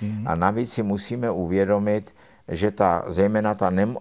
[0.00, 0.28] Hmm.
[0.28, 2.14] A navíc si musíme uvědomit,
[2.48, 4.00] že ta, zejména ta nemo,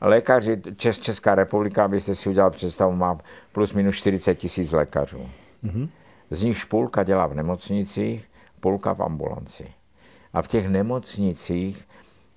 [0.00, 3.18] lékaři, Čes, Česká republika, abyste si udělal představu, má
[3.52, 5.28] plus minus 40 tisíc lékařů.
[5.64, 5.88] Mm-hmm.
[6.30, 8.30] Z nich půlka dělá v nemocnicích,
[8.60, 9.66] půlka v ambulanci.
[10.32, 11.88] A v těch nemocnicích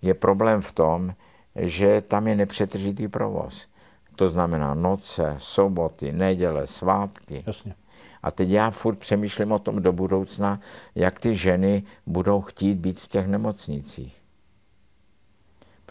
[0.02, 1.14] je problém v tom,
[1.56, 3.68] že tam je nepřetržitý provoz.
[4.16, 7.44] To znamená noce, soboty, neděle, svátky.
[7.48, 7.76] Jasně.
[8.24, 10.60] A teď já furt přemýšlím o tom do budoucna,
[10.96, 14.23] jak ty ženy budou chtít být v těch nemocnicích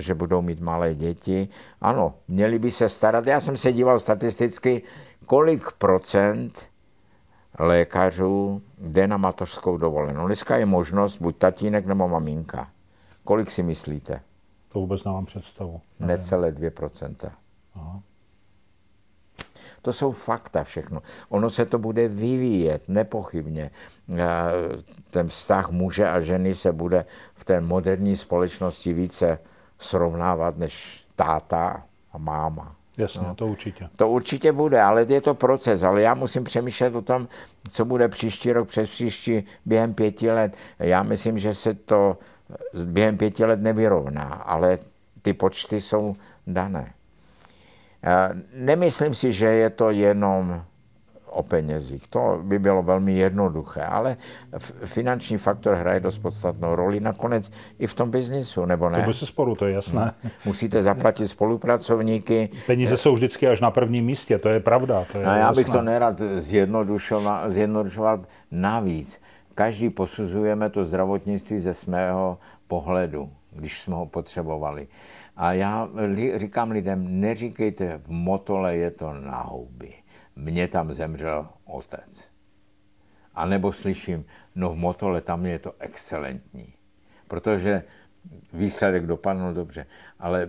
[0.03, 1.49] protože budou mít malé děti.
[1.81, 3.27] Ano, měli by se starat.
[3.27, 4.83] Já jsem se díval statisticky,
[5.27, 6.71] kolik procent
[7.59, 10.27] lékařů jde na mateřskou dovolenou.
[10.27, 12.69] Dneska je možnost buď tatínek nebo maminka.
[13.25, 14.21] Kolik si myslíte?
[14.69, 15.81] To vůbec nemám představu.
[16.01, 17.31] Necelé 2%.
[17.75, 18.03] Aha.
[19.83, 21.03] To jsou fakta všechno.
[21.29, 23.71] Ono se to bude vyvíjet, nepochybně.
[25.11, 27.05] Ten vztah muže a ženy se bude
[27.35, 29.39] v té moderní společnosti více
[29.83, 31.83] srovnávat než táta
[32.13, 32.77] a máma.
[32.99, 33.35] Jasně, no.
[33.35, 33.89] to určitě.
[33.97, 35.83] To určitě bude, ale je to proces.
[35.83, 37.29] Ale já musím přemýšlet o tom,
[37.71, 40.57] co bude příští rok, přes příští, během pěti let.
[40.79, 42.19] Já myslím, že se to
[42.85, 44.79] během pěti let nevyrovná, ale
[45.23, 46.93] ty počty jsou dané.
[48.55, 50.65] Nemyslím si, že je to jenom
[51.33, 52.09] o penězích.
[52.09, 54.17] To by bylo velmi jednoduché, ale
[54.85, 59.01] finanční faktor hraje dost podstatnou roli nakonec i v tom biznisu, nebo ne?
[59.01, 60.15] To by se sporu, to je jasné.
[60.25, 60.31] No.
[60.45, 62.49] Musíte zaplatit spolupracovníky.
[62.67, 65.05] Peníze jsou vždycky až na prvním místě, to je pravda.
[65.13, 69.21] To je no, já bych to nerad zjednodušoval, zjednodušoval navíc.
[69.55, 72.39] Každý posuzujeme to zdravotnictví ze svého
[72.69, 74.89] pohledu, když jsme ho potřebovali.
[75.37, 75.89] A já
[76.37, 79.95] říkám lidem, neříkejte, v Motole je to na houby.
[80.37, 82.29] Mně tam zemřel otec.
[83.35, 86.75] A nebo slyším, no v Motole tam je to excelentní.
[87.29, 87.83] Protože
[88.53, 89.87] výsledek dopadl dobře.
[90.21, 90.49] Ale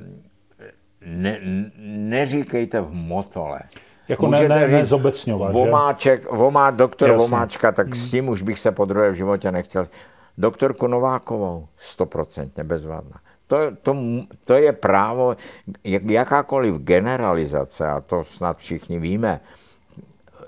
[1.05, 1.39] ne,
[1.85, 3.60] neříkejte v Motole.
[4.07, 7.23] Jako ne, ne, ne zobecňovat, Vomáček, vomá, doktor Jasně.
[7.23, 7.95] Vomáčka, tak hmm.
[7.95, 9.85] s tím už bych se po druhé v životě nechtěl.
[10.38, 13.19] Doktorku Novákovou, stoprocentně bezvadná
[13.53, 13.95] to, to,
[14.45, 15.38] to je právo,
[16.03, 19.39] jakákoliv generalizace, a to snad všichni víme,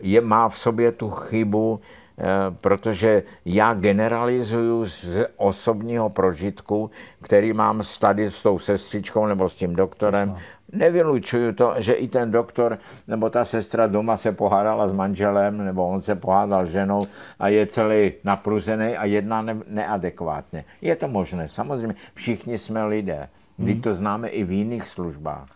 [0.06, 1.80] je, má v sobě tu chybu,
[2.18, 2.24] eh,
[2.62, 6.92] protože já generalizuju z osobního prožitku,
[7.22, 10.36] který mám tady s tou sestřičkou nebo s tím doktorem,
[10.72, 12.78] nevylučuju to, že i ten doktor
[13.08, 17.08] nebo ta sestra doma se pohádala s manželem, nebo on se pohádal s ženou
[17.40, 20.66] a je celý napruzený a jedná ne- neadekvátně.
[20.82, 21.96] Je to možné, samozřejmě.
[22.14, 23.30] Všichni jsme lidé.
[23.60, 23.82] Hmm.
[23.82, 25.48] to známe i v jiných službách.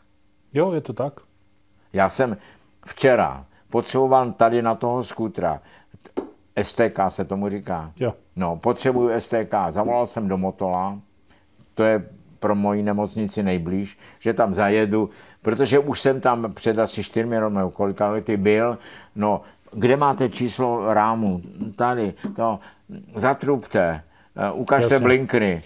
[0.53, 1.13] Jo, je to tak.
[1.93, 2.37] Já jsem
[2.85, 5.61] včera potřeboval tady na toho skutra,
[6.63, 7.91] STK se tomu říká.
[7.99, 8.13] Jo.
[8.35, 9.53] No, potřebuju STK.
[9.69, 10.99] Zavolal jsem do Motola,
[11.73, 12.09] to je
[12.39, 15.09] pro moji nemocnici nejblíž, že tam zajedu,
[15.41, 18.77] protože už jsem tam před asi čtyřmi nebo kolika lety byl,
[19.15, 19.41] no,
[19.71, 21.41] kde máte číslo rámu?
[21.75, 22.59] Tady, to,
[23.15, 24.03] zatrubte,
[24.35, 25.03] eh, ukažte Jasně.
[25.03, 25.63] blinkry,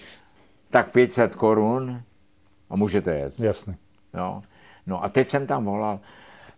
[0.69, 2.01] tak 500 korun
[2.69, 3.39] a můžete jet.
[3.39, 3.75] Jasně.
[4.13, 4.41] No.
[4.87, 5.99] no a teď jsem tam volal,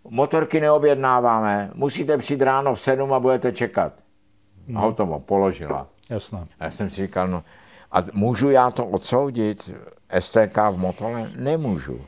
[0.10, 3.94] motorky neobjednáváme, musíte přijít ráno v 7 a budete čekat.
[4.68, 4.80] No.
[4.80, 5.88] A hotovo, položila.
[6.10, 6.48] Jasné.
[6.60, 7.44] A já jsem si říkal, no,
[7.91, 9.72] a můžu já to odsoudit?
[10.19, 11.32] STK v Motole?
[11.36, 12.02] Nemůžu.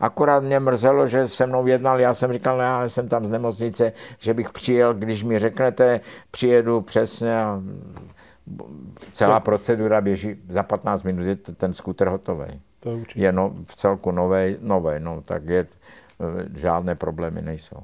[0.00, 3.30] Akorát mě mrzelo, že se mnou jednal, já jsem říkal, ne, ale jsem tam z
[3.30, 7.62] nemocnice, že bych přijel, když mi řeknete, přijedu přesně a
[9.12, 12.60] celá procedura běží, za 15 minut je ten skuter hotový.
[12.80, 15.66] To je no, v celku nový, nový, no, tak je,
[16.54, 17.76] žádné problémy nejsou.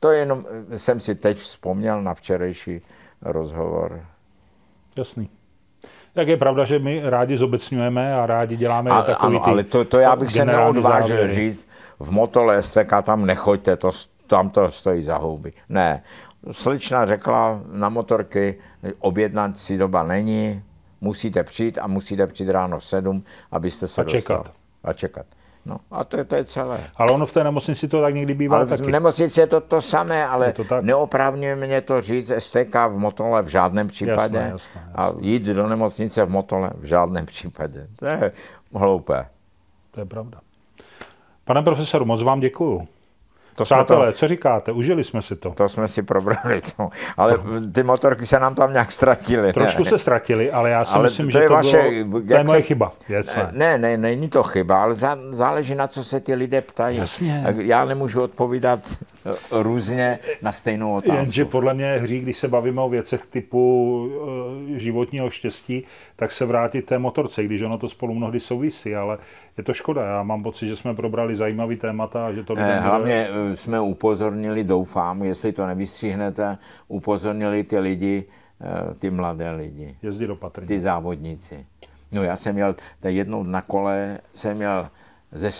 [0.00, 0.46] To jenom
[0.76, 2.80] jsem si teď vzpomněl na včerejší
[3.22, 4.04] rozhovor.
[4.96, 5.30] Jasný.
[6.14, 9.64] Tak je pravda, že my rádi zobecňujeme a rádi děláme a, takový ano, ty ale
[9.64, 11.34] to, to já bych se neodvážil závěry.
[11.34, 11.68] říct,
[11.98, 13.90] v Motole STK tam nechoďte, to,
[14.26, 15.52] tam to stojí za houby.
[15.68, 16.02] Ne,
[16.52, 18.58] Slična řekla na motorky,
[18.98, 20.62] objednat si doba není,
[21.00, 24.36] musíte přijít a musíte přijít ráno v sedm, abyste se a čekat.
[24.38, 24.54] Dostal.
[24.84, 25.26] A čekat.
[25.70, 26.80] No a to je, to je celé.
[26.96, 28.82] Ale ono v té nemocnici to tak někdy bývá ale taky.
[28.82, 33.42] V nemocnici je to to samé, ale to neoprávňuje mě to říct STK v Motole
[33.42, 34.36] v žádném případě.
[34.36, 34.92] Jasné, jasné, jasné.
[34.94, 37.86] A jít do nemocnice v Motole v žádném případě.
[37.96, 38.32] To je
[38.74, 39.26] hloupé.
[39.90, 40.38] To je pravda.
[41.44, 42.88] Pane profesoru, moc vám děkuju.
[43.54, 44.72] To Přátelé, to, co říkáte?
[44.72, 45.50] Užili jsme si to.
[45.50, 46.60] To jsme si probrali.
[46.76, 46.90] To.
[47.16, 47.38] Ale
[47.74, 49.52] ty motorky se nám tam nějak ztratily.
[49.52, 49.90] Trošku ne?
[49.90, 52.60] se ztratily, ale já si ale myslím, to že to, vaše, bylo, to je moje
[52.60, 52.92] se, chyba.
[53.08, 53.48] Jasné.
[53.52, 54.94] Ne, ne, není to chyba, ale
[55.30, 56.96] záleží na co se ty lidé ptají.
[56.98, 57.44] Jasně.
[57.58, 58.80] Já nemůžu odpovídat
[59.50, 61.16] různě na stejnou otázku.
[61.16, 64.08] Jenže podle mě hří, když se bavíme o věcech typu
[64.76, 65.84] e, životního štěstí,
[66.16, 69.18] tak se vrátit té motorce, když ono to spolu mnohdy souvisí, ale
[69.58, 70.04] je to škoda.
[70.04, 73.56] Já mám pocit, že jsme probrali zajímavý témata a že to lidem Hlavně bude...
[73.56, 78.24] jsme upozornili, doufám, jestli to nevystříhnete, upozornili ty lidi,
[78.98, 79.96] ty mladé lidi.
[80.02, 80.68] Jezdí opatrně.
[80.68, 81.66] Ty závodníci.
[82.12, 82.74] No já jsem měl,
[83.04, 84.88] jednou na kole jsem měl
[85.32, 85.50] ze,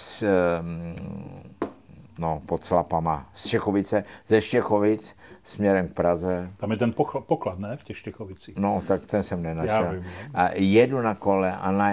[2.21, 6.51] no, pod Slapama, z Čechovice, ze Štěchovic směrem k Praze.
[6.57, 6.93] Tam je ten
[7.27, 8.57] poklad, ne, v těch Štěchovicích?
[8.57, 9.85] No, tak ten jsem nenašel.
[9.85, 10.41] Já vím, no.
[10.41, 11.91] A jedu na kole a na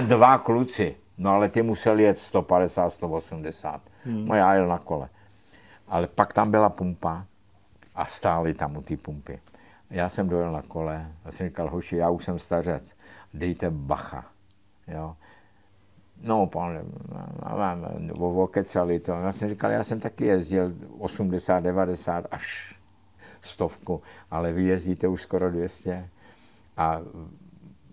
[0.00, 0.96] dva kluci.
[1.18, 3.80] No ale ty museli jet 150, 180.
[4.04, 4.24] Hmm.
[4.28, 5.08] No já jel na kole.
[5.88, 7.24] Ale pak tam byla pumpa
[7.94, 9.38] a stáli tam u té pumpy.
[9.90, 12.96] Já jsem dojel na kole a jsem říkal, hoši, já už jsem stařec,
[13.34, 14.24] dejte bacha.
[14.88, 15.16] Jo
[16.26, 16.84] No, pane,
[18.20, 19.12] okecali to.
[19.12, 22.76] Já jsem říkal, já jsem taky jezdil 80, 90 až
[23.40, 26.08] stovku, ale vy jezdíte už skoro 200.
[26.76, 27.00] A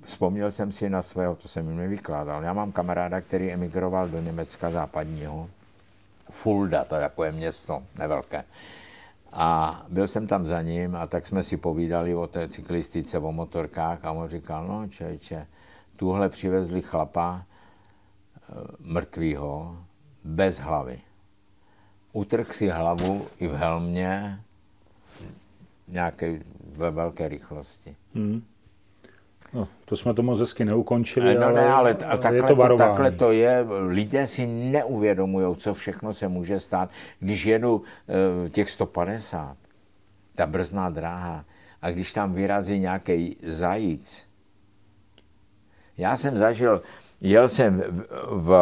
[0.04, 2.44] vzpomněl jsem si na svého, to jsem jim nevykládal.
[2.44, 5.50] Já mám kamaráda, který emigroval do Německa západního.
[6.30, 8.44] Fulda, to je jako je město, nevelké.
[9.34, 13.32] A byl jsem tam za ním a tak jsme si povídali o té cyklistice, o
[13.32, 15.48] motorkách a on říkal, no čeče,
[15.96, 17.46] tuhle přivezli chlapa,
[18.80, 19.78] mrtvýho
[20.24, 21.00] bez hlavy.
[22.14, 24.40] utrh si hlavu i v helmě
[25.88, 26.40] nějaké
[26.76, 27.96] ve velké rychlosti.
[28.16, 28.44] Hmm.
[29.54, 32.56] No, to jsme to moc hezky neukončili, no, ale, ne, ale, ale takhle, je to
[32.56, 32.90] varování.
[32.90, 33.66] takhle to je.
[33.88, 36.90] Lidé si neuvědomují, co všechno se může stát.
[37.20, 39.58] Když jedu uh, těch 150,
[40.36, 41.46] ta brzná dráha,
[41.82, 44.28] a když tam vyrazí nějaký zajíc.
[45.98, 46.82] Já jsem zažil,
[47.24, 47.84] jel jsem
[48.32, 48.54] v,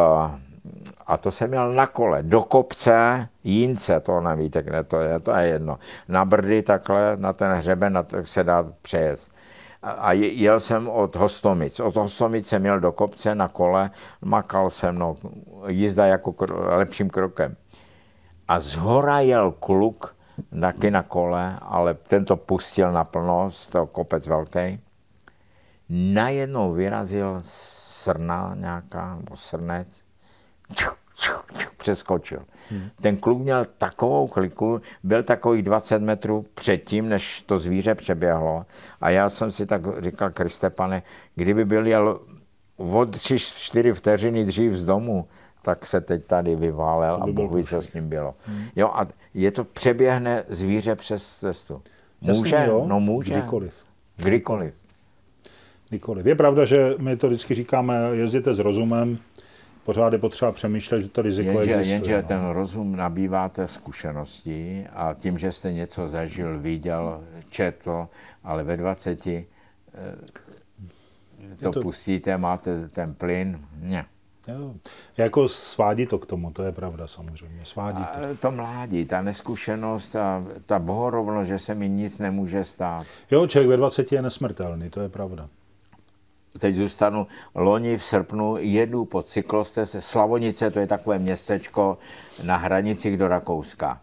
[1.06, 5.34] a to jsem měl na kole, do kopce Jínce, to nevíte, kde to je, to
[5.34, 5.78] je jedno.
[6.08, 9.32] Na Brdy takhle, na ten hřeben, na to se dá přejezd.
[9.82, 11.80] A jel jsem od Hostomic.
[11.80, 13.90] Od Hostomic jsem měl do kopce na kole,
[14.22, 15.16] makal jsem, no,
[15.68, 17.56] jízda jako kro, lepším krokem.
[18.48, 20.16] A z hora jel kluk,
[20.60, 24.80] taky na kole, ale ten to pustil naplno, toho kopec velký.
[25.88, 27.40] Najednou vyrazil
[28.02, 30.02] srna nějaká, nebo srnec,
[31.76, 32.42] přeskočil.
[32.70, 32.88] Hmm.
[33.00, 38.66] Ten kluk měl takovou kliku, byl takových 20 metrů předtím, než to zvíře přeběhlo.
[39.00, 41.02] A já jsem si tak říkal, Kriste pane,
[41.34, 42.20] kdyby byl jel
[42.76, 45.28] od 3-4 vteřiny dřív z domu,
[45.62, 48.34] tak se teď tady vyválel by a Bůh ví, co s ním bylo.
[48.46, 48.64] Hmm.
[48.76, 51.82] Jo, a je to přeběhne zvíře přes cestu.
[52.20, 52.56] Může?
[52.56, 52.84] Jasně, jo.
[52.88, 53.34] No může.
[53.34, 53.74] Kdykoliv.
[54.16, 54.74] Kdykoliv.
[55.92, 56.26] Kdykoliv.
[56.26, 59.18] Je pravda, že my to vždycky říkáme, jezděte s rozumem,
[59.84, 61.94] pořád je potřeba přemýšlet, že to riziko jenže, existuje.
[61.94, 62.28] Jenže no.
[62.28, 68.08] ten rozum nabýváte zkušeností a tím, že jste něco zažil, viděl, četl,
[68.44, 69.44] ale ve 20 eh,
[71.62, 74.04] to, to pustíte, máte ten plyn, ne.
[74.48, 74.74] Jo.
[75.16, 78.36] Jako svádí to k tomu, to je pravda samozřejmě, svádí to.
[78.36, 83.06] to mládí, ta neskušenost, ta, ta bohorovnost, že se mi nic nemůže stát.
[83.30, 85.48] Jo, člověk ve 20 je nesmrtelný, to je pravda
[86.58, 91.98] teď zůstanu, loni v srpnu jedu po cyklostese Slavonice, to je takové městečko
[92.44, 94.00] na hranicích do Rakouska.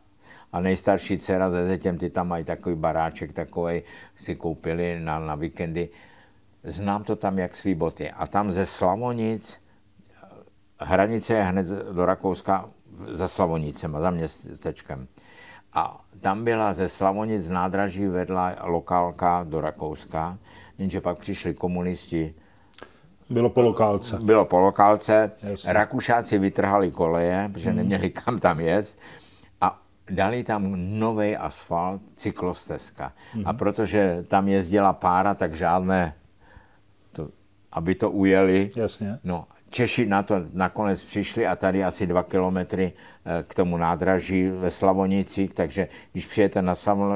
[0.51, 3.81] A nejstarší dcera ze zetěm, ty tam mají takový baráček, takový
[4.17, 5.89] si koupili na, na víkendy.
[6.63, 8.11] Znám to tam jak svý boty.
[8.11, 9.61] A tam ze Slavonic,
[10.79, 12.69] hranice je hned do Rakouska
[13.07, 15.07] za Slavonicem, za městečkem.
[15.73, 20.37] A tam byla ze Slavonic nádraží vedla lokálka do Rakouska,
[20.77, 22.33] jenže pak přišli komunisti.
[23.29, 24.19] Bylo po lokálce.
[24.19, 25.31] Bylo po lokálce.
[25.43, 25.73] Jasně.
[25.73, 27.77] Rakušáci vytrhali koleje, protože hmm.
[27.77, 28.97] neměli kam tam jet.
[29.61, 29.81] A
[30.11, 33.13] dali tam nový asfalt, cyklostezka.
[33.33, 33.47] Hmm.
[33.47, 36.13] A protože tam jezdila pára, tak žádné,
[37.11, 37.29] to,
[37.71, 38.71] aby to ujeli.
[38.75, 39.19] Jasně.
[39.23, 42.93] No, Češi na to nakonec přišli a tady asi dva kilometry
[43.25, 47.13] eh, k tomu nádraží ve Slavonicích, takže když přijete na Slavo,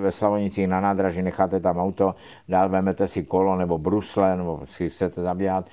[0.00, 2.14] ve Slavonicích na nádraží, necháte tam auto,
[2.48, 5.70] dál vemete si kolo nebo brusle, nebo si chcete zabíhat,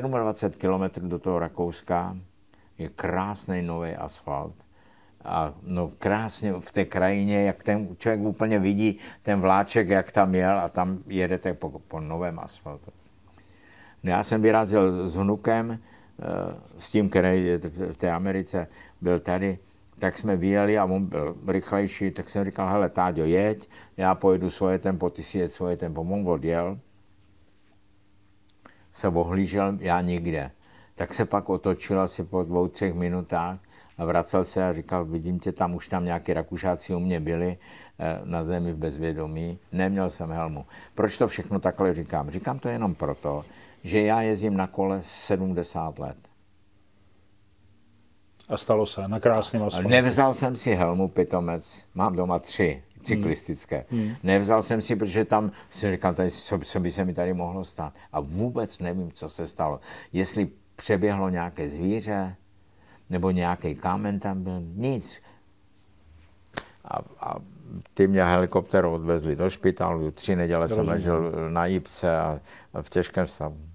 [0.00, 2.16] 27 kilometrů do toho Rakouska
[2.78, 4.54] je krásný nový asfalt.
[5.24, 10.34] A no krásně v té krajině, jak ten člověk úplně vidí ten vláček, jak tam
[10.34, 12.90] jel a tam jedete po, po novém asfaltu.
[14.02, 16.24] No já jsem vyrazil s vnukem, eh,
[16.78, 17.58] s tím, který
[17.92, 18.66] v té Americe
[19.00, 19.58] byl tady,
[19.98, 24.50] tak jsme vyjeli a on byl rychlejší, tak jsem říkal, hele, Táďo, jeď, já pojedu
[24.50, 26.00] svoje tempo, ty si jeď svoje tempo.
[26.00, 26.78] On odjel,
[28.94, 30.50] se ohlížel, já nikde.
[30.94, 33.58] Tak se pak otočil asi po dvou, třech minutách
[33.98, 37.58] a vracel se a říkal, vidím tě tam, už tam nějaký rakušáci u mě byli
[37.98, 40.66] eh, na zemi v bezvědomí, neměl jsem helmu.
[40.94, 42.30] Proč to všechno takhle říkám?
[42.30, 43.44] Říkám to jenom proto,
[43.84, 46.16] že já jezdím na kole 70 let.
[48.48, 49.88] A stalo se, na krásném asfaltu.
[49.88, 53.84] Nevzal jsem si helmu pitomec, mám doma tři cyklistické.
[53.90, 54.00] Hmm.
[54.00, 54.14] Hmm.
[54.22, 57.64] Nevzal jsem si, protože tam si říkal, tady, co, co by se mi tady mohlo
[57.64, 57.92] stát.
[58.12, 59.80] A vůbec nevím, co se stalo.
[60.12, 62.36] Jestli přeběhlo nějaké zvíře,
[63.10, 65.22] nebo nějaký kámen tam byl, nic.
[66.84, 67.34] A, a
[67.94, 72.40] ty mě helikopterou odvezli do špitálu, tři neděle jsem ležel na jípce a,
[72.74, 73.69] a v těžkém stavu.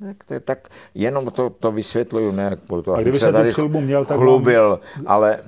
[0.00, 4.68] Tak, tak jenom to, to vysvětluju, ne proto, a kdyby se tady měl, tak chlubil,
[4.96, 5.04] mám...
[5.06, 5.40] ale,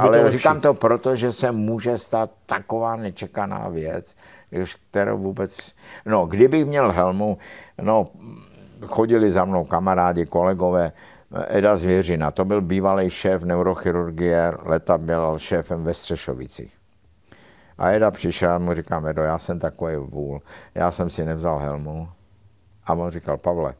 [0.00, 4.16] ale to říkám to proto, že se může stát taková nečekaná věc,
[4.90, 5.74] kterou vůbec...
[6.06, 7.38] No, kdybych měl helmu,
[7.82, 8.08] no,
[8.86, 10.92] chodili za mnou kamarádi, kolegové,
[11.48, 16.72] Eda Zvěřina, to byl bývalý šéf neurochirurgie, leta byl šéfem ve Střešovicích.
[17.78, 20.40] A Eda přišel a mu říkám, Edo, já jsem takový vůl,
[20.74, 22.08] já jsem si nevzal helmu.
[22.86, 23.74] A on říkal, Pavle,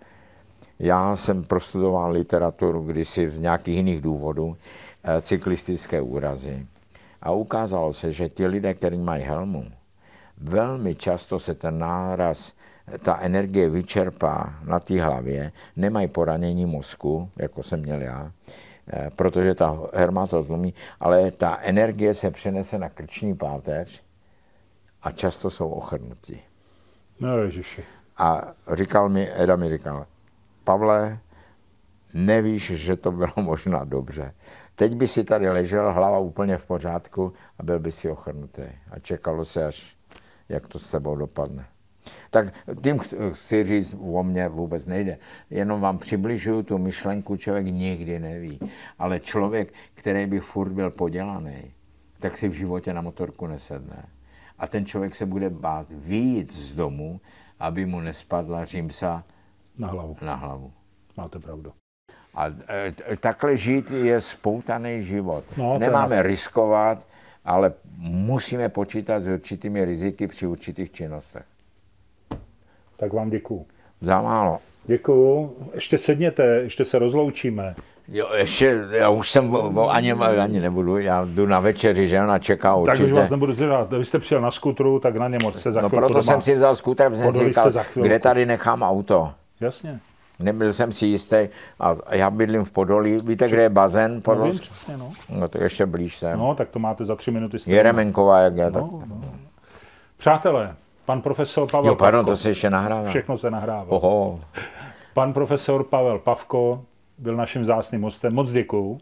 [0.80, 4.56] já jsem prostudoval literaturu kdysi v nějakých jiných důvodů,
[5.04, 6.66] eh, cyklistické úrazy.
[7.22, 9.64] A ukázalo se, že ti lidé, kteří mají helmu,
[10.38, 12.52] velmi často se ten náraz,
[12.98, 18.32] ta energie vyčerpá na té hlavě, nemají poranění mozku, jako jsem měl já,
[18.92, 24.02] eh, protože ta herma to tlumí, ale ta energie se přenese na krční páteř
[25.02, 26.40] a často jsou ochrnutí.
[27.20, 27.84] No ježiši.
[28.18, 30.06] A říkal mi, Eda mi říkal,
[30.70, 31.18] Pavle,
[32.14, 34.34] nevíš, že to bylo možná dobře.
[34.74, 38.62] Teď by si tady ležel, hlava úplně v pořádku a byl by si ochrnutý.
[38.90, 39.96] A čekalo se, až
[40.48, 41.66] jak to s tebou dopadne.
[42.30, 42.98] Tak tím
[43.32, 45.18] chci říct, o mě vůbec nejde.
[45.50, 48.60] Jenom vám přibližuju tu myšlenku, člověk nikdy neví.
[48.98, 51.74] Ale člověk, který by furt byl podělaný,
[52.20, 54.06] tak si v životě na motorku nesedne.
[54.58, 57.20] A ten člověk se bude bát výjít z domu,
[57.58, 59.24] aby mu nespadla římsa
[59.78, 60.16] na hlavu.
[60.22, 60.72] Na hlavu.
[61.16, 61.72] Máte pravdu.
[62.34, 65.44] A e, takhle žít je spoutaný život.
[65.56, 66.22] No, Nemáme je...
[66.22, 67.06] riskovat,
[67.44, 71.44] ale musíme počítat s určitými riziky při určitých činnostech.
[72.96, 73.66] Tak vám děkuju.
[74.00, 74.58] Za málo.
[74.84, 75.56] Děkuju.
[75.74, 77.74] Ještě sedněte, ještě se rozloučíme.
[78.08, 79.56] Jo, ještě, já už jsem,
[79.88, 82.98] ani, ani nebudu, já jdu na večeři, že ona čeká určitě.
[82.98, 83.92] Tak už vás nebudu zdržovat.
[83.92, 86.22] Vy jste přijel na skutru, tak na něm se za No proto doma.
[86.22, 89.32] jsem si vzal skuter, jsem si říkal, kde tady nechám auto.
[89.60, 90.00] Jasně.
[90.38, 91.48] Nebyl jsem si jistý,
[91.80, 94.22] a já bydlím v Podolí, víte, kde je bazén?
[94.22, 94.46] Podolsk?
[94.46, 95.12] No, vím, přesně, no.
[95.30, 96.38] No to ještě blíž jsem.
[96.38, 97.56] No, tak to máte za tři minuty.
[97.66, 98.70] Je Remenková, jak je.
[98.70, 99.08] No, tak...
[99.08, 99.24] no.
[100.16, 103.08] Přátelé, pan profesor Pavel Jo, pardon, Pavko, to se ještě nahrává.
[103.08, 103.86] Všechno se nahrává.
[103.88, 104.40] Oho.
[105.14, 106.84] Pan profesor Pavel Pavko
[107.18, 108.34] byl naším zásným hostem.
[108.34, 108.98] Moc děkuju.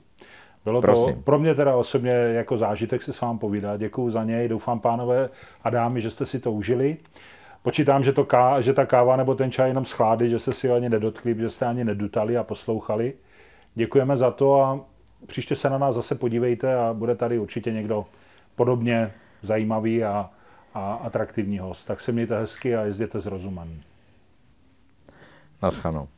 [0.65, 1.15] Bylo Prosím.
[1.15, 3.81] to pro mě teda osobně jako zážitek si s vámi povídat.
[3.81, 4.49] Děkuju za něj.
[4.49, 5.29] Doufám, pánové
[5.65, 6.97] a dámy, že jste si to užili.
[7.63, 10.71] Počítám, že, to ká, že ta káva nebo ten čaj jenom schládí, že jste si
[10.71, 13.15] ani nedotkli, že jste ani nedutali a poslouchali.
[13.75, 14.81] Děkujeme za to a
[15.27, 18.07] příště se na nás zase podívejte a bude tady určitě někdo
[18.57, 19.13] podobně
[19.43, 20.31] zajímavý a,
[20.75, 21.85] a atraktivní host.
[21.85, 23.81] Tak se mějte hezky a jezděte s rozumem.
[25.63, 26.09] Naschledanou.